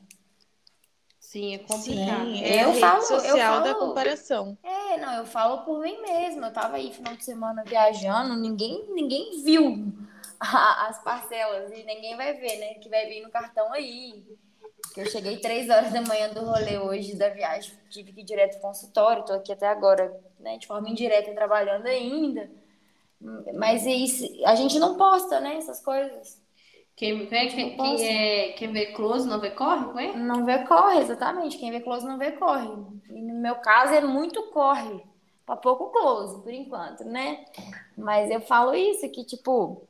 Sim, 1.20 1.55
é 1.55 1.58
complicado. 1.60 2.26
Sim, 2.26 2.43
é 2.43 2.64
Eu 2.64 2.70
a 2.70 2.72
rede 2.72 2.80
falo- 2.82 2.99
eu 3.01 3.05
social 3.05 3.62
da 3.64 3.74
falo- 3.74 3.88
comparação. 3.88 4.58
É, 4.64 4.97
não, 4.97 5.14
eu 5.14 5.26
falo 5.26 5.64
por 5.64 5.80
mim 5.80 6.01
mesma. 6.01 6.47
Eu 6.47 6.53
tava 6.53 6.76
aí 6.76 6.91
final 6.91 7.16
de 7.16 7.24
semana 7.24 7.64
viajando, 7.64 8.36
ninguém, 8.36 8.86
ninguém 8.89 9.41
viu 9.41 9.93
a- 10.39 10.88
as 10.88 11.01
parcelas 11.01 11.72
e 11.72 11.84
ninguém 11.84 12.18
vai 12.18 12.34
ver, 12.34 12.58
né? 12.60 12.74
Que 12.76 12.89
vai 12.89 13.05
vir 13.08 13.22
no 13.22 13.30
cartão 13.30 13.72
aí. 13.72 14.26
Que 14.94 15.02
eu 15.02 15.06
cheguei 15.06 15.38
três 15.38 15.70
horas 15.70 15.92
da 15.92 16.02
manhã 16.02 16.30
do 16.30 16.42
rolê 16.42 16.78
hoje 16.78 17.16
da 17.16 17.30
viagem, 17.30 17.74
tive 17.89 18.12
que 18.12 18.22
ir 18.22 18.26
direto 18.26 18.54
pro 18.54 18.70
consultório, 18.70 19.26
tô 19.26 19.34
aqui 19.34 19.54
até 19.54 19.68
agora, 19.68 20.14
né? 20.39 20.58
De 20.58 20.68
forma 20.68 20.89
indireta 20.89 21.34
trabalhando 21.34 21.86
ainda. 21.88 22.50
Mas 23.54 23.86
isso, 23.86 24.26
a 24.46 24.56
gente 24.56 24.80
não 24.80 24.98
posta, 24.98 25.39
né, 25.39 25.56
essas 25.56 25.84
coisas. 25.84 26.42
Quem, 26.96 27.26
quem, 27.28 27.50
quem, 27.50 27.78
quem, 27.78 28.08
é, 28.08 28.52
quem 28.54 28.72
vê 28.72 28.88
close 28.88 29.28
não 29.28 29.39
vê 29.39 29.52
corre, 29.52 29.86
não 29.86 30.00
é? 30.00 30.16
Não 30.16 30.46
vê 30.46 30.60
corre, 30.66 31.00
exatamente. 31.00 31.58
Quem 31.58 31.72
vê 31.72 31.80
close 31.80 32.06
não 32.06 32.18
vê 32.18 32.32
corre. 32.34 32.70
E 33.10 33.22
no 33.22 33.42
meu 33.42 33.56
caso 33.56 33.94
é 33.94 34.02
muito 34.02 34.44
corre. 34.52 35.04
Pra 35.46 35.56
pouco 35.56 35.89
close, 35.89 36.42
por 36.42 36.54
enquanto, 36.54 37.04
né? 37.04 37.46
Mas 37.98 38.30
eu 38.30 38.42
falo 38.42 38.76
isso, 38.76 39.10
que 39.10 39.24
tipo. 39.26 39.88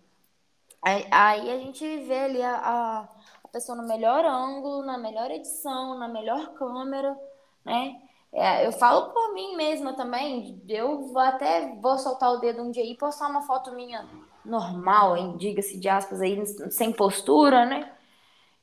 Aí, 0.82 1.06
a 1.12 1.58
gente 1.60 1.86
vê 2.00 2.20
ali 2.22 2.42
a, 2.42 2.56
a 2.56 3.10
pessoa 3.52 3.78
no 3.78 3.88
melhor 3.88 4.26
ângulo, 4.26 4.84
na 4.84 4.98
melhor 4.98 5.30
edição, 5.32 5.98
na 5.98 6.08
melhor 6.08 6.54
câmera, 6.54 7.18
né? 7.66 8.02
É, 8.34 8.66
eu 8.66 8.72
falo 8.72 9.12
por 9.12 9.34
mim 9.34 9.56
mesma 9.56 9.94
também. 9.94 10.62
Eu 10.68 11.18
até 11.18 11.76
vou 11.82 11.98
soltar 11.98 12.32
o 12.32 12.38
dedo 12.38 12.62
um 12.62 12.72
dia 12.72 12.84
e 12.84 12.96
postar 12.96 13.28
uma 13.28 13.42
foto 13.42 13.74
minha 13.74 14.08
normal, 14.46 15.38
diga-se 15.38 15.78
de 15.80 15.90
aspas 15.90 16.22
aí, 16.22 16.46
sem 16.72 16.92
postura, 16.94 17.66
né? 17.66 17.92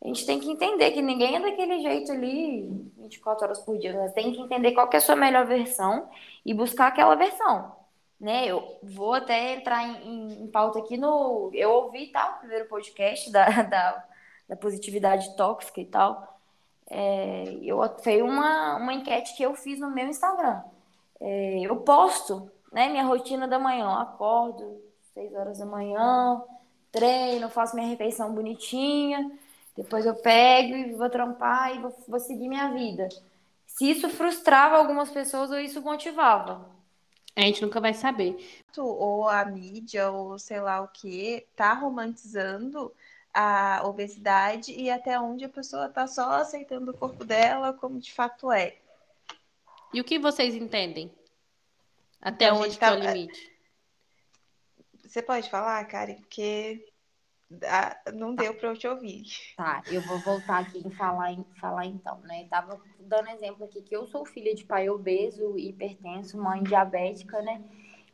A 0.03 0.07
gente 0.07 0.25
tem 0.25 0.39
que 0.39 0.51
entender 0.51 0.93
que 0.93 1.03
ninguém 1.03 1.37
é 1.37 1.41
daquele 1.41 1.81
jeito 1.81 2.13
ali 2.13 2.69
24 2.99 3.45
horas 3.45 3.59
por 3.61 3.77
dia. 3.79 3.93
Você 3.93 4.15
tem 4.15 4.33
que 4.33 4.41
entender 4.41 4.73
qual 4.73 4.89
que 4.89 4.97
é 4.97 4.99
a 4.99 5.03
sua 5.03 5.17
melhor 5.17 5.45
versão 5.47 6.09
e 6.47 6.55
buscar 6.55 6.87
aquela 6.89 7.17
versão. 7.17 7.77
Né? 8.21 8.47
Eu 8.47 8.79
vou 8.83 9.15
até 9.15 9.55
entrar 9.55 9.85
em, 9.85 10.45
em 10.45 10.47
pauta 10.49 10.79
aqui 10.79 10.97
no. 10.97 11.51
Eu 11.53 11.71
ouvi 11.71 12.09
tá, 12.09 12.37
o 12.37 12.39
primeiro 12.41 12.67
podcast 12.67 13.31
da, 13.31 13.47
da, 13.63 14.05
da 14.49 14.57
positividade 14.57 15.37
tóxica 15.37 15.81
e 15.81 15.87
tal. 15.87 16.39
É, 16.91 17.59
eu, 17.63 17.79
foi 18.03 18.23
uma, 18.23 18.77
uma 18.77 18.95
enquete 18.95 19.37
que 19.37 19.43
eu 19.43 19.55
fiz 19.55 19.79
no 19.79 19.91
meu 19.91 20.09
Instagram. 20.09 20.63
É, 21.21 21.61
eu 21.61 21.77
posto 21.77 22.51
né, 22.73 22.89
minha 22.89 23.05
rotina 23.05 23.47
da 23.47 23.59
manhã. 23.59 23.85
Eu 23.85 23.91
acordo 23.91 24.81
6 25.15 25.35
horas 25.35 25.59
da 25.59 25.67
manhã, 25.67 26.43
treino, 26.91 27.49
faço 27.51 27.75
minha 27.75 27.89
refeição 27.89 28.33
bonitinha. 28.33 29.31
Depois 29.77 30.07
eu 30.07 30.15
pego 30.15 30.75
e 30.75 30.95
vou 30.95 31.11
trampar 31.11 31.75
e 31.75 31.79
vou, 31.79 31.95
vou 32.09 32.21
seguir 32.21 32.49
minha 32.49 32.73
vida. 32.73 33.09
Se 33.67 33.91
isso 33.91 34.09
frustrava 34.09 34.77
algumas 34.77 35.11
pessoas 35.11 35.51
ou 35.51 35.61
isso 35.61 35.81
motivava. 35.83 36.69
A 37.37 37.43
gente 37.43 37.63
nunca 37.63 37.81
vai 37.81 37.95
saber. 37.95 38.37
Ou 38.77 39.29
a 39.29 39.45
mídia, 39.45 40.11
ou 40.11 40.39
sei 40.39 40.61
lá 40.61 40.81
o 40.81 40.89
que, 40.89 41.47
tá 41.55 41.73
romantizando 41.75 42.93
a 43.33 43.83
obesidade 43.85 44.73
e 44.73 44.91
até 44.91 45.19
onde 45.19 45.45
a 45.45 45.49
pessoa 45.49 45.89
tá 45.89 46.07
só 46.07 46.31
aceitando 46.33 46.91
o 46.91 46.97
corpo 46.97 47.25
dela 47.25 47.73
como 47.73 48.01
de 48.01 48.13
fato 48.13 48.51
é. 48.51 48.77
E 49.93 50.01
o 50.01 50.05
que 50.05 50.19
vocês 50.19 50.55
entendem? 50.55 51.11
Até 52.21 52.47
então, 52.47 52.61
onde 52.61 52.79
tá... 52.79 52.89
é 52.89 52.93
o 52.93 53.01
limite? 53.01 53.59
Você 55.05 55.23
pode 55.23 55.49
falar, 55.49 55.83
Karen? 55.87 56.17
Porque 56.17 56.85
não 58.15 58.35
deu 58.35 58.55
para 58.55 58.69
eu 58.69 58.77
te 58.77 58.87
ouvir. 58.87 59.25
Tá, 59.57 59.83
eu 59.87 60.03
vou 60.03 60.19
voltar 60.19 60.59
aqui 60.59 60.87
e 60.87 60.91
falar, 60.91 61.35
falar 61.59 61.87
então, 61.87 62.21
né? 62.21 62.43
Eu 62.43 62.49
tava 62.49 62.81
dando 63.01 63.31
exemplo 63.31 63.65
aqui 63.65 63.81
que 63.81 63.97
eu 63.97 64.07
sou 64.07 64.27
filha 64.27 64.55
de 64.55 64.65
pai 64.65 64.91
obeso, 64.91 65.59
hipertenso, 65.59 66.37
mãe 66.37 66.63
diabética, 66.63 67.41
né? 67.41 67.63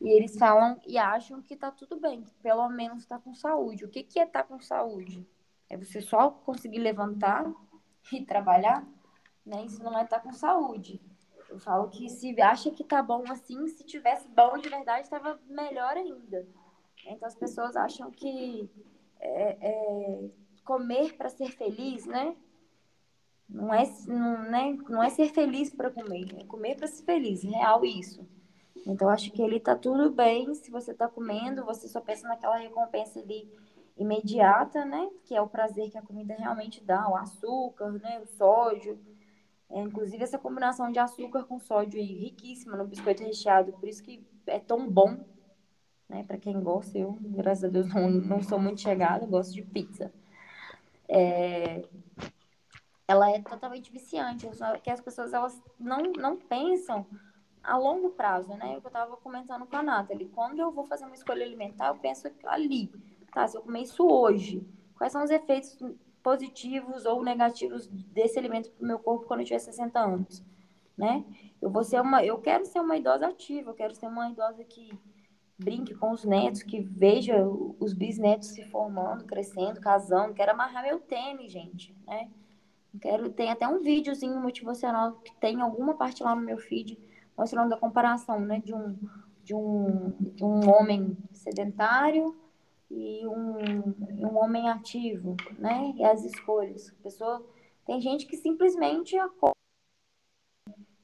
E 0.05 0.09
eles 0.11 0.36
falam 0.36 0.78
e 0.86 0.98
acham 0.98 1.40
que 1.40 1.57
tá 1.57 1.70
tudo 1.70 1.98
bem, 1.98 2.24
que 2.24 2.34
pelo 2.42 2.68
menos 2.68 3.07
tá 3.07 3.18
com 3.18 3.34
saúde. 3.34 3.86
O 3.86 3.88
que, 3.88 4.02
que 4.02 4.20
é 4.20 4.26
tá 4.26 4.42
com 4.42 4.61
saúde? 4.61 5.26
É 5.66 5.78
você 5.78 6.02
só 6.02 6.30
conseguir 6.30 6.80
levantar 6.80 7.50
e 8.12 8.22
trabalhar? 8.22 8.86
Né? 9.46 9.64
Isso 9.64 9.82
não 9.82 9.98
é 9.98 10.05
tá 10.05 10.20
com 10.20 10.30
saúde. 10.30 11.00
Eu 11.48 11.59
falo 11.59 11.88
que 11.88 12.11
se 12.11 12.38
acha 12.38 12.70
que 12.70 12.84
tá 12.84 13.02
bom 13.02 13.24
assim, 13.30 13.66
se 13.66 13.82
tivesse 13.82 14.28
bom 14.28 14.59
de 14.59 14.68
verdade, 14.68 15.05
estava 15.05 15.40
melhor 15.48 15.96
ainda. 15.96 16.46
Então 17.07 17.26
as 17.26 17.34
pessoas 17.34 17.74
acham 17.74 18.11
que 18.11 18.68
é, 19.18 19.57
é, 19.59 20.30
comer 20.66 21.16
para 21.16 21.30
ser 21.30 21.50
feliz, 21.50 22.05
né? 22.05 22.36
Não 23.48 23.72
é, 23.72 23.84
não, 24.07 24.42
né? 24.50 24.76
não 24.86 25.02
é 25.02 25.09
ser 25.09 25.28
feliz 25.32 25.74
para 25.74 25.90
comer, 25.90 26.26
é 26.38 26.44
comer 26.44 26.76
para 26.76 26.88
ser 26.88 27.05
feliz, 27.05 27.42
real 27.42 27.82
isso. 27.86 28.34
Então, 28.87 29.09
acho 29.09 29.30
que 29.30 29.41
ele 29.41 29.59
tá 29.59 29.74
tudo 29.74 30.11
bem 30.11 30.55
se 30.55 30.70
você 30.70 30.93
tá 30.93 31.09
comendo, 31.09 31.64
você 31.64 31.89
só 31.89 32.01
pensa 32.01 32.28
naquela 32.28 32.57
recompensa 32.57 33.18
ali 33.18 33.51
imediata, 33.97 34.85
né? 34.85 35.09
Que 35.24 35.35
é 35.35 35.41
o 35.41 35.49
prazer 35.49 35.91
que 35.91 35.97
a 35.97 36.03
comida 36.03 36.35
realmente 36.35 36.85
dá, 36.85 37.09
o 37.09 37.16
açúcar, 37.16 37.93
né? 37.93 38.20
O 38.20 38.26
sódio. 38.26 38.99
É, 39.70 39.80
inclusive, 39.80 40.22
essa 40.22 40.39
combinação 40.39 40.93
de 40.93 40.99
açúcar 40.99 41.45
com 41.45 41.59
sódio 41.59 41.99
aí, 41.99 42.07
riquíssima 42.07 42.76
no 42.76 42.87
biscoito 42.87 43.22
recheado, 43.22 43.72
por 43.72 43.89
isso 43.89 44.03
que 44.03 44.24
é 44.47 44.59
tão 44.59 44.89
bom, 44.89 45.16
né? 46.09 46.22
Para 46.24 46.37
quem 46.37 46.61
gosta, 46.61 46.99
eu, 46.99 47.16
graças 47.20 47.64
a 47.64 47.68
Deus, 47.68 47.87
não, 47.93 48.11
não 48.11 48.43
sou 48.43 48.59
muito 48.59 48.82
chegada, 48.82 49.26
gosto 49.26 49.55
de 49.55 49.62
pizza. 49.62 50.12
É, 51.09 51.82
ela 53.09 53.30
é 53.30 53.41
totalmente 53.41 53.91
viciante, 53.91 54.49
só 54.57 54.76
que 54.78 54.91
as 54.91 55.01
pessoas 55.01 55.32
elas 55.32 55.61
não, 55.78 56.12
não 56.16 56.37
pensam 56.37 57.07
a 57.64 57.76
longo 57.76 58.10
prazo, 58.10 58.54
né? 58.54 58.74
Eu 58.74 58.86
estava 58.86 59.16
comentando 59.16 59.66
com 59.66 59.76
a 59.76 59.82
Nathalie. 59.82 60.28
Quando 60.28 60.60
eu 60.60 60.70
vou 60.70 60.84
fazer 60.84 61.04
uma 61.04 61.14
escolha 61.14 61.44
alimentar, 61.44 61.88
eu 61.88 61.96
penso 61.96 62.30
ali, 62.44 62.92
tá? 63.32 63.48
Se 63.48 63.56
eu 63.56 63.62
comer 63.62 63.80
isso 63.82 64.06
hoje, 64.06 64.66
quais 64.96 65.12
são 65.12 65.24
os 65.24 65.30
efeitos 65.30 65.76
positivos 66.22 67.04
ou 67.04 67.22
negativos 67.22 67.86
desse 67.86 68.38
alimento 68.38 68.70
para 68.70 68.84
o 68.84 68.86
meu 68.86 68.98
corpo 68.98 69.26
quando 69.26 69.40
eu 69.40 69.46
tiver 69.46 69.58
60 69.58 69.98
anos, 69.98 70.44
né? 70.96 71.24
Eu 71.60 71.70
vou 71.70 71.82
ser 71.82 72.00
uma, 72.00 72.24
eu 72.24 72.38
quero 72.38 72.64
ser 72.66 72.80
uma 72.80 72.96
idosa 72.96 73.26
ativa, 73.26 73.70
eu 73.70 73.74
quero 73.74 73.94
ser 73.94 74.06
uma 74.06 74.30
idosa 74.30 74.62
que 74.64 74.98
brinque 75.58 75.94
com 75.94 76.10
os 76.10 76.24
netos, 76.24 76.62
que 76.62 76.80
veja 76.80 77.46
os 77.78 77.94
bisnetos 77.94 78.48
se 78.48 78.64
formando, 78.64 79.24
crescendo, 79.24 79.80
casando. 79.80 80.34
Quero 80.34 80.52
amarrar 80.52 80.82
meu 80.82 81.00
tênis, 81.00 81.50
gente, 81.50 81.96
né? 82.06 82.30
Quero, 83.00 83.30
tem 83.30 83.50
até 83.50 83.66
um 83.66 83.80
videozinho 83.80 84.40
motivacional 84.40 85.12
que 85.14 85.34
tem 85.36 85.60
alguma 85.60 85.94
parte 85.94 86.22
lá 86.22 86.34
no 86.34 86.42
meu 86.42 86.58
feed 86.58 86.98
mostrando 87.37 87.72
a 87.72 87.78
comparação, 87.78 88.41
né, 88.41 88.61
de 88.61 88.74
um, 88.74 88.97
de 89.43 89.55
um, 89.55 90.11
de 90.18 90.45
um 90.45 90.68
homem 90.70 91.16
sedentário 91.32 92.37
e 92.91 93.26
um, 93.26 93.95
um 94.18 94.37
homem 94.37 94.68
ativo, 94.68 95.37
né, 95.59 95.93
e 95.97 96.05
as 96.05 96.24
escolhas. 96.24 96.91
A 96.91 97.03
pessoa, 97.03 97.45
tem 97.87 98.01
gente 98.01 98.26
que 98.26 98.37
simplesmente 98.37 99.16
acorda, 99.18 99.55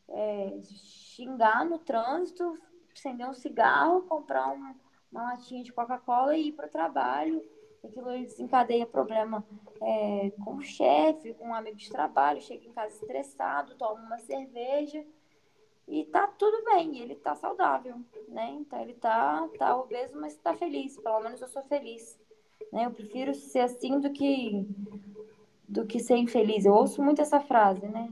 é, 0.09 0.61
xingar 0.62 1.64
no 1.64 1.78
trânsito, 1.78 2.59
acender 2.97 3.28
um 3.28 3.35
cigarro, 3.35 4.03
comprar 4.03 4.49
um, 4.53 4.74
uma 5.11 5.22
latinha 5.24 5.62
de 5.62 5.72
Coca-Cola 5.72 6.37
e 6.37 6.49
ir 6.49 6.53
para 6.53 6.66
o 6.66 6.70
trabalho. 6.70 7.43
Aquilo 7.83 8.11
desencadeia 8.11 8.87
problema 8.87 9.45
é, 9.83 10.33
com 10.45 10.57
o 10.57 10.62
chefe, 10.62 11.33
com 11.35 11.49
um 11.49 11.55
amigo 11.55 11.78
de 11.78 11.89
trabalho, 11.89 12.41
chega 12.43 12.66
em 12.66 12.72
casa 12.72 12.95
estressado, 12.95 13.74
toma 13.76 14.03
uma 14.03 14.18
cerveja 14.18 15.03
e 15.91 16.05
tá 16.05 16.28
tudo 16.28 16.64
bem, 16.66 16.99
ele 16.99 17.16
tá 17.16 17.34
saudável, 17.34 17.97
né? 18.28 18.57
Então 18.61 18.80
ele 18.80 18.95
tá, 18.95 19.49
tá 19.59 19.76
obeso, 19.76 20.16
mas 20.20 20.36
tá 20.36 20.55
feliz. 20.55 20.97
Pelo 20.97 21.18
menos 21.18 21.43
eu 21.43 21.49
sou 21.49 21.64
feliz. 21.64 22.16
Né? 22.72 22.86
Eu 22.86 22.93
prefiro 22.93 23.34
ser 23.34 23.59
assim 23.59 23.99
do 23.99 24.09
que 24.11 24.64
do 25.68 25.84
que 25.84 25.99
ser 25.99 26.16
infeliz. 26.16 26.64
Eu 26.64 26.74
ouço 26.74 27.03
muito 27.03 27.20
essa 27.20 27.41
frase, 27.41 27.88
né? 27.88 28.09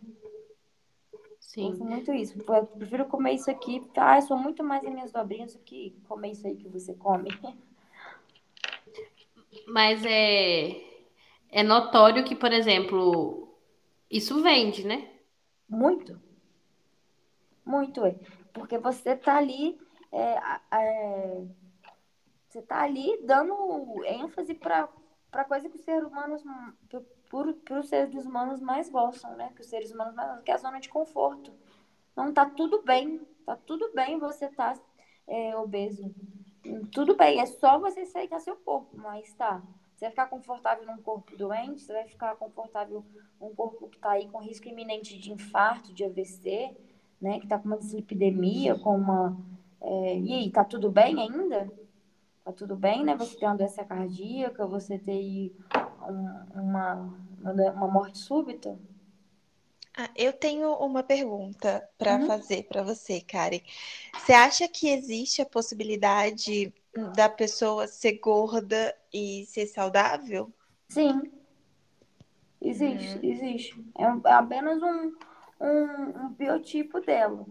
Sim. 1.39 1.63
Eu 1.63 1.69
ouço 1.69 1.85
muito 1.85 2.13
isso. 2.13 2.37
Eu 2.37 2.67
prefiro 2.67 3.07
comer 3.07 3.35
isso 3.35 3.49
aqui. 3.49 3.81
Ah, 3.97 4.17
eu 4.19 4.23
sou 4.23 4.37
muito 4.37 4.65
mais 4.65 4.83
em 4.83 4.91
minhas 4.91 5.13
dobrinhas 5.13 5.53
do 5.53 5.61
que 5.61 5.97
comer 6.09 6.33
isso 6.33 6.49
aí 6.49 6.57
que 6.57 6.69
você 6.69 6.95
come. 6.95 7.31
Mas 9.69 10.05
é, 10.05 10.83
é 11.49 11.63
notório 11.63 12.25
que, 12.25 12.35
por 12.35 12.53
exemplo, 12.53 13.57
isso 14.11 14.43
vende, 14.43 14.85
né? 14.85 15.09
Muito. 15.69 16.28
Muito, 17.69 18.07
é. 18.07 18.15
Porque 18.55 18.79
você 18.79 19.15
tá 19.15 19.37
ali. 19.37 19.79
É, 20.11 20.41
é, 20.75 21.45
você 22.49 22.63
tá 22.63 22.81
ali 22.81 23.21
dando 23.25 24.03
ênfase 24.07 24.55
para 24.55 24.89
para 25.31 25.45
coisa 25.45 25.69
que 25.69 25.77
os 25.77 25.85
seres 25.85 26.09
humanos 26.09 26.43
para 27.29 27.81
os 27.81 27.89
seres 27.91 28.25
humanos 28.25 28.63
mais 28.63 28.89
gostam, 28.89 29.37
né? 29.37 29.53
Que 29.55 29.61
os 29.61 29.67
seres 29.67 29.93
humanos 29.93 30.15
mais 30.15 30.29
gostam, 30.29 30.45
que 30.45 30.51
é 30.51 30.55
a 30.55 30.59
zona 30.59 30.81
de 30.81 30.89
conforto. 30.89 31.53
Não 32.17 32.33
tá 32.33 32.47
tudo 32.47 32.83
bem, 32.83 33.21
tá 33.45 33.55
tudo 33.55 33.93
bem 33.95 34.19
você 34.19 34.49
tá 34.49 34.75
é, 35.27 35.55
obeso. 35.55 36.11
Tudo 36.91 37.15
bem, 37.15 37.39
é 37.39 37.45
só 37.45 37.79
você 37.79 38.01
aceitar 38.01 38.41
seu 38.41 38.57
corpo, 38.57 38.97
mas 38.97 39.31
tá. 39.35 39.63
Você 39.95 40.07
vai 40.07 40.11
ficar 40.11 40.27
confortável 40.29 40.87
num 40.87 41.03
corpo 41.03 41.37
doente, 41.37 41.83
você 41.83 41.93
vai 41.93 42.09
ficar 42.09 42.35
confortável 42.37 43.05
num 43.39 43.55
corpo 43.55 43.89
que 43.89 43.99
tá 43.99 44.13
aí 44.13 44.27
com 44.31 44.39
risco 44.39 44.69
iminente 44.69 45.19
de 45.19 45.33
infarto, 45.33 45.93
de 45.93 46.05
AVC, 46.05 46.75
né, 47.21 47.39
que 47.39 47.47
está 47.47 47.59
com 47.59 47.67
uma 47.67 47.79
dislipidemia, 47.79 48.79
com 48.79 48.97
uma. 48.97 49.37
É, 49.81 50.19
e 50.19 50.33
aí, 50.33 50.51
tá 50.51 50.65
tudo 50.65 50.91
bem 50.91 51.21
ainda? 51.21 51.71
Tá 52.45 52.53
tudo 52.53 52.77
bem, 52.77 53.05
né? 53.05 53.17
Você 53.17 53.37
ter 53.37 53.47
uma 53.47 53.57
doença 53.57 53.85
cardíaca, 53.85 54.67
você 54.67 54.99
ter 54.99 55.55
um, 56.09 56.63
uma, 56.63 57.15
uma 57.43 57.89
morte 57.89 58.19
súbita? 58.19 58.79
Ah, 59.97 60.09
eu 60.15 60.33
tenho 60.33 60.73
uma 60.75 61.03
pergunta 61.03 61.87
para 61.99 62.17
uhum. 62.17 62.27
fazer 62.27 62.63
para 62.69 62.83
você, 62.83 63.21
Karen. 63.21 63.61
Você 64.15 64.33
acha 64.33 64.69
que 64.69 64.89
existe 64.89 65.43
a 65.43 65.47
possibilidade 65.47 66.73
da 67.15 67.29
pessoa 67.29 67.87
ser 67.87 68.19
gorda 68.19 68.95
e 69.13 69.45
ser 69.47 69.67
saudável? 69.67 70.53
Sim. 70.89 71.31
Existe, 72.61 73.19
uhum. 73.19 73.25
existe. 73.25 73.85
É 73.99 74.05
apenas 74.33 74.83
um, 74.83 75.13
um, 75.61 76.25
um 76.25 76.29
biotipo 76.31 77.01
dela, 77.01 77.47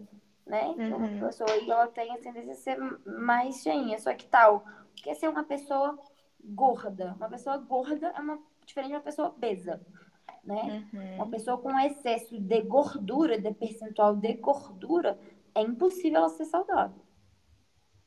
né? 0.45 0.73
Então, 0.77 0.99
uhum. 0.99 1.17
Uma 1.17 1.27
pessoa 1.27 1.49
e 1.55 1.69
ela 1.69 1.87
tem 1.87 2.11
a 2.11 2.17
tendência 2.17 2.51
a 2.51 2.55
ser 2.55 2.77
mais 3.05 3.61
cheinha. 3.61 3.99
Só 3.99 4.13
que 4.13 4.25
tal, 4.27 4.65
quer 4.95 5.15
ser 5.15 5.29
uma 5.29 5.43
pessoa 5.43 5.97
gorda. 6.43 7.13
Uma 7.17 7.29
pessoa 7.29 7.57
gorda 7.57 8.07
é 8.15 8.19
uma 8.19 8.39
diferente 8.65 8.89
de 8.89 8.95
uma 8.95 9.01
pessoa 9.01 9.29
obesa 9.29 9.81
né? 10.47 10.87
Uhum. 10.93 11.15
Uma 11.15 11.29
pessoa 11.29 11.57
com 11.57 11.77
excesso 11.77 12.39
de 12.39 12.61
gordura, 12.61 13.39
de 13.39 13.53
percentual 13.53 14.15
de 14.15 14.33
gordura, 14.35 15.19
é 15.53 15.61
impossível 15.61 16.19
ela 16.19 16.29
ser 16.29 16.45
saudável. 16.45 17.01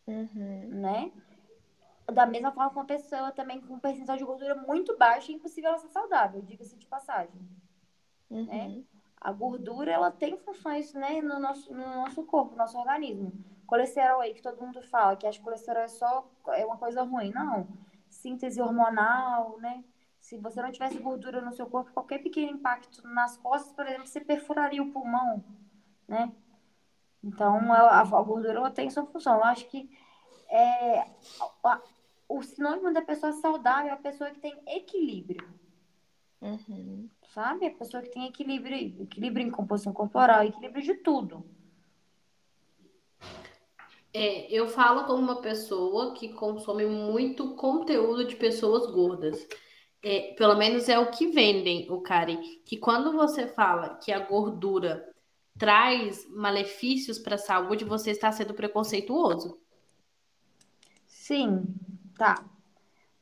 Uhum. 0.07 0.69
Né? 0.69 1.13
Da 2.13 2.27
mesma 2.27 2.51
forma 2.51 2.71
que 2.71 2.77
uma 2.77 2.87
pessoa 2.87 3.31
também 3.31 3.61
com 3.61 3.79
percentual 3.79 4.17
de 4.17 4.25
gordura 4.25 4.55
muito 4.55 4.97
baixo, 4.97 5.31
é 5.31 5.35
impossível 5.35 5.71
ela 5.71 5.79
ser 5.79 5.91
saudável, 5.91 6.41
diga-se 6.41 6.77
de 6.77 6.87
passagem. 6.87 7.41
Uhum. 8.31 8.47
Né? 8.47 8.85
A 9.21 9.33
gordura, 9.33 9.93
ela 9.93 10.11
tem 10.11 10.37
funções 10.39 10.95
né, 10.95 11.21
no, 11.21 11.39
nosso, 11.39 11.73
no 11.75 11.87
nosso 11.87 12.23
corpo, 12.25 12.53
no 12.53 12.59
nosso 12.59 12.79
organismo. 12.79 13.33
Colesterol 13.66 14.21
aí, 14.21 14.33
que 14.33 14.43
todo 14.43 14.61
mundo 14.61 14.83
fala, 14.83 15.14
que 15.14 15.27
acha 15.27 15.39
que 15.39 15.45
colesterol 15.45 15.83
é 15.83 15.89
só 15.89 16.31
é 16.49 16.64
uma 16.64 16.79
coisa 16.79 17.03
ruim. 17.03 17.31
Não. 17.31 17.68
Síntese 18.09 18.61
hormonal, 18.61 19.59
né? 19.59 19.85
Se 20.18 20.39
você 20.39 20.62
não 20.62 20.73
tivesse 20.73 20.99
gordura 20.99 21.41
no 21.41 21.53
seu 21.53 21.66
corpo, 21.66 21.93
qualquer 21.93 22.23
pequeno 22.23 22.53
impacto 22.53 23.07
nas 23.07 23.37
costas, 23.37 23.73
por 23.73 23.87
exemplo, 23.87 24.07
você 24.07 24.21
perfuraria 24.21 24.83
o 24.83 24.91
pulmão, 24.91 25.45
né? 26.09 26.33
Então, 27.23 27.73
a, 27.73 28.01
a 28.01 28.05
gordura 28.05 28.71
tem 28.71 28.91
sua 28.91 29.07
função. 29.07 29.37
Eu 29.37 29.45
acho 29.45 29.66
que 29.66 29.91
é, 30.49 31.07
a, 31.64 31.81
o 32.29 32.43
sinônimo 32.43 32.93
da 32.93 33.03
pessoa 33.03 33.33
saudável 33.33 33.91
é 33.91 33.95
a 33.95 33.97
pessoa 33.97 34.31
que 34.31 34.41
tem 34.41 34.59
equilíbrio. 34.66 35.49
Uhum. 36.41 37.09
Sabe? 37.35 37.66
A 37.66 37.70
pessoa 37.70 38.03
que 38.03 38.11
tem 38.11 38.26
equilíbrio, 38.26 39.03
equilíbrio 39.03 39.47
em 39.47 39.51
composição 39.51 39.93
corporal, 39.93 40.45
equilíbrio 40.45 40.83
de 40.83 40.95
tudo. 40.95 41.45
É, 44.12 44.53
eu 44.53 44.66
falo 44.66 45.05
como 45.05 45.22
uma 45.22 45.41
pessoa 45.41 46.14
que 46.14 46.31
consome 46.31 46.85
muito 46.85 47.55
conteúdo 47.55 48.24
de 48.24 48.35
pessoas 48.35 48.91
gordas 48.91 49.47
é, 50.03 50.35
pelo 50.35 50.57
menos 50.57 50.89
é 50.89 50.99
o 50.99 51.11
que 51.11 51.26
vendem, 51.26 51.91
o 51.91 52.01
Karen, 52.01 52.41
que 52.64 52.76
quando 52.76 53.12
você 53.12 53.47
fala 53.47 53.97
que 53.97 54.11
a 54.11 54.18
gordura 54.18 55.07
traz 55.59 56.26
malefícios 56.31 57.18
para 57.18 57.35
a 57.35 57.39
saúde, 57.39 57.85
você 57.85 58.11
está 58.11 58.33
sendo 58.33 58.55
preconceituoso. 58.55 59.61
Sim, 61.07 61.64
tá. 62.16 62.43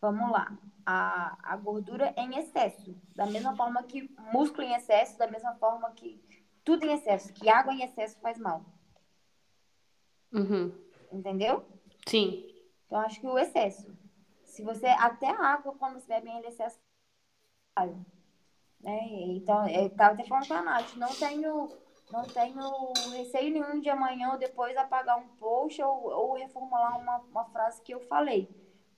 Vamos 0.00 0.30
lá. 0.30 0.56
A, 0.90 1.36
a 1.42 1.54
gordura 1.58 2.14
é 2.16 2.22
em 2.22 2.38
excesso, 2.38 2.96
da 3.14 3.26
mesma 3.26 3.54
forma 3.54 3.82
que 3.82 4.10
músculo 4.32 4.66
em 4.66 4.72
excesso, 4.72 5.18
da 5.18 5.26
mesma 5.26 5.54
forma 5.56 5.90
que 5.90 6.18
tudo 6.64 6.86
em 6.86 6.94
excesso, 6.94 7.30
que 7.34 7.46
água 7.50 7.74
em 7.74 7.82
excesso 7.82 8.18
faz 8.20 8.38
mal. 8.38 8.64
Uhum. 10.32 10.72
Entendeu? 11.12 11.62
Sim. 12.06 12.42
Então, 12.86 13.00
acho 13.00 13.20
que 13.20 13.26
o 13.26 13.38
excesso. 13.38 13.94
Se 14.46 14.64
você, 14.64 14.86
até 14.86 15.28
a 15.28 15.38
água, 15.38 15.74
quando 15.78 16.00
você 16.00 16.06
bebe 16.06 16.30
em 16.30 16.46
excesso, 16.46 16.78
né? 18.80 18.98
Então, 19.10 19.68
eu 19.68 19.88
estava 19.88 20.14
até 20.14 20.24
falando 20.24 20.48
com 20.48 20.54
a 20.54 20.62
Nath, 20.62 20.96
não 20.96 21.14
tenho, 21.14 21.68
não 22.10 22.22
tenho 22.22 22.92
receio 23.10 23.52
nenhum 23.52 23.78
de 23.78 23.90
amanhã 23.90 24.30
ou 24.30 24.38
depois 24.38 24.74
apagar 24.74 25.18
um 25.18 25.28
post 25.36 25.82
ou, 25.82 26.04
ou 26.04 26.32
reformular 26.32 26.98
uma, 26.98 27.18
uma 27.18 27.44
frase 27.50 27.82
que 27.82 27.92
eu 27.92 28.00
falei. 28.00 28.48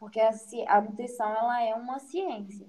Porque 0.00 0.18
a, 0.18 0.30
a 0.68 0.80
nutrição, 0.80 1.28
ela 1.28 1.62
é 1.62 1.74
uma 1.74 1.98
ciência. 1.98 2.66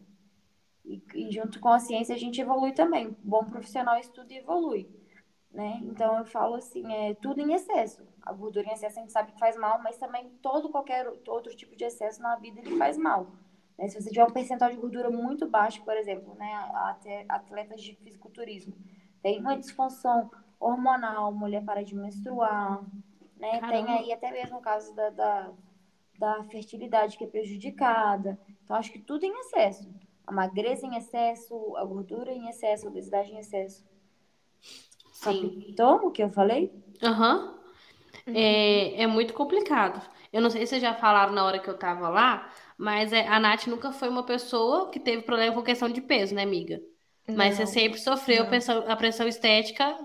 E, 0.83 1.01
e, 1.15 1.31
junto 1.31 1.61
com 1.61 1.69
a 1.69 1.79
ciência 1.79 2.13
a 2.13 2.17
gente 2.17 2.41
evolui 2.41 2.73
também. 2.73 3.15
bom 3.23 3.45
profissional 3.45 3.97
estuda 3.97 4.33
e 4.33 4.37
evolui. 4.39 4.89
Né? 5.49 5.79
Então 5.83 6.17
eu 6.17 6.25
falo 6.25 6.55
assim, 6.55 6.91
é 6.93 7.13
tudo 7.15 7.39
em 7.39 7.53
excesso. 7.53 8.05
A 8.21 8.33
gordura 8.33 8.67
em 8.67 8.73
excesso 8.73 8.99
a 8.99 9.01
gente 9.01 9.13
sabe 9.13 9.31
que 9.31 9.39
faz 9.39 9.55
mal, 9.55 9.81
mas 9.81 9.97
também 9.97 10.29
todo 10.41 10.69
qualquer 10.69 11.07
outro 11.27 11.55
tipo 11.55 11.75
de 11.75 11.85
excesso 11.85 12.21
na 12.21 12.35
vida 12.35 12.59
ele 12.59 12.77
faz 12.77 12.97
mal. 12.97 13.31
Né? 13.77 13.87
Se 13.87 14.01
você 14.01 14.09
tiver 14.09 14.25
um 14.25 14.31
percentual 14.31 14.69
de 14.69 14.77
gordura 14.77 15.09
muito 15.09 15.49
baixo, 15.49 15.83
por 15.83 15.95
exemplo, 15.95 16.35
né, 16.35 16.53
até 16.73 17.25
atletas 17.29 17.81
de 17.81 17.95
fisiculturismo, 17.95 18.75
tem 19.21 19.39
uma 19.39 19.57
disfunção 19.57 20.29
hormonal, 20.59 21.33
mulher 21.33 21.63
para 21.63 21.83
de 21.83 21.95
menstruar, 21.95 22.83
né? 23.37 23.59
Tem 23.61 23.89
aí 23.89 24.13
até 24.13 24.31
mesmo 24.31 24.57
o 24.57 24.61
caso 24.61 24.93
da, 24.93 25.09
da, 25.09 25.51
da 26.21 26.43
fertilidade 26.43 27.17
que 27.17 27.23
é 27.23 27.27
prejudicada. 27.27 28.37
Então, 28.63 28.75
acho 28.75 28.91
que 28.91 28.99
tudo 28.99 29.25
em 29.25 29.39
excesso. 29.39 29.89
A 30.25 30.31
magreza 30.31 30.85
em 30.85 30.95
excesso, 30.95 31.75
a 31.75 31.83
gordura 31.83 32.31
em 32.31 32.47
excesso, 32.47 32.85
a 32.85 32.91
obesidade 32.91 33.31
em 33.31 33.39
excesso. 33.39 33.83
Sim. 35.11 35.73
Captou 35.75 36.07
o 36.07 36.11
que 36.11 36.21
eu 36.21 36.29
falei? 36.29 36.71
Aham. 37.01 37.59
Uhum. 38.27 38.35
É, 38.35 39.01
é 39.01 39.07
muito 39.07 39.33
complicado. 39.33 39.99
Eu 40.31 40.41
não 40.41 40.49
sei 40.51 40.61
se 40.61 40.67
vocês 40.67 40.81
já 40.81 40.93
falaram 40.93 41.33
na 41.33 41.43
hora 41.43 41.59
que 41.59 41.69
eu 41.69 41.77
tava 41.77 42.07
lá, 42.07 42.53
mas 42.77 43.11
é, 43.11 43.27
a 43.27 43.39
Nath 43.39 43.65
nunca 43.65 43.91
foi 43.91 44.07
uma 44.09 44.23
pessoa 44.23 44.91
que 44.91 44.99
teve 44.99 45.23
problema 45.23 45.55
com 45.55 45.63
questão 45.63 45.89
de 45.89 46.01
peso, 46.01 46.35
né, 46.35 46.43
amiga? 46.43 46.79
Não, 47.27 47.35
mas 47.35 47.55
você 47.55 47.65
sempre 47.65 47.99
sofreu 47.99 48.45
pressão, 48.45 48.85
a 48.87 48.95
pressão 48.95 49.27
estética 49.27 49.97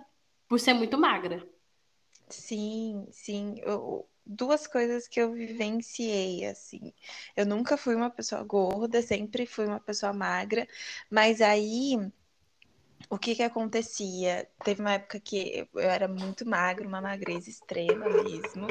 por 0.49 0.59
ser 0.59 0.73
muito 0.73 0.97
magra. 0.97 1.47
Sim, 2.29 3.07
sim. 3.11 3.57
Eu, 3.63 4.09
duas 4.27 4.67
coisas 4.67 5.07
que 5.09 5.21
eu 5.21 5.33
vivenciei, 5.33 6.47
assim. 6.47 6.93
Eu 7.37 7.47
nunca 7.47 7.77
fui 7.77 7.95
uma 7.95 8.11
pessoa 8.11 8.43
gorda, 8.43 9.01
sempre 9.03 9.47
fui 9.47 9.67
uma 9.67 9.81
pessoa 9.81 10.13
magra, 10.13 10.67
mas 11.11 11.41
aí 11.41 11.97
o 13.09 13.19
que 13.19 13.35
que 13.37 13.43
acontecia? 13.43 14.49
Teve 14.65 14.81
uma 14.81 14.95
época 14.95 15.21
que 15.21 15.69
eu 15.75 15.81
era 15.81 16.09
muito 16.09 16.49
magra, 16.49 16.87
uma 16.87 17.01
magreza 17.01 17.49
extrema 17.49 18.07
mesmo, 18.09 18.67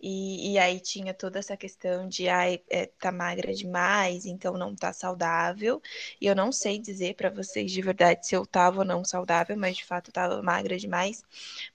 e, 0.00 0.52
e 0.52 0.58
aí 0.58 0.80
tinha 0.80 1.12
toda 1.12 1.38
essa 1.38 1.56
questão 1.56 2.08
de, 2.08 2.28
ai, 2.28 2.62
é, 2.70 2.86
tá 2.86 3.12
magra 3.12 3.52
demais, 3.52 4.24
então 4.24 4.54
não 4.54 4.74
tá 4.74 4.92
saudável, 4.92 5.82
e 6.20 6.26
eu 6.26 6.34
não 6.34 6.50
sei 6.52 6.78
dizer 6.78 7.16
para 7.16 7.30
vocês 7.30 7.70
de 7.70 7.82
verdade 7.82 8.26
se 8.26 8.34
eu 8.34 8.46
tava 8.46 8.78
ou 8.78 8.84
não 8.84 9.04
saudável, 9.04 9.56
mas 9.56 9.76
de 9.76 9.84
fato 9.84 10.08
eu 10.08 10.14
tava 10.14 10.42
magra 10.42 10.78
demais, 10.78 11.22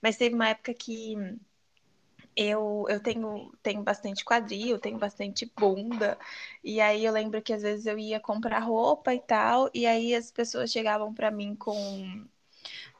mas 0.02 0.16
teve 0.16 0.34
uma 0.34 0.48
época 0.48 0.74
que 0.74 1.16
eu, 2.36 2.86
eu 2.88 3.00
tenho, 3.00 3.52
tenho 3.62 3.82
bastante 3.82 4.24
quadril, 4.24 4.78
tenho 4.78 4.98
bastante 4.98 5.50
bunda, 5.56 6.18
e 6.64 6.80
aí 6.80 7.04
eu 7.04 7.12
lembro 7.12 7.42
que 7.42 7.52
às 7.52 7.62
vezes 7.62 7.86
eu 7.86 7.98
ia 7.98 8.20
comprar 8.20 8.60
roupa 8.60 9.14
e 9.14 9.20
tal, 9.20 9.70
e 9.74 9.86
aí 9.86 10.14
as 10.14 10.30
pessoas 10.30 10.70
chegavam 10.70 11.12
para 11.14 11.30
mim 11.30 11.54
com, 11.56 12.26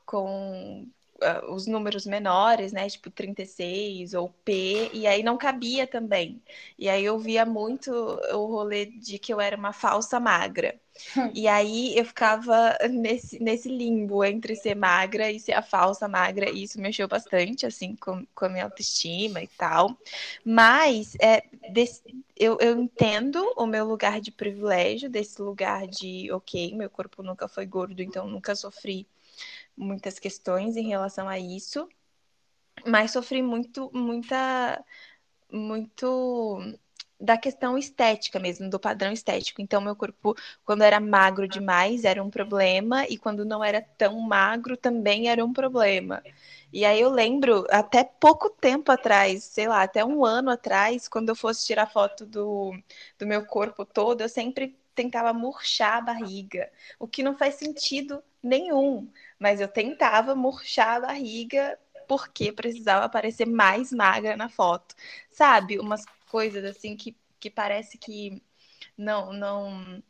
com 0.06 0.86
uh, 1.22 1.52
os 1.52 1.66
números 1.66 2.06
menores, 2.06 2.72
né, 2.72 2.88
tipo 2.88 3.10
36 3.10 4.14
ou 4.14 4.28
P, 4.44 4.90
e 4.92 5.06
aí 5.06 5.22
não 5.22 5.38
cabia 5.38 5.86
também. 5.86 6.42
E 6.78 6.88
aí 6.88 7.04
eu 7.04 7.18
via 7.18 7.44
muito 7.46 7.90
o 7.92 8.46
rolê 8.46 8.86
de 8.86 9.18
que 9.18 9.32
eu 9.32 9.40
era 9.40 9.56
uma 9.56 9.72
falsa 9.72 10.18
magra. 10.20 10.80
E 11.34 11.48
aí 11.48 11.96
eu 11.96 12.04
ficava 12.04 12.76
nesse, 12.90 13.42
nesse 13.42 13.68
limbo 13.68 14.22
entre 14.24 14.54
ser 14.54 14.74
magra 14.74 15.30
e 15.30 15.40
ser 15.40 15.52
a 15.52 15.62
falsa 15.62 16.06
magra, 16.06 16.50
e 16.50 16.64
isso 16.64 16.80
mexeu 16.80 17.08
bastante, 17.08 17.64
assim, 17.64 17.96
com, 17.96 18.26
com 18.34 18.44
a 18.44 18.48
minha 18.48 18.64
autoestima 18.64 19.42
e 19.42 19.48
tal. 19.48 19.96
Mas 20.44 21.14
é, 21.20 21.42
desse, 21.70 22.02
eu, 22.36 22.58
eu 22.60 22.78
entendo 22.78 23.42
o 23.56 23.66
meu 23.66 23.86
lugar 23.86 24.20
de 24.20 24.30
privilégio, 24.30 25.08
desse 25.08 25.40
lugar 25.40 25.86
de, 25.86 26.30
ok, 26.32 26.74
meu 26.74 26.90
corpo 26.90 27.22
nunca 27.22 27.48
foi 27.48 27.66
gordo, 27.66 28.02
então 28.02 28.26
nunca 28.26 28.54
sofri 28.54 29.06
muitas 29.76 30.18
questões 30.18 30.76
em 30.76 30.88
relação 30.88 31.28
a 31.28 31.38
isso, 31.38 31.88
mas 32.86 33.10
sofri 33.12 33.42
muito, 33.42 33.90
muita, 33.92 34.84
muito 35.50 36.60
da 37.22 37.38
questão 37.38 37.78
estética 37.78 38.40
mesmo, 38.40 38.68
do 38.68 38.80
padrão 38.80 39.12
estético. 39.12 39.62
Então, 39.62 39.80
meu 39.80 39.94
corpo, 39.94 40.34
quando 40.64 40.82
era 40.82 40.98
magro 40.98 41.46
demais, 41.46 42.04
era 42.04 42.22
um 42.22 42.28
problema, 42.28 43.06
e 43.08 43.16
quando 43.16 43.44
não 43.44 43.62
era 43.62 43.80
tão 43.80 44.18
magro, 44.20 44.76
também 44.76 45.28
era 45.28 45.44
um 45.44 45.52
problema. 45.52 46.22
E 46.72 46.84
aí 46.84 47.00
eu 47.00 47.10
lembro, 47.10 47.64
até 47.70 48.02
pouco 48.02 48.50
tempo 48.50 48.90
atrás, 48.90 49.44
sei 49.44 49.68
lá, 49.68 49.82
até 49.82 50.04
um 50.04 50.24
ano 50.24 50.50
atrás, 50.50 51.06
quando 51.06 51.28
eu 51.28 51.36
fosse 51.36 51.66
tirar 51.66 51.86
foto 51.86 52.26
do, 52.26 52.72
do 53.18 53.26
meu 53.26 53.46
corpo 53.46 53.84
todo, 53.84 54.22
eu 54.22 54.28
sempre 54.28 54.76
tentava 54.94 55.32
murchar 55.32 55.98
a 55.98 56.00
barriga, 56.00 56.70
o 56.98 57.06
que 57.06 57.22
não 57.22 57.36
faz 57.36 57.54
sentido 57.54 58.22
nenhum, 58.42 59.08
mas 59.42 59.60
eu 59.60 59.66
tentava 59.68 60.34
murchar 60.36 60.98
a 60.98 61.00
barriga 61.08 61.78
porque 62.06 62.52
precisava 62.52 63.08
parecer 63.08 63.44
mais 63.46 63.92
magra 63.92 64.36
na 64.36 64.48
foto, 64.48 64.94
sabe? 65.30 65.80
Umas 65.80 66.04
coisas 66.30 66.64
assim 66.64 66.96
que, 66.96 67.16
que 67.40 67.50
parece 67.50 67.98
que 67.98 68.40
não, 68.96 69.32
não 69.32 70.02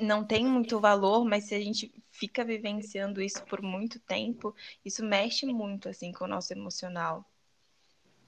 não 0.00 0.24
tem 0.24 0.44
muito 0.44 0.80
valor, 0.80 1.24
mas 1.24 1.44
se 1.44 1.54
a 1.54 1.60
gente 1.60 1.92
fica 2.10 2.44
vivenciando 2.44 3.22
isso 3.22 3.42
por 3.44 3.62
muito 3.62 3.98
tempo, 4.00 4.54
isso 4.84 5.04
mexe 5.04 5.46
muito 5.46 5.88
assim 5.88 6.12
com 6.12 6.24
o 6.24 6.28
nosso 6.28 6.52
emocional. 6.52 7.24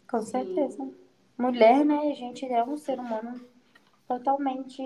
Com 0.09 0.23
certeza. 0.23 0.89
Mulher, 1.37 1.85
né, 1.85 2.11
a 2.11 2.15
gente 2.15 2.47
é 2.47 2.65
um 2.65 2.77
ser 2.77 2.99
humano 2.99 3.41
totalmente 4.07 4.83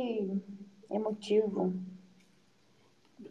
emotivo. 0.90 1.72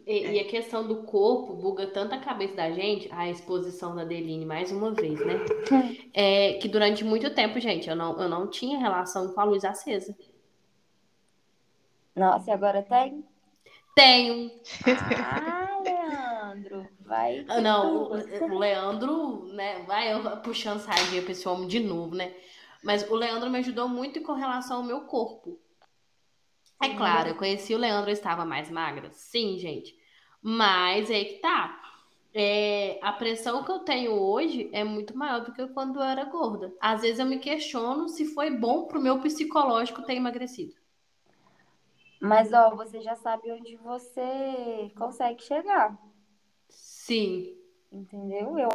E, 0.06 0.32
e, 0.32 0.40
a 0.40 0.44
questão 0.44 0.86
do 0.86 1.04
corpo 1.04 1.54
buga 1.54 1.86
tanto 1.86 2.14
a 2.14 2.18
cabeça 2.18 2.56
da 2.56 2.70
gente, 2.70 3.08
a 3.12 3.30
exposição 3.30 3.94
da 3.94 4.04
Deline 4.04 4.44
mais 4.44 4.72
uma 4.72 4.92
vez, 4.92 5.18
né? 5.24 5.34
É, 6.14 6.54
que 6.54 6.68
durante 6.68 7.02
muito 7.02 7.34
tempo, 7.34 7.58
gente, 7.58 7.88
eu 7.88 7.96
não, 7.96 8.20
eu 8.20 8.28
não 8.28 8.46
tinha 8.46 8.78
relação 8.78 9.32
com 9.32 9.40
a 9.40 9.44
luz 9.44 9.64
acesa. 9.64 10.14
Nossa, 12.14 12.50
e 12.50 12.52
agora 12.52 12.82
tem? 12.82 13.24
Tenho. 13.94 14.50
Ah, 15.18 15.80
Leandro, 15.82 16.86
vai. 17.00 17.44
Não, 17.62 18.10
o, 18.12 18.58
Leandro, 18.58 19.46
né? 19.54 19.82
Vai 19.86 20.12
eu 20.12 20.36
puxando 20.38 20.80
sardinha 20.80 21.22
pra 21.22 21.32
esse 21.32 21.48
homem 21.48 21.66
de 21.66 21.80
novo, 21.80 22.14
né? 22.14 22.34
Mas 22.82 23.08
o 23.08 23.14
Leandro 23.14 23.48
me 23.48 23.58
ajudou 23.58 23.88
muito 23.88 24.20
com 24.22 24.32
relação 24.32 24.78
ao 24.78 24.82
meu 24.82 25.02
corpo. 25.02 25.58
É 26.82 26.96
claro, 26.96 27.28
eu 27.28 27.36
conheci 27.36 27.74
o 27.74 27.78
Leandro, 27.78 28.10
eu 28.10 28.14
estava 28.14 28.44
mais 28.44 28.68
magra. 28.70 29.10
Sim, 29.12 29.56
gente. 29.58 29.96
Mas 30.42 31.10
é 31.10 31.24
que 31.24 31.34
tá. 31.34 31.80
É, 32.34 32.98
a 33.02 33.12
pressão 33.12 33.62
que 33.62 33.70
eu 33.70 33.80
tenho 33.80 34.12
hoje 34.12 34.68
é 34.72 34.82
muito 34.82 35.16
maior 35.16 35.44
do 35.44 35.52
que 35.52 35.66
quando 35.68 36.00
eu 36.00 36.02
era 36.02 36.24
gorda. 36.24 36.74
Às 36.80 37.02
vezes 37.02 37.18
eu 37.18 37.26
me 37.26 37.38
questiono 37.38 38.08
se 38.08 38.24
foi 38.34 38.50
bom 38.50 38.86
pro 38.86 39.00
meu 39.00 39.20
psicológico 39.20 40.02
ter 40.02 40.14
emagrecido. 40.14 40.74
Mas, 42.20 42.52
ó, 42.52 42.74
você 42.74 43.00
já 43.00 43.14
sabe 43.16 43.52
onde 43.52 43.76
você 43.76 44.90
consegue 44.96 45.42
chegar. 45.42 45.96
Sim. 46.68 47.54
Entendeu? 47.90 48.58
Eu, 48.58 48.68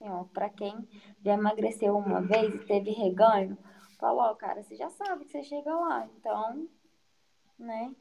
ó, 0.00 0.24
pra 0.24 0.48
quem 0.48 0.88
já 1.24 1.34
emagreceu 1.34 1.96
uma 1.96 2.20
vez 2.20 2.54
e 2.54 2.58
teve 2.60 2.90
reganho, 2.90 3.58
falou, 3.98 4.34
cara, 4.36 4.62
você 4.62 4.76
já 4.76 4.88
sabe 4.90 5.24
que 5.24 5.32
você 5.32 5.42
chega 5.42 5.74
lá. 5.74 6.08
Então, 6.16 6.68
né? 7.60 7.92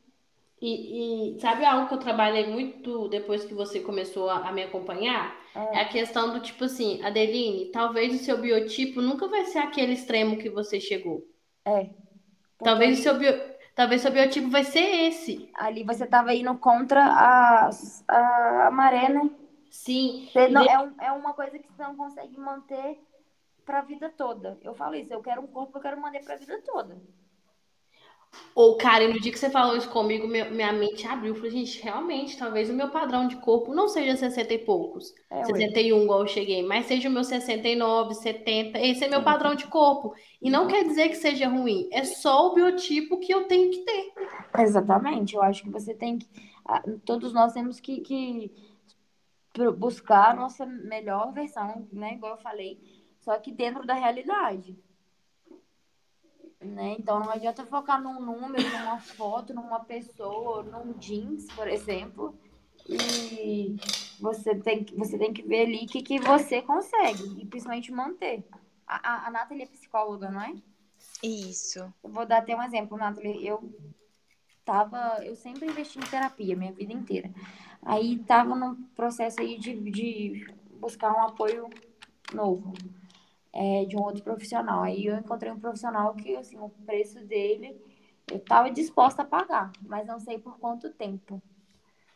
E, 0.61 1.35
e, 1.35 1.39
sabe 1.39 1.63
algo 1.63 1.87
que 1.87 1.93
eu 1.93 1.99
trabalhei 1.99 2.47
muito 2.47 3.07
depois 3.07 3.45
que 3.45 3.53
você 3.53 3.79
começou 3.79 4.29
a, 4.29 4.49
a 4.49 4.51
me 4.51 4.63
acompanhar? 4.63 5.33
É. 5.55 5.77
é. 5.77 5.81
a 5.81 5.87
questão 5.87 6.33
do 6.33 6.41
tipo 6.41 6.65
assim, 6.65 7.01
Adeline, 7.03 7.71
talvez 7.71 8.13
o 8.13 8.23
seu 8.23 8.37
biotipo 8.37 9.01
nunca 9.01 9.27
vai 9.27 9.45
ser 9.45 9.59
aquele 9.59 9.93
extremo 9.93 10.37
que 10.37 10.49
você 10.49 10.79
chegou. 10.79 11.25
É. 11.65 11.85
Porque... 11.85 12.63
Talvez 12.63 12.99
o 12.99 13.01
seu, 13.01 13.17
bio, 13.17 13.31
talvez 13.73 14.01
o 14.01 14.03
seu 14.03 14.11
biotipo 14.11 14.49
vai 14.49 14.63
ser 14.63 15.07
esse. 15.07 15.49
Ali 15.53 15.83
você 15.83 16.05
tava 16.05 16.33
indo 16.33 16.53
contra 16.57 17.05
a, 17.05 17.69
a, 18.07 18.67
a 18.67 18.71
maré, 18.71 19.07
né? 19.09 19.29
Sim. 19.71 20.27
Não, 20.51 20.63
é, 20.63 20.79
um, 20.79 20.93
é 20.99 21.11
uma 21.11 21.33
coisa 21.33 21.57
que 21.57 21.71
você 21.71 21.83
não 21.83 21.95
consegue 21.95 22.37
manter 22.37 22.99
pra 23.65 23.81
vida 23.81 24.09
toda. 24.09 24.57
Eu 24.61 24.73
falo 24.73 24.95
isso, 24.95 25.13
eu 25.13 25.21
quero 25.21 25.41
um 25.41 25.47
corpo 25.47 25.71
que 25.71 25.77
eu 25.77 25.81
quero 25.81 26.01
manter 26.01 26.23
pra 26.23 26.35
vida 26.35 26.61
toda. 26.65 26.97
Ou, 28.53 28.77
Karen, 28.77 29.07
no 29.07 29.19
dia 29.19 29.31
que 29.31 29.39
você 29.39 29.49
falou 29.49 29.77
isso 29.77 29.89
comigo, 29.89 30.27
minha 30.27 30.73
mente 30.73 31.07
abriu. 31.07 31.33
Falei, 31.33 31.51
gente, 31.51 31.81
realmente, 31.81 32.37
talvez 32.37 32.69
o 32.69 32.73
meu 32.73 32.89
padrão 32.89 33.27
de 33.27 33.37
corpo 33.37 33.73
não 33.73 33.87
seja 33.87 34.17
60 34.17 34.53
e 34.53 34.57
poucos. 34.59 35.13
É, 35.29 35.45
61, 35.45 36.03
igual 36.03 36.21
eu 36.21 36.27
cheguei, 36.27 36.61
mas 36.61 36.85
seja 36.85 37.07
o 37.07 37.11
meu 37.11 37.23
69, 37.23 38.13
70. 38.15 38.79
Esse 38.79 39.05
é 39.05 39.07
meu 39.07 39.23
padrão 39.23 39.55
de 39.55 39.65
corpo. 39.67 40.13
E 40.41 40.49
não 40.49 40.67
quer 40.67 40.83
dizer 40.83 41.09
que 41.09 41.15
seja 41.15 41.47
ruim. 41.47 41.87
É 41.91 42.03
só 42.03 42.47
o 42.47 42.53
biotipo 42.53 43.19
que 43.19 43.33
eu 43.33 43.45
tenho 43.47 43.71
que 43.71 43.79
ter. 43.79 44.13
Exatamente. 44.59 45.35
Eu 45.35 45.41
acho 45.41 45.63
que 45.63 45.69
você 45.69 45.93
tem 45.93 46.17
que. 46.17 46.27
Todos 47.05 47.33
nós 47.33 47.53
temos 47.53 47.79
que, 47.79 48.01
que 48.01 48.51
buscar 49.77 50.31
a 50.31 50.35
nossa 50.35 50.65
melhor 50.65 51.31
versão, 51.33 51.87
né? 51.91 52.13
Igual 52.13 52.33
eu 52.33 52.41
falei. 52.41 52.79
Só 53.19 53.37
que 53.37 53.51
dentro 53.51 53.85
da 53.85 53.93
realidade. 53.93 54.77
Né? 56.61 56.97
Então 56.99 57.19
não 57.19 57.31
adianta 57.31 57.65
focar 57.65 58.01
num 58.01 58.19
número, 58.19 58.69
numa 58.69 58.99
foto, 58.99 59.53
numa 59.53 59.79
pessoa, 59.79 60.63
num 60.63 60.93
jeans, 60.97 61.47
por 61.53 61.67
exemplo. 61.67 62.37
E 62.87 63.77
você 64.19 64.55
tem, 64.55 64.85
você 64.97 65.17
tem 65.17 65.31
que 65.31 65.41
ver 65.41 65.61
ali 65.61 65.85
o 65.85 65.87
que, 65.87 66.01
que 66.01 66.19
você 66.19 66.61
consegue 66.61 67.41
e 67.41 67.45
principalmente 67.45 67.91
manter. 67.91 68.43
A, 68.85 68.95
a, 68.95 69.27
a 69.27 69.31
Nathalie 69.31 69.63
é 69.63 69.67
psicóloga, 69.67 70.29
não 70.29 70.41
é? 70.41 70.53
Isso. 71.23 71.79
Eu 72.03 72.09
vou 72.09 72.25
dar 72.25 72.39
até 72.39 72.55
um 72.55 72.63
exemplo, 72.63 72.97
Nathalie. 72.97 73.47
Eu 73.47 73.73
tava, 74.65 75.23
eu 75.23 75.35
sempre 75.35 75.67
investi 75.67 75.97
em 75.97 76.09
terapia 76.09 76.57
minha 76.57 76.73
vida 76.73 76.91
inteira. 76.91 77.31
Aí 77.81 78.17
tava 78.19 78.53
num 78.55 78.75
processo 78.95 79.39
aí 79.39 79.57
de, 79.57 79.79
de 79.91 80.53
buscar 80.79 81.13
um 81.13 81.21
apoio 81.21 81.69
novo 82.33 82.73
é, 83.53 83.85
de 83.85 83.95
um 83.95 84.01
outro 84.01 84.23
profissional. 84.23 84.83
Aí 84.83 85.05
eu 85.05 85.17
encontrei 85.17 85.51
um 85.51 85.59
profissional 85.59 86.13
que, 86.15 86.35
assim, 86.35 86.57
o 86.57 86.69
preço 86.85 87.19
dele 87.25 87.79
eu 88.31 88.37
estava 88.37 88.69
disposta 88.69 89.23
a 89.23 89.25
pagar, 89.25 89.71
mas 89.81 90.05
não 90.05 90.19
sei 90.19 90.37
por 90.37 90.59
quanto 90.59 90.91
tempo, 90.91 91.41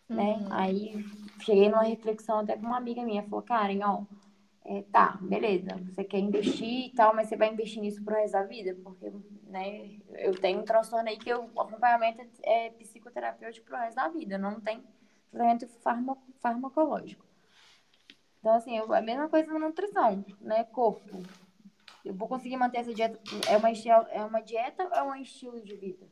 né? 0.07 0.37
Uhum. 0.37 0.47
Aí 0.51 1.05
cheguei 1.39 1.69
numa 1.69 1.83
reflexão 1.83 2.39
até 2.39 2.55
com 2.55 2.67
uma 2.67 2.77
amiga 2.77 3.03
minha, 3.03 3.23
falou, 3.23 3.41
Karen, 3.41 3.79
ó, 3.83 4.03
é, 4.65 4.83
tá, 4.91 5.17
beleza, 5.21 5.69
você 5.89 6.03
quer 6.03 6.19
investir 6.19 6.87
e 6.87 6.93
tal, 6.93 7.15
mas 7.15 7.27
você 7.27 7.35
vai 7.35 7.51
investir 7.51 7.81
nisso 7.81 8.03
pro 8.03 8.15
resto 8.15 8.33
da 8.33 8.43
vida? 8.43 8.77
Porque, 8.83 9.11
né, 9.47 9.89
eu 10.19 10.33
tenho 10.39 10.59
um 10.59 10.63
transtorno 10.63 11.09
aí 11.09 11.17
que 11.17 11.33
o 11.33 11.43
acompanhamento 11.59 12.21
é 12.43 12.69
psicoterapêutico 12.71 13.65
pro 13.65 13.77
resto 13.77 13.95
da 13.95 14.07
vida, 14.07 14.37
não 14.37 14.61
tem 14.61 14.83
tratamento 15.31 15.67
farmacológico. 16.41 17.25
Então, 18.43 18.55
assim, 18.55 18.77
eu, 18.77 18.93
a 18.93 19.01
mesma 19.01 19.29
coisa 19.29 19.53
na 19.53 19.57
nutrição, 19.57 20.25
né? 20.41 20.65
Corpo. 20.65 21.23
Eu 22.03 22.13
vou 22.13 22.27
conseguir 22.27 22.57
manter 22.57 22.79
essa 22.79 22.93
dieta. 22.93 23.17
É 23.47 23.55
uma, 23.55 23.69
é 24.11 24.25
uma 24.25 24.41
dieta 24.41 24.83
ou 24.83 24.93
é 24.93 25.03
um 25.03 25.15
estilo 25.15 25.61
de 25.61 25.73
vida? 25.77 26.05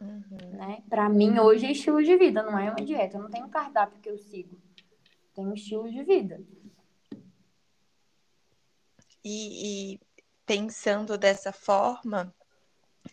Uhum. 0.00 0.50
Né? 0.52 0.84
Para 0.88 1.08
mim, 1.08 1.36
hoje 1.40 1.66
é 1.66 1.72
estilo 1.72 2.00
de 2.04 2.16
vida, 2.16 2.40
não 2.44 2.56
é 2.56 2.70
uma 2.70 2.84
dieta. 2.84 3.16
Eu 3.16 3.22
não 3.22 3.30
tenho 3.30 3.46
um 3.46 3.50
cardápio 3.50 4.00
que 4.00 4.08
eu 4.08 4.16
sigo. 4.16 4.56
Tenho 5.34 5.48
um 5.48 5.54
estilo 5.54 5.90
de 5.90 6.04
vida. 6.04 6.40
E, 9.24 9.94
e 9.94 10.00
pensando 10.46 11.18
dessa 11.18 11.52
forma, 11.52 12.32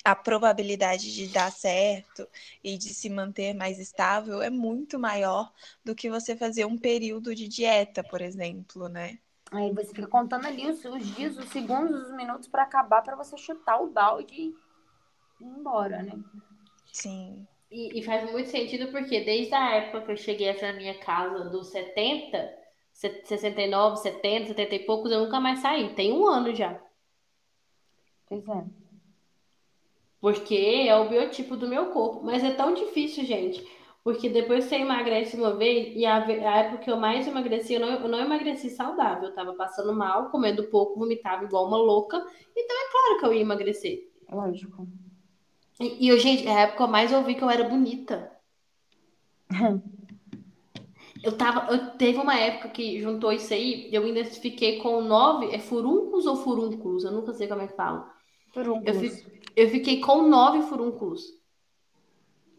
a 0.04 0.16
probabilidade 0.16 1.14
de 1.14 1.28
dar 1.28 1.52
certo 1.52 2.28
e 2.64 2.78
de 2.78 2.94
se 2.94 3.10
manter 3.10 3.54
mais 3.54 3.80
estável 3.80 4.42
é 4.42 4.50
muito 4.50 5.00
maior 5.00 5.52
do 5.84 5.96
que 5.96 6.10
você 6.10 6.36
fazer 6.36 6.66
um 6.66 6.78
período 6.78 7.34
de 7.36 7.48
dieta, 7.48 8.04
por 8.04 8.22
exemplo, 8.22 8.88
né? 8.90 9.20
Aí 9.52 9.72
você 9.72 9.94
fica 9.94 10.08
contando 10.08 10.48
ali 10.48 10.68
os, 10.70 10.84
os 10.84 11.16
dias, 11.16 11.38
os 11.38 11.50
segundos, 11.50 12.08
os 12.08 12.16
minutos 12.16 12.48
para 12.48 12.64
acabar 12.64 13.02
para 13.02 13.16
você 13.16 13.38
chutar 13.38 13.82
o 13.82 13.88
balde 13.88 14.34
e 14.34 14.48
ir 14.48 15.46
embora, 15.46 16.02
né? 16.02 16.14
Sim. 16.92 17.48
E, 17.70 18.00
e, 18.00 18.04
faz 18.04 18.32
muito 18.32 18.50
sentido 18.50 18.92
porque 18.92 19.22
desde 19.24 19.54
a 19.54 19.76
época 19.76 20.06
que 20.06 20.12
eu 20.12 20.18
cheguei 20.18 20.48
essa 20.48 20.72
minha 20.74 20.98
casa 21.00 21.50
dos 21.50 21.68
70, 21.72 22.54
69, 22.94 23.98
70, 23.98 24.48
70 24.48 24.76
e 24.76 24.86
poucos, 24.86 25.12
eu 25.12 25.20
nunca 25.20 25.40
mais 25.40 25.60
saí. 25.60 25.94
Tem 25.94 26.14
um 26.14 26.26
ano 26.28 26.56
já. 26.56 26.80
Pois 28.28 28.48
é. 28.48 28.85
Porque 30.26 30.56
é 30.56 30.96
o 30.96 31.08
biotipo 31.08 31.56
do 31.56 31.68
meu 31.68 31.92
corpo. 31.92 32.26
Mas 32.26 32.44
é 32.44 32.50
tão 32.50 32.74
difícil, 32.74 33.24
gente. 33.24 33.64
Porque 34.04 34.28
depois 34.28 34.66
você 34.66 34.78
emagrece 34.78 35.38
uma 35.38 35.56
vez, 35.56 35.96
e 35.96 36.04
a, 36.04 36.16
a 36.18 36.58
época 36.58 36.80
que 36.80 36.90
eu 36.90 36.98
mais 36.98 37.28
emagreci, 37.28 37.76
eu 37.76 37.80
não, 37.80 37.90
eu 37.92 38.08
não 38.08 38.20
emagreci 38.20 38.72
saudável. 38.72 39.30
Eu 39.30 39.36
tava 39.36 39.54
passando 39.54 39.94
mal, 39.94 40.32
comendo 40.32 40.64
pouco, 40.64 40.98
vomitava 40.98 41.44
igual 41.44 41.68
uma 41.68 41.78
louca. 41.78 42.18
Então 42.58 42.76
é 42.76 42.92
claro 42.92 43.20
que 43.20 43.26
eu 43.28 43.34
ia 43.34 43.42
emagrecer. 43.42 44.10
Lógico. 44.32 44.88
E, 45.80 46.10
e 46.10 46.20
gente, 46.20 46.48
é 46.48 46.56
a 46.56 46.60
época 46.62 46.78
que 46.78 46.84
eu 46.84 46.88
mais 46.88 47.14
ouvi 47.14 47.36
que 47.36 47.44
eu 47.44 47.50
era 47.52 47.70
bonita. 47.70 48.32
eu 51.24 51.38
tava. 51.38 51.72
Eu, 51.72 51.92
teve 51.98 52.18
uma 52.18 52.36
época 52.36 52.70
que 52.70 53.00
juntou 53.00 53.32
isso 53.32 53.54
aí, 53.54 53.94
eu 53.94 54.04
ainda 54.04 54.26
fiquei 54.26 54.80
com 54.80 55.04
nove. 55.04 55.54
É 55.54 55.60
furúnculos 55.60 56.26
ou 56.26 56.36
furúnculos? 56.36 57.04
Eu 57.04 57.12
nunca 57.12 57.32
sei 57.32 57.48
como 57.48 57.62
é 57.62 57.68
que 57.68 57.76
fala. 57.76 58.12
Furúnculos. 58.52 59.04
Eu, 59.04 59.45
eu 59.56 59.70
fiquei 59.70 60.02
com 60.02 60.28
nove 60.28 60.62
furúnculos. 60.64 61.24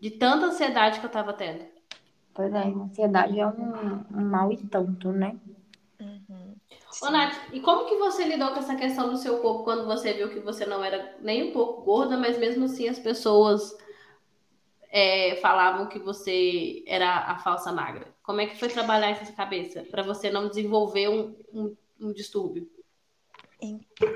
De 0.01 0.11
tanta 0.11 0.47
ansiedade 0.47 1.01
que 1.01 1.07
eu 1.07 1.11
tava 1.11 1.32
tendo. 1.32 1.64
Pois 2.34 2.53
é, 2.53 2.64
ansiedade 2.64 3.40
é 3.40 3.47
um, 3.47 4.05
um 4.14 4.24
mal 4.24 4.53
e 4.53 4.59
tanto, 4.59 5.11
né? 5.11 5.36
Uhum. 5.99 6.55
Ô, 7.03 7.11
Nath, 7.11 7.34
e 7.53 7.61
como 7.61 7.86
que 7.86 7.97
você 7.97 8.24
lidou 8.24 8.51
com 8.51 8.59
essa 8.59 8.74
questão 8.74 9.11
do 9.11 9.16
seu 9.16 9.38
corpo 9.38 9.64
quando 9.64 9.86
você 9.86 10.12
viu 10.12 10.28
que 10.28 10.40
você 10.40 10.66
não 10.66 10.84
era 10.84 11.16
nem 11.20 11.49
um 11.49 11.53
pouco 11.53 11.82
gorda, 11.82 12.16
mas 12.16 12.38
mesmo 12.38 12.66
assim 12.66 12.88
as 12.88 12.99
pessoas 12.99 13.76
é, 14.90 15.36
falavam 15.36 15.88
que 15.88 15.99
você 15.99 16.84
era 16.86 17.30
a 17.30 17.38
falsa 17.38 17.72
magra? 17.72 18.14
Como 18.22 18.40
é 18.40 18.47
que 18.47 18.59
foi 18.59 18.68
trabalhar 18.68 19.11
essa 19.11 19.32
cabeça 19.32 19.82
para 19.90 20.03
você 20.03 20.30
não 20.30 20.49
desenvolver 20.49 21.09
um, 21.09 21.34
um, 21.53 21.76
um 22.01 22.12
distúrbio? 22.12 22.68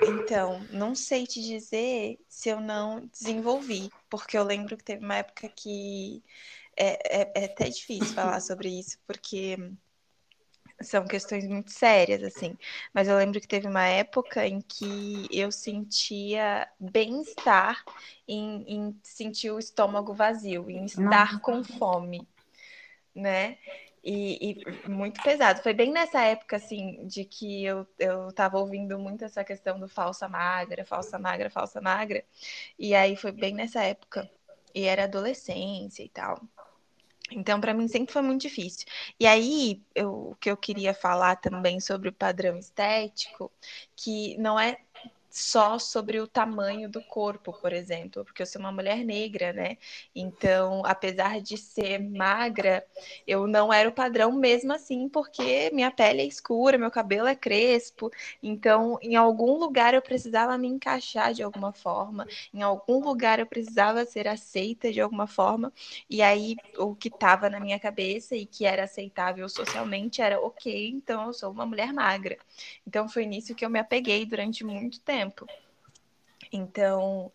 Então, 0.06 0.60
não 0.70 0.94
sei 0.94 1.26
te 1.26 1.40
dizer 1.42 2.18
se 2.28 2.48
eu 2.48 2.60
não 2.60 3.06
desenvolvi, 3.06 3.90
porque 4.08 4.36
eu 4.36 4.44
lembro 4.44 4.76
que 4.76 4.84
teve 4.84 5.04
uma 5.04 5.16
época 5.16 5.48
que 5.48 6.22
é, 6.76 7.22
é, 7.22 7.32
é 7.34 7.44
até 7.46 7.68
difícil 7.68 8.14
falar 8.14 8.40
sobre 8.40 8.68
isso, 8.68 8.98
porque 9.06 9.56
são 10.82 11.04
questões 11.04 11.46
muito 11.46 11.70
sérias, 11.70 12.22
assim. 12.22 12.56
Mas 12.92 13.06
eu 13.06 13.16
lembro 13.16 13.40
que 13.40 13.48
teve 13.48 13.68
uma 13.68 13.84
época 13.84 14.46
em 14.46 14.60
que 14.60 15.26
eu 15.30 15.52
sentia 15.52 16.66
bem-estar 16.78 17.84
em, 18.26 18.64
em, 18.66 19.00
sentir 19.02 19.50
o 19.50 19.58
estômago 19.58 20.14
vazio, 20.14 20.70
em 20.70 20.84
estar 20.84 21.40
com 21.40 21.62
fome, 21.62 22.26
né? 23.14 23.58
E, 24.02 24.62
e, 24.62 24.88
muito 24.88 25.22
pesado. 25.22 25.62
Foi 25.62 25.74
bem 25.74 25.92
nessa 25.92 26.22
época, 26.22 26.56
assim, 26.56 27.06
de 27.06 27.24
que 27.24 27.64
eu, 27.64 27.86
eu 27.98 28.32
tava 28.32 28.58
ouvindo 28.58 28.98
muito 28.98 29.24
essa 29.24 29.44
questão 29.44 29.78
do 29.78 29.88
falsa 29.88 30.28
magra, 30.28 30.84
falsa 30.84 31.18
magra, 31.18 31.50
falsa 31.50 31.80
magra. 31.80 32.24
E 32.78 32.94
aí 32.94 33.14
foi 33.16 33.32
bem 33.32 33.54
nessa 33.54 33.82
época. 33.82 34.30
E 34.74 34.84
era 34.84 35.04
adolescência 35.04 36.02
e 36.02 36.08
tal. 36.08 36.40
Então, 37.32 37.60
para 37.60 37.74
mim 37.74 37.86
sempre 37.86 38.12
foi 38.12 38.22
muito 38.22 38.42
difícil. 38.42 38.86
E 39.18 39.26
aí, 39.26 39.82
eu, 39.94 40.30
o 40.30 40.36
que 40.36 40.50
eu 40.50 40.56
queria 40.56 40.92
falar 40.92 41.36
também 41.36 41.78
sobre 41.78 42.08
o 42.08 42.12
padrão 42.12 42.56
estético, 42.58 43.52
que 43.94 44.36
não 44.38 44.58
é 44.58 44.78
só 45.30 45.78
sobre 45.78 46.20
o 46.20 46.26
tamanho 46.26 46.88
do 46.90 47.02
corpo, 47.02 47.52
por 47.52 47.72
exemplo, 47.72 48.24
porque 48.24 48.42
eu 48.42 48.46
sou 48.46 48.60
uma 48.60 48.72
mulher 48.72 49.04
negra, 49.04 49.52
né? 49.52 49.76
Então, 50.14 50.82
apesar 50.84 51.40
de 51.40 51.56
ser 51.56 51.98
magra, 52.00 52.84
eu 53.26 53.46
não 53.46 53.72
era 53.72 53.88
o 53.88 53.92
padrão 53.92 54.32
mesmo 54.32 54.72
assim, 54.72 55.08
porque 55.08 55.70
minha 55.72 55.90
pele 55.90 56.22
é 56.22 56.24
escura, 56.26 56.78
meu 56.78 56.90
cabelo 56.90 57.26
é 57.28 57.34
crespo. 57.36 58.10
Então, 58.42 58.98
em 59.02 59.16
algum 59.16 59.56
lugar 59.58 59.94
eu 59.94 60.02
precisava 60.02 60.56
me 60.58 60.68
encaixar 60.68 61.32
de 61.32 61.42
alguma 61.42 61.72
forma, 61.72 62.26
em 62.52 62.62
algum 62.62 63.00
lugar 63.00 63.38
eu 63.38 63.46
precisava 63.46 64.04
ser 64.04 64.26
aceita 64.28 64.92
de 64.92 65.00
alguma 65.00 65.26
forma. 65.26 65.72
E 66.08 66.22
aí, 66.22 66.56
o 66.78 66.94
que 66.94 67.08
estava 67.08 67.48
na 67.48 67.60
minha 67.60 67.78
cabeça 67.78 68.34
e 68.36 68.46
que 68.46 68.64
era 68.64 68.84
aceitável 68.84 69.48
socialmente 69.48 70.20
era 70.22 70.40
ok, 70.40 70.88
então 70.90 71.26
eu 71.26 71.32
sou 71.32 71.50
uma 71.52 71.66
mulher 71.66 71.92
magra. 71.92 72.36
Então, 72.86 73.08
foi 73.08 73.26
nisso 73.26 73.54
que 73.54 73.64
eu 73.64 73.70
me 73.70 73.78
apeguei 73.78 74.24
durante 74.26 74.64
muito 74.64 75.00
tempo 75.00 75.19
tempo. 75.20 75.46
Então, 76.52 77.30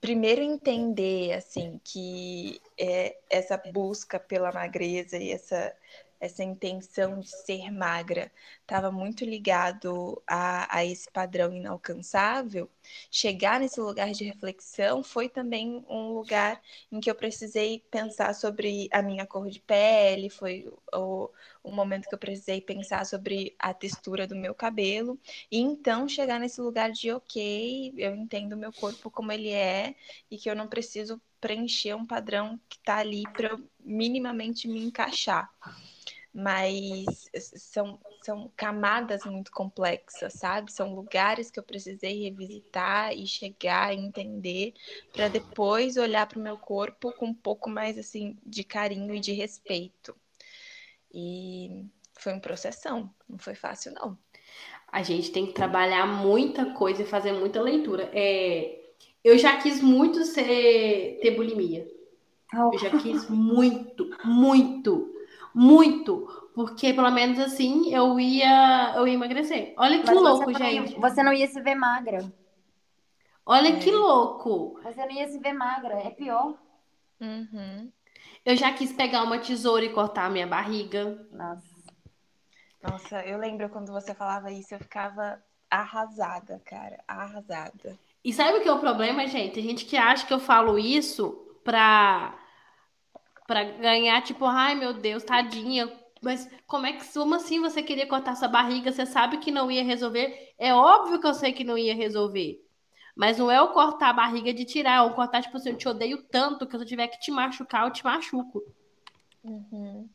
primeiro 0.00 0.42
entender 0.42 1.32
assim 1.32 1.80
que 1.84 2.60
é, 2.78 3.16
essa 3.28 3.56
busca 3.72 4.18
pela 4.18 4.52
magreza 4.52 5.18
e 5.18 5.30
essa 5.32 5.74
essa 6.20 6.44
intenção 6.44 7.18
de 7.18 7.30
ser 7.30 7.70
magra 7.70 8.30
estava 8.70 8.92
muito 8.92 9.24
ligado 9.24 10.22
a, 10.24 10.76
a, 10.78 10.84
esse 10.84 11.10
padrão 11.10 11.52
inalcançável, 11.52 12.70
chegar 13.10 13.58
nesse 13.58 13.80
lugar 13.80 14.12
de 14.12 14.22
reflexão 14.22 15.02
foi 15.02 15.28
também 15.28 15.84
um 15.88 16.12
lugar 16.12 16.62
em 16.90 17.00
que 17.00 17.10
eu 17.10 17.14
precisei 17.16 17.80
pensar 17.90 18.32
sobre 18.32 18.88
a 18.92 19.02
minha 19.02 19.26
cor 19.26 19.50
de 19.50 19.58
pele, 19.58 20.30
foi 20.30 20.72
o, 20.94 21.28
o 21.64 21.72
momento 21.72 22.08
que 22.08 22.14
eu 22.14 22.18
precisei 22.18 22.60
pensar 22.60 23.04
sobre 23.04 23.56
a 23.58 23.74
textura 23.74 24.24
do 24.24 24.36
meu 24.36 24.54
cabelo, 24.54 25.18
e 25.50 25.58
então 25.58 26.08
chegar 26.08 26.38
nesse 26.38 26.60
lugar 26.60 26.92
de 26.92 27.10
ok, 27.10 27.92
eu 27.96 28.14
entendo 28.14 28.52
o 28.52 28.56
meu 28.58 28.72
corpo 28.72 29.10
como 29.10 29.32
ele 29.32 29.50
é 29.50 29.96
e 30.30 30.38
que 30.38 30.48
eu 30.48 30.54
não 30.54 30.68
preciso 30.68 31.20
preencher 31.40 31.94
um 31.94 32.06
padrão 32.06 32.60
que 32.68 32.76
está 32.76 32.98
ali 32.98 33.24
para 33.32 33.58
minimamente 33.80 34.68
me 34.68 34.84
encaixar 34.84 35.50
mas 36.32 37.28
são, 37.34 37.98
são 38.22 38.50
camadas 38.56 39.24
muito 39.24 39.50
complexas, 39.50 40.34
sabe? 40.34 40.72
São 40.72 40.94
lugares 40.94 41.50
que 41.50 41.58
eu 41.58 41.62
precisei 41.62 42.22
revisitar 42.22 43.12
e 43.12 43.26
chegar 43.26 43.92
e 43.92 43.98
entender 43.98 44.74
para 45.12 45.28
depois 45.28 45.96
olhar 45.96 46.26
para 46.26 46.38
o 46.38 46.42
meu 46.42 46.56
corpo 46.56 47.12
com 47.12 47.26
um 47.26 47.34
pouco 47.34 47.68
mais 47.68 47.98
assim 47.98 48.38
de 48.46 48.62
carinho 48.62 49.14
e 49.14 49.20
de 49.20 49.32
respeito. 49.32 50.14
E 51.12 51.84
foi 52.16 52.32
um 52.32 52.40
processão, 52.40 53.12
não 53.28 53.38
foi 53.38 53.56
fácil 53.56 53.92
não. 53.92 54.16
A 54.92 55.02
gente 55.02 55.32
tem 55.32 55.46
que 55.46 55.52
trabalhar 55.52 56.06
muita 56.06 56.72
coisa 56.74 57.02
e 57.02 57.06
fazer 57.06 57.32
muita 57.32 57.60
leitura. 57.60 58.08
É, 58.12 58.80
eu 59.24 59.36
já 59.36 59.56
quis 59.56 59.82
muito 59.82 60.24
ser 60.24 61.18
ter 61.20 61.32
bulimia. 61.32 61.88
Oh. 62.54 62.70
Eu 62.72 62.78
já 62.78 62.90
quis 62.98 63.28
muito, 63.28 64.10
muito 64.24 65.12
muito, 65.54 66.26
porque 66.54 66.92
pelo 66.92 67.10
menos 67.10 67.38
assim 67.38 67.94
eu 67.94 68.18
ia 68.18 68.94
eu 68.96 69.06
ia 69.06 69.14
emagrecer. 69.14 69.74
Olha 69.76 70.00
que 70.00 70.06
Mas 70.06 70.16
louco, 70.16 70.52
gente. 70.54 70.92
Ia, 70.92 71.00
você 71.00 71.22
não 71.22 71.32
ia 71.32 71.46
se 71.46 71.60
ver 71.60 71.74
magra. 71.74 72.32
Olha 73.44 73.68
é. 73.68 73.78
que 73.78 73.90
louco. 73.90 74.80
Você 74.82 75.04
não 75.04 75.10
ia 75.10 75.28
se 75.28 75.38
ver 75.38 75.52
magra, 75.52 75.94
é 75.94 76.10
pior. 76.10 76.54
Uhum. 77.20 77.90
Eu 78.44 78.56
já 78.56 78.72
quis 78.72 78.92
pegar 78.92 79.22
uma 79.22 79.38
tesoura 79.38 79.84
e 79.84 79.92
cortar 79.92 80.26
a 80.26 80.30
minha 80.30 80.46
barriga. 80.46 81.26
Nossa. 81.32 81.80
Nossa, 82.82 83.20
eu 83.26 83.38
lembro 83.38 83.68
quando 83.68 83.92
você 83.92 84.14
falava 84.14 84.50
isso, 84.50 84.74
eu 84.74 84.78
ficava 84.78 85.42
arrasada, 85.70 86.60
cara, 86.64 86.98
arrasada. 87.06 87.98
E 88.24 88.32
sabe 88.32 88.58
o 88.58 88.62
que 88.62 88.68
é 88.68 88.72
o 88.72 88.78
problema, 88.78 89.26
gente? 89.26 89.54
Tem 89.54 89.62
gente 89.62 89.84
que 89.84 89.96
acha 89.96 90.26
que 90.26 90.32
eu 90.32 90.40
falo 90.40 90.78
isso 90.78 91.32
pra 91.62 92.38
para 93.50 93.64
ganhar, 93.64 94.22
tipo, 94.22 94.44
ai 94.44 94.76
meu 94.76 94.94
Deus, 94.94 95.24
tadinha. 95.24 95.92
Mas 96.22 96.48
como 96.68 96.86
é 96.86 96.92
que, 96.92 97.12
como 97.12 97.34
assim 97.34 97.58
você 97.60 97.82
queria 97.82 98.06
cortar 98.06 98.36
sua 98.36 98.46
barriga? 98.46 98.92
Você 98.92 99.04
sabe 99.04 99.38
que 99.38 99.50
não 99.50 99.68
ia 99.68 99.82
resolver? 99.82 100.54
É 100.56 100.72
óbvio 100.72 101.20
que 101.20 101.26
eu 101.26 101.34
sei 101.34 101.52
que 101.52 101.64
não 101.64 101.76
ia 101.76 101.92
resolver. 101.92 102.64
Mas 103.16 103.38
não 103.38 103.50
é 103.50 103.60
o 103.60 103.72
cortar 103.72 104.10
a 104.10 104.12
barriga 104.12 104.54
de 104.54 104.64
tirar, 104.64 104.98
é 104.98 105.02
o 105.02 105.14
cortar, 105.14 105.42
tipo 105.42 105.56
assim, 105.56 105.70
eu 105.70 105.76
te 105.76 105.88
odeio 105.88 106.22
tanto 106.30 106.64
que 106.64 106.76
se 106.76 106.84
eu 106.84 106.86
tiver 106.86 107.08
que 107.08 107.18
te 107.18 107.32
machucar, 107.32 107.88
eu 107.88 107.92
te 107.92 108.04
machuco. 108.04 108.62
Uhum. 109.42 110.08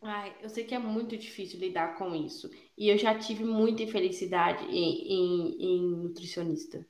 Ai, 0.00 0.34
eu 0.40 0.48
sei 0.48 0.64
que 0.64 0.74
é 0.74 0.78
muito 0.78 1.14
difícil 1.14 1.60
lidar 1.60 1.98
com 1.98 2.14
isso. 2.14 2.50
E 2.74 2.88
eu 2.88 2.96
já 2.96 3.14
tive 3.18 3.44
muita 3.44 3.82
infelicidade 3.82 4.64
em, 4.64 5.12
em, 5.12 5.62
em 5.62 5.82
nutricionista. 5.90 6.86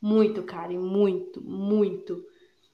Muito, 0.00 0.42
Karen, 0.42 0.80
muito, 0.80 1.40
muito. 1.40 2.31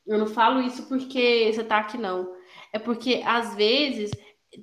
Eu 0.08 0.18
não 0.18 0.26
falo 0.26 0.62
isso 0.62 0.88
porque 0.88 1.52
você 1.52 1.62
tá 1.62 1.78
aqui, 1.78 1.98
não. 1.98 2.34
É 2.72 2.78
porque, 2.78 3.22
às 3.26 3.54
vezes, 3.54 4.10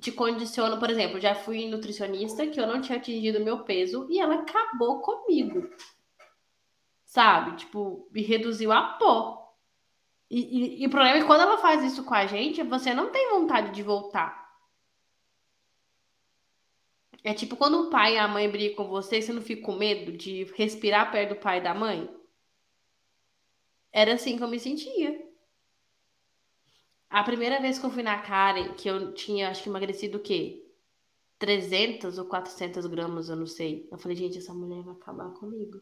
te 0.00 0.10
condiciona, 0.10 0.76
por 0.76 0.90
exemplo, 0.90 1.20
já 1.20 1.36
fui 1.36 1.68
nutricionista 1.68 2.48
que 2.48 2.60
eu 2.60 2.66
não 2.66 2.80
tinha 2.80 2.98
atingido 2.98 3.44
meu 3.44 3.62
peso 3.62 4.08
e 4.10 4.18
ela 4.18 4.34
acabou 4.34 5.00
comigo. 5.00 5.70
Sabe? 7.04 7.58
Tipo, 7.58 8.08
me 8.10 8.22
reduziu 8.22 8.72
a 8.72 8.82
pó. 8.98 9.54
E, 10.28 10.80
e, 10.80 10.82
e 10.82 10.86
o 10.88 10.90
problema 10.90 11.18
é 11.18 11.20
que 11.20 11.26
quando 11.26 11.42
ela 11.42 11.58
faz 11.58 11.84
isso 11.84 12.04
com 12.04 12.14
a 12.14 12.26
gente, 12.26 12.64
você 12.64 12.92
não 12.92 13.10
tem 13.12 13.30
vontade 13.30 13.70
de 13.70 13.84
voltar. 13.84 14.44
É 17.22 17.32
tipo 17.32 17.56
quando 17.56 17.82
o 17.82 17.90
pai 17.90 18.14
e 18.14 18.18
a 18.18 18.26
mãe 18.26 18.50
brigam 18.50 18.76
com 18.76 18.88
você, 18.88 19.22
você 19.22 19.32
não 19.32 19.42
fica 19.42 19.62
com 19.62 19.76
medo 19.76 20.10
de 20.12 20.44
respirar 20.56 21.12
perto 21.12 21.34
do 21.34 21.40
pai 21.40 21.58
e 21.58 21.62
da 21.62 21.74
mãe? 21.74 22.08
Era 23.92 24.14
assim 24.14 24.36
que 24.36 24.42
eu 24.42 24.48
me 24.48 24.58
sentia. 24.58 25.25
A 27.16 27.24
primeira 27.24 27.58
vez 27.58 27.78
que 27.78 27.86
eu 27.86 27.90
fui 27.90 28.02
na 28.02 28.18
Karen, 28.18 28.74
que 28.74 28.90
eu 28.90 29.14
tinha, 29.14 29.48
acho 29.48 29.62
que 29.62 29.70
emagrecido 29.70 30.18
o 30.18 30.20
quê? 30.20 30.62
300 31.38 32.18
ou 32.18 32.26
400 32.26 32.84
gramas, 32.84 33.30
eu 33.30 33.36
não 33.36 33.46
sei. 33.46 33.88
Eu 33.90 33.96
falei, 33.96 34.14
gente, 34.14 34.36
essa 34.36 34.52
mulher 34.52 34.82
vai 34.82 34.92
acabar 34.92 35.30
comigo. 35.30 35.80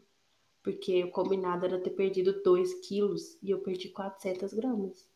Porque 0.62 1.02
o 1.02 1.10
combinado 1.10 1.66
era 1.66 1.80
ter 1.80 1.90
perdido 1.90 2.40
2 2.44 2.74
quilos 2.86 3.36
e 3.42 3.50
eu 3.50 3.58
perdi 3.58 3.88
400 3.88 4.54
gramas. 4.54 5.08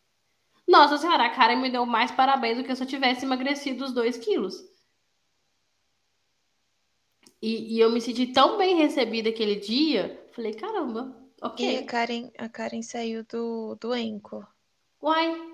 Nossa 0.67 0.99
senhora, 0.99 1.25
a 1.25 1.31
Karen 1.31 1.61
me 1.61 1.71
deu 1.71 1.87
mais 1.87 2.11
parabéns 2.11 2.59
do 2.59 2.65
que 2.65 2.75
se 2.75 2.83
eu 2.83 2.89
tivesse 2.89 3.25
emagrecido 3.25 3.85
os 3.85 3.93
2 3.93 4.17
quilos. 4.17 4.69
E, 7.41 7.77
e, 7.77 7.79
eu 7.79 7.93
me 7.93 8.01
senti 8.01 8.27
tão 8.33 8.59
bem 8.59 8.75
recebida 8.75 9.29
aquele 9.29 9.55
dia. 9.55 10.21
Falei, 10.33 10.53
caramba, 10.53 11.17
ok. 11.41 11.65
E 11.65 11.79
a 11.79 11.87
Karen, 11.87 12.33
a 12.37 12.49
Karen 12.49 12.83
saiu 12.83 13.23
do, 13.23 13.77
do 13.77 13.95
Enco. 13.95 14.45
Uai, 15.01 15.48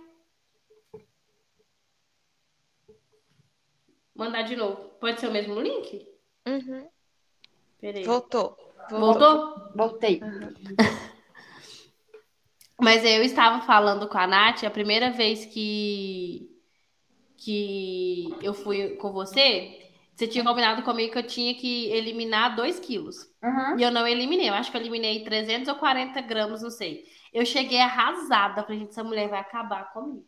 Mandar 4.15 4.43
de 4.43 4.57
novo. 4.57 4.91
Pode 5.01 5.21
ser 5.21 5.29
o 5.29 5.33
mesmo 5.33 5.61
link? 5.61 6.07
Uhum. 6.47 6.89
Peraí. 7.81 8.05
Voltou. 8.05 8.57
Voltou? 8.91 9.73
Voltei. 9.75 10.21
Uhum. 10.23 10.55
Mas 12.81 13.05
eu 13.05 13.23
estava 13.23 13.65
falando 13.65 14.09
com 14.09 14.19
a 14.19 14.27
Nath, 14.27 14.65
a 14.65 14.71
primeira 14.71 15.11
vez 15.11 15.47
que, 15.47 16.51
que 17.37 18.35
eu 18.43 18.53
fui 18.53 18.97
com 18.97 19.13
você, 19.13 19.91
você 20.15 20.29
tinha 20.29 20.45
combinado 20.45 20.83
comigo 20.83 21.13
que 21.13 21.19
eu 21.19 21.27
tinha 21.27 21.55
que 21.55 21.87
eliminar 21.91 22.55
2 22.55 22.79
quilos. 22.81 23.29
Uhum. 23.43 23.79
E 23.79 23.83
eu 23.83 23.91
não 23.91 24.07
eliminei. 24.07 24.49
Eu 24.49 24.55
acho 24.55 24.71
que 24.71 24.77
eu 24.77 24.81
eliminei 24.81 25.25
340 25.25 26.21
gramas, 26.21 26.63
não 26.63 26.71
sei. 26.71 27.05
Eu 27.33 27.45
cheguei 27.45 27.81
arrasada. 27.81 28.63
Falei, 28.63 28.79
gente, 28.79 28.91
essa 28.91 29.03
mulher 29.03 29.29
vai 29.29 29.41
acabar 29.41 29.93
comigo. 29.93 30.25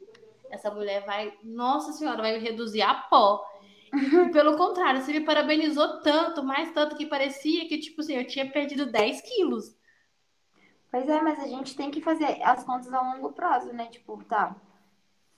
Essa 0.51 0.71
mulher 0.71 1.05
vai, 1.05 1.33
nossa 1.43 1.93
senhora, 1.93 2.23
vai 2.23 2.33
me 2.33 2.39
reduzir 2.39 2.83
a 2.83 2.95
pó. 2.95 3.45
E 3.93 4.31
pelo 4.31 4.57
contrário, 4.57 5.01
você 5.01 5.13
me 5.13 5.25
parabenizou 5.25 6.01
tanto, 6.01 6.43
mais 6.43 6.73
tanto 6.73 6.97
que 6.97 7.07
parecia 7.07 7.69
que, 7.69 7.79
tipo 7.79 8.01
assim, 8.01 8.15
eu 8.15 8.27
tinha 8.27 8.51
perdido 8.51 8.91
10 8.91 9.21
quilos. 9.21 9.77
Pois 10.91 11.09
é, 11.09 11.21
mas 11.21 11.39
a 11.41 11.47
gente 11.47 11.77
tem 11.77 11.91
que 11.91 12.01
fazer 12.01 12.43
as 12.43 12.65
contas 12.65 12.93
a 12.93 13.01
longo 13.01 13.33
prazo, 13.33 13.73
né? 13.73 13.87
Tipo, 13.87 14.23
tá. 14.25 14.57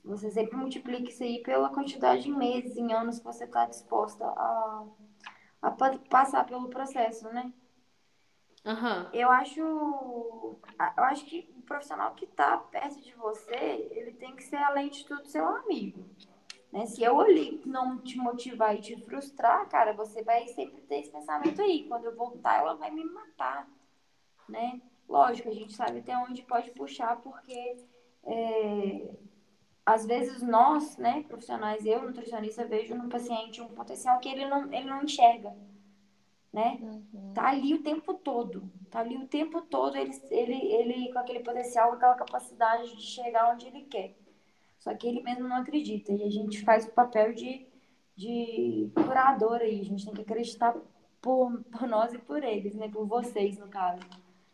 Você 0.04 0.30
sempre 0.30 0.56
multiplica 0.56 1.10
isso 1.10 1.22
aí 1.22 1.42
pela 1.42 1.68
quantidade 1.70 2.22
de 2.22 2.30
meses, 2.30 2.76
em 2.76 2.92
anos 2.92 3.18
que 3.18 3.24
você 3.24 3.44
está 3.44 3.66
disposta 3.66 4.24
a, 4.24 4.84
a 5.62 5.70
passar 6.08 6.46
pelo 6.46 6.68
processo, 6.68 7.28
né? 7.28 7.52
Uhum. 8.64 9.10
Eu 9.12 9.30
acho, 9.30 9.60
eu 9.60 11.04
acho 11.04 11.24
que 11.24 11.50
o 11.56 11.62
profissional 11.62 12.14
que 12.14 12.24
está 12.24 12.56
perto 12.56 13.00
de 13.00 13.14
você, 13.14 13.88
ele 13.90 14.12
tem 14.12 14.34
que 14.36 14.44
ser, 14.44 14.56
além 14.56 14.88
de 14.88 15.04
tudo, 15.04 15.26
seu 15.26 15.46
amigo. 15.46 16.04
Né? 16.72 16.86
Se 16.86 17.02
eu 17.02 17.20
ali 17.20 17.62
não 17.64 17.98
te 17.98 18.18
motivar 18.18 18.76
e 18.76 18.80
te 18.80 18.96
frustrar, 19.04 19.68
cara, 19.68 19.92
você 19.92 20.22
vai 20.22 20.46
sempre 20.48 20.82
ter 20.82 21.00
esse 21.00 21.10
pensamento 21.10 21.62
aí. 21.62 21.84
Quando 21.88 22.04
eu 22.04 22.14
voltar, 22.14 22.60
ela 22.60 22.74
vai 22.74 22.90
me 22.90 23.04
matar, 23.04 23.68
né? 24.48 24.80
Lógico, 25.08 25.48
a 25.48 25.54
gente 25.54 25.72
sabe 25.72 26.00
até 26.00 26.16
onde 26.16 26.42
pode 26.42 26.70
puxar, 26.72 27.16
porque 27.22 27.76
é, 28.24 29.14
às 29.86 30.04
vezes 30.04 30.42
nós, 30.42 30.98
né, 30.98 31.24
profissionais, 31.26 31.86
eu, 31.86 32.02
nutricionista, 32.02 32.66
vejo 32.66 32.94
no 32.94 33.08
paciente 33.08 33.62
um 33.62 33.68
potencial 33.68 34.20
que 34.20 34.28
ele 34.28 34.44
não, 34.44 34.70
ele 34.70 34.84
não 34.84 35.02
enxerga, 35.02 35.56
né? 36.52 36.78
Uhum. 36.82 37.32
Tá 37.32 37.48
ali 37.48 37.72
o 37.72 37.82
tempo 37.82 38.12
todo, 38.12 38.70
tá 38.90 39.00
ali 39.00 39.16
o 39.16 39.26
tempo 39.26 39.62
todo 39.62 39.96
ele, 39.96 40.12
ele, 40.30 40.72
ele 40.74 41.12
com 41.12 41.18
aquele 41.18 41.40
potencial, 41.40 41.88
com 41.88 41.96
aquela 41.96 42.16
capacidade 42.16 42.94
de 42.94 43.02
chegar 43.02 43.54
onde 43.54 43.66
ele 43.66 43.84
quer. 43.84 44.14
Só 44.88 44.94
que 44.94 45.06
ele 45.06 45.22
mesmo 45.22 45.46
não 45.46 45.56
acredita. 45.56 46.12
E 46.12 46.22
a 46.22 46.30
gente 46.30 46.64
faz 46.64 46.86
o 46.86 46.92
papel 46.92 47.34
de, 47.34 47.66
de 48.16 48.90
curador 48.94 49.60
aí. 49.60 49.82
A 49.82 49.84
gente 49.84 50.06
tem 50.06 50.14
que 50.14 50.22
acreditar 50.22 50.74
por, 51.20 51.62
por 51.64 51.86
nós 51.86 52.14
e 52.14 52.18
por 52.18 52.42
eles, 52.42 52.74
né? 52.74 52.88
Por 52.88 53.06
vocês, 53.06 53.58
no 53.58 53.68
caso. 53.68 54.00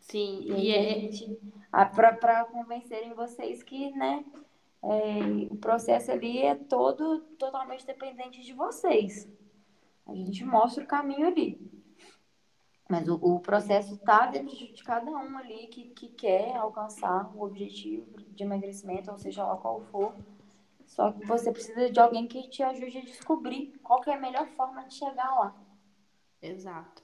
Sim, 0.01 0.41
e, 0.41 0.65
e 0.65 0.71
é... 0.71 0.91
a 0.91 0.99
gente. 0.99 1.39
Para 1.71 2.43
convencerem 2.45 3.13
vocês 3.13 3.63
que, 3.63 3.91
né? 3.91 4.25
É, 4.83 5.19
o 5.49 5.55
processo 5.55 6.11
ali 6.11 6.41
é 6.41 6.53
todo 6.53 7.21
totalmente 7.39 7.85
dependente 7.85 8.43
de 8.43 8.51
vocês. 8.51 9.31
A 10.05 10.13
gente 10.13 10.43
mostra 10.43 10.83
o 10.83 10.87
caminho 10.87 11.27
ali. 11.27 11.57
Mas 12.87 13.07
o, 13.07 13.15
o 13.15 13.39
processo 13.39 13.95
está 13.95 14.27
dentro 14.27 14.55
de 14.55 14.83
cada 14.83 15.09
um 15.09 15.37
ali 15.37 15.67
que, 15.67 15.85
que 15.89 16.09
quer 16.09 16.55
alcançar 16.55 17.31
o 17.35 17.43
objetivo 17.43 18.05
de 18.17 18.43
emagrecimento, 18.43 19.11
ou 19.11 19.17
seja 19.17 19.43
lá 19.43 19.57
qual 19.57 19.81
for. 19.91 20.13
Só 20.85 21.11
que 21.11 21.25
você 21.25 21.51
precisa 21.51 21.89
de 21.89 21.99
alguém 21.99 22.27
que 22.27 22.47
te 22.47 22.61
ajude 22.61 22.99
a 22.99 23.01
descobrir 23.01 23.73
qual 23.81 24.03
é 24.05 24.13
a 24.13 24.19
melhor 24.19 24.47
forma 24.49 24.83
de 24.83 24.93
chegar 24.93 25.29
lá. 25.35 25.55
Exato. 26.41 27.01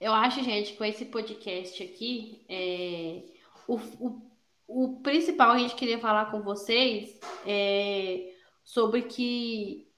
Eu 0.00 0.12
acho, 0.12 0.42
gente, 0.42 0.72
que 0.72 0.78
com 0.78 0.84
esse 0.84 1.04
podcast 1.04 1.82
aqui, 1.82 2.44
é, 2.48 3.22
o, 3.66 3.76
o, 3.98 4.22
o 4.66 5.00
principal 5.00 5.50
a 5.50 5.58
gente 5.58 5.74
queria 5.74 5.98
falar 5.98 6.30
com 6.30 6.42
vocês 6.42 7.18
é 7.44 8.34
sobre 8.62 9.02
que 9.02 9.88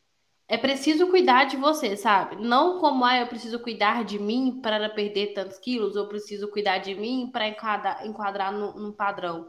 é 0.49 0.57
preciso 0.57 1.09
cuidar 1.09 1.45
de 1.45 1.57
você, 1.57 1.97
sabe? 1.97 2.37
Não 2.37 2.79
como 2.79 3.05
ah, 3.05 3.19
eu 3.19 3.27
preciso 3.27 3.59
cuidar 3.59 4.05
de 4.05 4.19
mim 4.19 4.61
para 4.63 4.89
perder 4.89 5.35
tantos 5.35 5.59
quilos, 5.59 5.97
ou 5.97 6.07
preciso 6.07 6.49
cuidar 6.49 6.79
de 6.79 6.95
mim 6.95 7.29
para 7.33 7.49
enquadrar, 7.49 8.07
enquadrar 8.07 8.53
no, 8.53 8.73
num 8.75 8.93
padrão. 8.93 9.49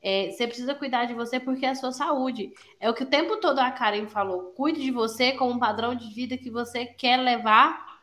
É, 0.00 0.30
você 0.30 0.46
precisa 0.46 0.74
cuidar 0.74 1.04
de 1.04 1.12
você 1.12 1.38
porque 1.38 1.66
é 1.66 1.70
a 1.70 1.74
sua 1.74 1.92
saúde. 1.92 2.52
É 2.80 2.88
o 2.88 2.94
que 2.94 3.02
o 3.02 3.10
tempo 3.10 3.36
todo 3.38 3.58
a 3.58 3.70
Karen 3.70 4.06
falou. 4.06 4.52
Cuide 4.56 4.80
de 4.80 4.90
você 4.90 5.32
com 5.32 5.50
um 5.50 5.58
padrão 5.58 5.94
de 5.94 6.08
vida 6.14 6.38
que 6.38 6.50
você 6.50 6.86
quer 6.86 7.18
levar 7.18 7.98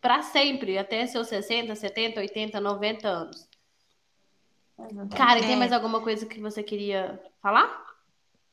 para 0.00 0.22
sempre, 0.22 0.78
até 0.78 1.06
seus 1.06 1.28
60, 1.28 1.74
70, 1.74 2.20
80, 2.20 2.60
90 2.60 3.08
anos. 3.08 3.48
Karen, 5.16 5.40
tem 5.40 5.54
é. 5.54 5.56
mais 5.56 5.72
alguma 5.72 6.00
coisa 6.00 6.26
que 6.26 6.40
você 6.40 6.62
queria 6.62 7.20
falar? 7.40 7.91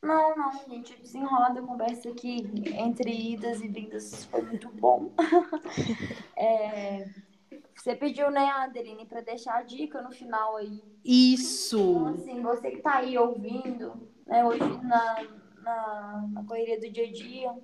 Não, 0.02 0.36
não, 0.36 0.52
gente, 0.68 0.96
desenrola 1.02 1.48
a 1.48 1.62
conversa 1.62 2.10
aqui 2.10 2.46
entre 2.78 3.12
idas 3.12 3.62
e 3.62 3.68
vindas 3.68 4.26
foi 4.26 4.42
muito 4.42 4.70
bom. 4.70 5.12
é, 6.38 7.06
você 7.76 7.96
pediu, 7.96 8.32
né, 8.32 8.50
Adeline, 8.50 9.06
para 9.06 9.22
deixar 9.22 9.56
a 9.56 9.64
dica 9.64 10.02
no 10.02 10.12
final 10.12 10.56
aí. 10.56 10.82
Isso! 11.04 11.80
Então, 11.80 12.08
assim, 12.08 12.42
você 12.42 12.72
que 12.72 12.82
tá 12.82 12.96
aí 12.96 13.18
ouvindo, 13.18 13.94
né, 14.26 14.44
hoje 14.46 14.64
na, 14.84 15.28
na, 15.62 16.28
na 16.32 16.44
correria 16.46 16.80
do 16.80 16.90
dia 16.90 17.06
a 17.06 17.12
dia, 17.12 17.58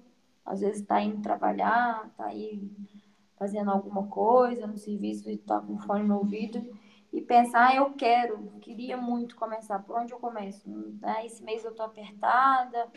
às 0.45 0.59
vezes 0.59 0.85
tá 0.85 1.01
indo 1.01 1.21
trabalhar, 1.21 2.09
tá 2.17 2.25
aí 2.25 2.69
fazendo 3.37 3.71
alguma 3.71 4.07
coisa 4.07 4.67
no 4.67 4.77
serviço 4.77 5.29
e 5.29 5.37
tá 5.37 5.59
com 5.61 5.77
fone 5.79 6.03
no 6.03 6.17
ouvido 6.17 6.65
e 7.15 7.21
pensar, 7.21 7.69
ah, 7.69 7.75
eu 7.75 7.93
quero, 7.93 8.37
queria 8.59 8.97
muito 8.97 9.37
começar, 9.37 9.79
por 9.79 9.97
onde 9.97 10.11
eu 10.11 10.19
começo? 10.19 10.69
Ah, 11.01 11.23
esse 11.23 11.41
mês 11.41 11.63
eu 11.63 11.73
tô 11.73 11.81
apertada, 11.81 12.91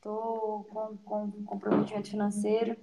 tô 0.00 0.66
com, 0.70 0.96
com 1.04 1.30
comprometimento 1.44 2.08
financeiro. 2.08 2.74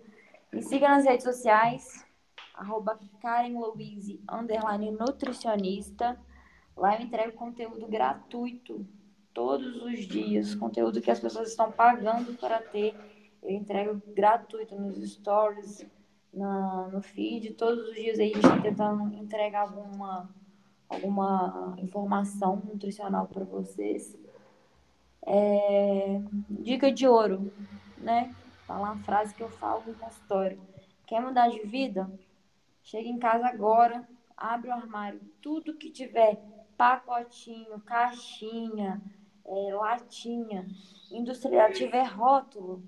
Me 0.53 0.61
siga 0.61 0.87
nas 0.87 1.03
redes 1.03 1.23
sociais, 1.23 2.05
arroba 2.53 2.99
Karen 3.19 3.57
Louise, 3.57 4.21
underline 4.31 4.91
nutricionista. 4.91 6.15
Lá 6.75 6.95
eu 6.95 7.01
entrego 7.01 7.31
conteúdo 7.31 7.87
gratuito 7.87 8.87
todos 9.33 9.81
os 9.81 10.01
dias, 10.01 10.53
conteúdo 10.53 11.01
que 11.01 11.09
as 11.09 11.19
pessoas 11.19 11.49
estão 11.49 11.71
pagando 11.71 12.37
para 12.37 12.61
ter. 12.61 12.93
Eu 13.41 13.49
entrego 13.49 13.99
gratuito 14.13 14.75
nos 14.75 15.11
stories, 15.13 15.87
na, 16.31 16.87
no 16.89 17.01
feed, 17.01 17.55
todos 17.55 17.89
os 17.89 17.95
dias 17.95 18.19
aí 18.19 18.29
a 18.29 18.35
gente 18.35 18.45
está 18.45 18.61
tentando 18.61 19.11
entregar 19.15 19.61
alguma 19.61 20.29
alguma 20.89 21.75
informação 21.77 22.61
nutricional 22.65 23.27
para 23.27 23.43
vocês. 23.43 24.17
É, 25.25 26.21
dica 26.49 26.91
de 26.91 27.07
ouro, 27.07 27.51
né? 27.97 28.33
Falar 28.65 28.91
uma 28.91 29.03
frase 29.03 29.33
que 29.33 29.43
eu 29.43 29.49
falo 29.49 29.83
no 29.85 29.93
consultório. 29.95 30.59
Quer 31.05 31.21
mudar 31.21 31.49
de 31.49 31.59
vida? 31.59 32.09
Chega 32.83 33.07
em 33.07 33.19
casa 33.19 33.47
agora, 33.47 34.07
abre 34.35 34.69
o 34.69 34.73
armário, 34.73 35.19
tudo 35.41 35.73
que 35.75 35.89
tiver 35.89 36.41
pacotinho, 36.77 37.79
caixinha, 37.81 39.01
é, 39.45 39.73
latinha, 39.73 40.65
industrial, 41.11 41.71
tiver 41.71 42.03
rótulo, 42.03 42.83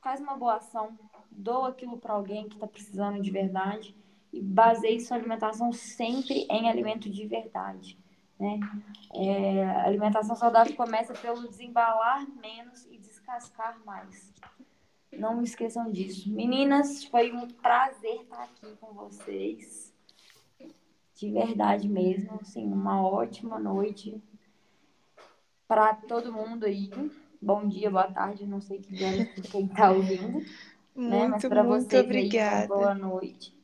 faz 0.00 0.20
uma 0.20 0.36
boa 0.36 0.56
ação, 0.56 0.96
doa 1.30 1.68
aquilo 1.68 1.98
para 1.98 2.14
alguém 2.14 2.48
que 2.48 2.54
está 2.54 2.66
precisando 2.66 3.20
de 3.20 3.30
verdade 3.30 3.94
e 4.36 4.42
baseie 4.42 5.00
sua 5.00 5.16
alimentação 5.16 5.72
sempre 5.72 6.46
em 6.50 6.68
alimento 6.68 7.08
de 7.08 7.26
verdade. 7.26 7.98
Né? 8.38 8.60
É, 9.14 9.64
a 9.64 9.86
alimentação 9.86 10.36
saudável 10.36 10.76
começa 10.76 11.14
pelo 11.14 11.48
desembalar 11.48 12.26
menos 12.38 12.84
e 12.86 12.98
descascar 12.98 13.80
mais. 13.84 14.32
Não 15.10 15.42
esqueçam 15.42 15.90
disso. 15.90 16.30
Meninas, 16.30 17.04
foi 17.04 17.32
um 17.32 17.48
prazer 17.48 18.20
estar 18.20 18.42
aqui 18.42 18.76
com 18.78 18.92
vocês. 18.92 19.94
De 21.14 21.30
verdade 21.30 21.88
mesmo. 21.88 22.38
Assim, 22.42 22.66
uma 22.70 23.00
ótima 23.00 23.58
noite 23.58 24.22
para 25.66 25.94
todo 25.94 26.30
mundo 26.30 26.66
aí. 26.66 26.90
Bom 27.40 27.66
dia, 27.66 27.90
boa 27.90 28.10
tarde, 28.12 28.46
não 28.46 28.60
sei 28.60 28.80
que 28.80 29.02
horas 29.02 29.28
quem 29.50 29.64
está 29.64 29.90
ouvindo. 29.90 30.44
Muito, 30.94 31.10
né? 31.10 31.28
Mas 31.28 31.44
para 31.44 31.62
vocês 31.62 32.04
obrigada. 32.04 32.62
Aí, 32.62 32.68
boa 32.68 32.94
noite. 32.94 33.55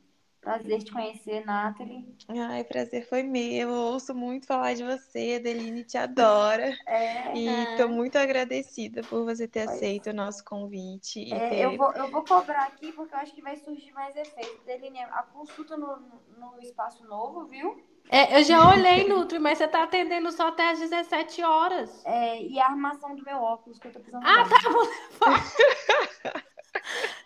Prazer 0.43 0.83
te 0.83 0.91
conhecer, 0.91 1.45
Nathalie. 1.45 2.05
Ai, 2.27 2.65
prazer 2.65 3.07
foi 3.07 3.23
meu. 3.23 3.69
Eu 3.69 3.69
ouço 3.69 4.13
muito 4.13 4.45
falar 4.45 4.73
de 4.73 4.83
você, 4.83 5.37
Adeline 5.39 5.83
te 5.83 5.97
adora. 5.97 6.73
É, 6.85 7.35
e 7.35 7.47
estou 7.71 7.89
muito 7.89 8.17
agradecida 8.17 9.01
por 9.03 9.23
você 9.23 9.47
ter 9.47 9.65
pois. 9.65 9.77
aceito 9.77 10.09
o 10.09 10.13
nosso 10.13 10.43
convite. 10.43 11.33
É, 11.33 11.49
ter... 11.49 11.61
eu, 11.61 11.77
vou, 11.77 11.91
eu 11.93 12.11
vou 12.11 12.23
cobrar 12.23 12.63
aqui 12.65 12.91
porque 12.91 13.15
eu 13.15 13.19
acho 13.19 13.33
que 13.33 13.41
vai 13.41 13.55
surgir 13.55 13.91
mais 13.93 14.15
efeito. 14.15 14.61
Adeline, 14.61 14.99
a 14.99 15.23
consulta 15.23 15.75
no, 15.75 15.97
no 16.37 16.59
espaço 16.61 17.03
novo, 17.05 17.45
viu? 17.45 17.81
É, 18.09 18.39
eu 18.39 18.43
já 18.43 18.69
olhei, 18.69 19.07
Nutri, 19.07 19.39
mas 19.39 19.57
você 19.57 19.67
tá 19.67 19.83
atendendo 19.83 20.31
só 20.31 20.49
até 20.49 20.71
às 20.71 20.79
17 20.79 21.41
horas. 21.41 22.05
É, 22.05 22.41
e 22.41 22.59
a 22.59 22.67
armação 22.67 23.15
do 23.15 23.23
meu 23.23 23.37
óculos 23.37 23.79
que 23.79 23.87
eu 23.87 23.91
tô 23.91 23.99
precisando. 23.99 24.25
Ah, 24.25 24.43
tá 24.47 24.69
bom. 24.69 26.43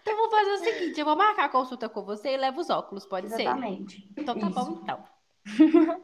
Então 0.02 0.16
vamos 0.16 0.32
fazer 0.32 0.52
o 0.52 0.58
seguinte: 0.58 1.00
eu 1.00 1.06
vou 1.06 1.16
marcar 1.16 1.46
a 1.46 1.50
consulta 1.50 1.90
com 1.90 2.04
você 2.04 2.34
e 2.34 2.38
levo 2.38 2.62
os 2.62 2.70
óculos, 2.70 3.06
pode 3.06 3.28
Exatamente. 3.28 3.96
ser? 3.96 4.08
Então 4.18 4.38
tá 4.38 4.48
Isso. 4.48 4.56
bom, 4.56 4.80
então. 4.84 5.04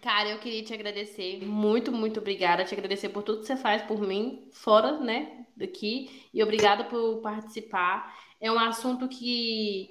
Cara, 0.00 0.30
eu 0.30 0.38
queria 0.38 0.64
te 0.64 0.72
agradecer. 0.72 1.44
Muito, 1.44 1.92
muito 1.92 2.20
obrigada. 2.20 2.64
Te 2.64 2.74
agradecer 2.74 3.10
por 3.10 3.22
tudo 3.22 3.40
que 3.40 3.46
você 3.46 3.56
faz 3.56 3.82
por 3.82 4.00
mim, 4.00 4.48
fora, 4.50 4.98
né, 4.98 5.44
daqui. 5.54 6.26
E 6.32 6.42
obrigada 6.42 6.84
por 6.84 7.20
participar. 7.20 8.16
É 8.40 8.50
um 8.50 8.58
assunto 8.58 9.06
que 9.08 9.90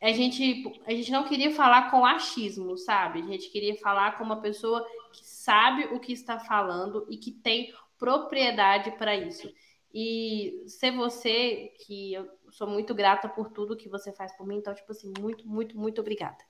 a 0.00 0.12
gente, 0.12 0.80
a 0.86 0.92
gente 0.92 1.10
não 1.10 1.24
queria 1.24 1.50
falar 1.50 1.90
com 1.90 2.04
achismo, 2.04 2.76
sabe? 2.76 3.22
A 3.22 3.26
gente 3.26 3.50
queria 3.50 3.74
falar 3.76 4.16
com 4.16 4.22
uma 4.22 4.40
pessoa 4.40 4.86
que 5.12 5.24
sabe 5.24 5.86
o 5.86 5.98
que 5.98 6.12
está 6.12 6.38
falando 6.38 7.04
e 7.10 7.16
que 7.16 7.32
tem 7.32 7.74
propriedade 7.98 8.92
para 8.92 9.16
isso. 9.16 9.52
E 9.94 10.64
ser 10.66 10.90
você, 10.90 11.72
que 11.86 12.14
eu 12.14 12.28
sou 12.50 12.66
muito 12.66 12.92
grata 12.92 13.28
por 13.28 13.50
tudo 13.50 13.76
que 13.76 13.88
você 13.88 14.12
faz 14.12 14.36
por 14.36 14.44
mim. 14.44 14.56
Então, 14.56 14.74
tipo 14.74 14.90
assim, 14.90 15.12
muito, 15.20 15.46
muito, 15.46 15.78
muito 15.78 16.00
obrigada. 16.00 16.44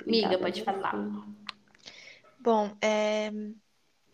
obrigada 0.00 0.28
Miga, 0.28 0.40
pode 0.40 0.62
falar. 0.62 0.94
Bom, 2.38 2.76
é 2.80 3.32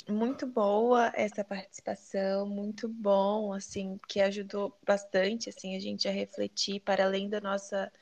muito 0.08 0.46
boa 0.46 1.12
essa 1.14 1.44
participação, 1.44 2.46
muito 2.46 2.88
bom, 2.88 3.52
assim, 3.52 4.00
que 4.08 4.20
ajudou 4.20 4.74
bastante, 4.86 5.50
assim, 5.50 5.76
a 5.76 5.80
gente 5.80 6.08
a 6.08 6.10
refletir 6.10 6.80
para 6.80 7.04
além 7.04 7.28
da 7.28 7.40
nossa 7.42 7.92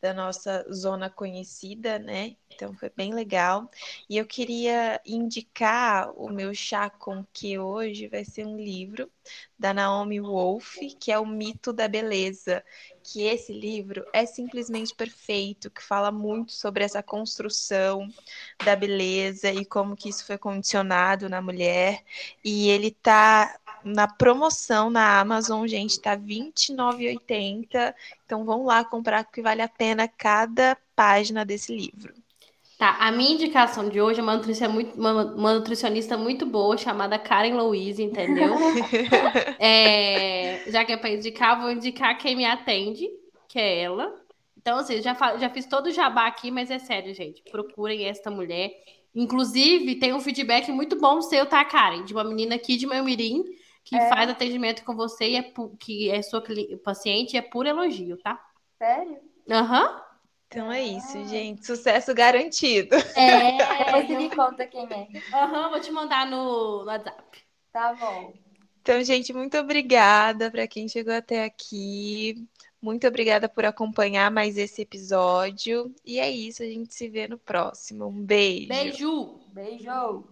da 0.00 0.12
nossa 0.12 0.70
zona 0.70 1.08
conhecida, 1.08 1.98
né? 1.98 2.36
Então 2.54 2.74
foi 2.74 2.90
bem 2.94 3.12
legal. 3.12 3.70
E 4.08 4.16
eu 4.16 4.26
queria 4.26 5.00
indicar 5.04 6.10
o 6.16 6.28
meu 6.28 6.54
chá 6.54 6.88
com 6.88 7.24
que 7.32 7.58
hoje 7.58 8.08
vai 8.08 8.24
ser 8.24 8.46
um 8.46 8.56
livro 8.56 9.10
da 9.58 9.74
Naomi 9.74 10.20
Wolf, 10.20 10.76
que 11.00 11.10
é 11.10 11.18
o 11.18 11.26
Mito 11.26 11.72
da 11.72 11.88
Beleza. 11.88 12.64
Que 13.02 13.22
esse 13.22 13.52
livro 13.52 14.04
é 14.12 14.24
simplesmente 14.24 14.94
perfeito, 14.94 15.70
que 15.70 15.82
fala 15.82 16.10
muito 16.10 16.52
sobre 16.52 16.84
essa 16.84 17.02
construção 17.02 18.08
da 18.64 18.74
beleza 18.74 19.50
e 19.50 19.64
como 19.64 19.96
que 19.96 20.08
isso 20.08 20.24
foi 20.24 20.38
condicionado 20.38 21.28
na 21.28 21.42
mulher. 21.42 22.02
E 22.42 22.70
ele 22.70 22.90
tá 22.90 23.58
na 23.84 24.08
promoção 24.08 24.88
na 24.88 25.20
Amazon, 25.20 25.66
gente, 25.66 26.00
tá 26.00 26.12
R$29,80. 26.14 27.94
Então 28.24 28.44
vão 28.44 28.64
lá 28.64 28.82
comprar 28.84 29.22
que 29.24 29.42
vale 29.42 29.60
a 29.60 29.68
pena 29.68 30.08
cada 30.08 30.76
página 30.96 31.44
desse 31.44 31.76
livro. 31.76 32.23
Tá, 32.78 32.96
a 32.98 33.12
minha 33.12 33.34
indicação 33.34 33.88
de 33.88 34.00
hoje 34.00 34.18
é 34.18 34.22
uma 34.22 34.34
nutricionista 34.36 34.68
muito, 34.68 34.98
uma, 34.98 35.24
uma 35.34 35.54
nutricionista 35.54 36.18
muito 36.18 36.44
boa 36.44 36.76
chamada 36.76 37.18
Karen 37.18 37.54
Louise, 37.54 38.02
entendeu? 38.02 38.52
é, 39.60 40.64
já 40.66 40.84
que 40.84 40.92
é 40.92 40.96
para 40.96 41.10
indicar, 41.10 41.60
vou 41.60 41.70
indicar 41.70 42.18
quem 42.18 42.34
me 42.34 42.44
atende, 42.44 43.08
que 43.48 43.60
é 43.60 43.82
ela. 43.82 44.12
Então, 44.56 44.78
assim, 44.78 45.00
já, 45.00 45.14
já 45.36 45.48
fiz 45.50 45.66
todo 45.66 45.86
o 45.86 45.92
jabá 45.92 46.26
aqui, 46.26 46.50
mas 46.50 46.70
é 46.70 46.78
sério, 46.78 47.14
gente. 47.14 47.42
Procurem 47.50 48.06
esta 48.06 48.28
mulher. 48.30 48.72
Inclusive, 49.14 49.94
tem 49.96 50.12
um 50.12 50.20
feedback 50.20 50.72
muito 50.72 50.98
bom 50.98 51.20
seu, 51.20 51.46
tá, 51.46 51.64
Karen? 51.64 52.02
De 52.02 52.12
uma 52.12 52.24
menina 52.24 52.56
aqui 52.56 52.76
de 52.76 52.86
Melmirim, 52.86 53.44
que 53.84 53.94
é. 53.94 54.08
faz 54.08 54.28
atendimento 54.28 54.82
com 54.82 54.96
você 54.96 55.28
e 55.30 55.36
é 55.36 55.52
que 55.78 56.10
é 56.10 56.20
sua 56.22 56.42
paciente, 56.82 57.36
é 57.36 57.42
puro 57.42 57.68
elogio, 57.68 58.16
tá? 58.16 58.42
Sério? 58.78 59.18
Aham. 59.48 59.82
Uhum. 59.84 60.03
Então 60.48 60.70
é 60.70 60.82
isso, 60.82 61.18
ah. 61.18 61.24
gente. 61.24 61.66
Sucesso 61.66 62.14
garantido. 62.14 62.94
É, 63.16 63.56
depois 63.84 64.06
você 64.06 64.16
me 64.16 64.30
conta 64.34 64.66
quem 64.66 64.84
é. 64.84 65.08
Aham, 65.32 65.64
uhum, 65.64 65.70
vou 65.70 65.80
te 65.80 65.90
mandar 65.90 66.26
no, 66.26 66.80
no 66.80 66.86
WhatsApp. 66.86 67.44
Tá 67.72 67.94
bom. 67.94 68.32
Então, 68.80 69.02
gente, 69.02 69.32
muito 69.32 69.56
obrigada 69.56 70.50
para 70.50 70.68
quem 70.68 70.86
chegou 70.88 71.14
até 71.14 71.44
aqui. 71.44 72.46
Muito 72.80 73.06
obrigada 73.06 73.48
por 73.48 73.64
acompanhar 73.64 74.30
mais 74.30 74.58
esse 74.58 74.82
episódio. 74.82 75.94
E 76.04 76.20
é 76.20 76.30
isso, 76.30 76.62
a 76.62 76.66
gente 76.66 76.94
se 76.94 77.08
vê 77.08 77.26
no 77.26 77.38
próximo. 77.38 78.06
Um 78.06 78.22
beijo. 78.22 78.68
Beijo. 78.68 79.40
Beijo. 79.54 80.24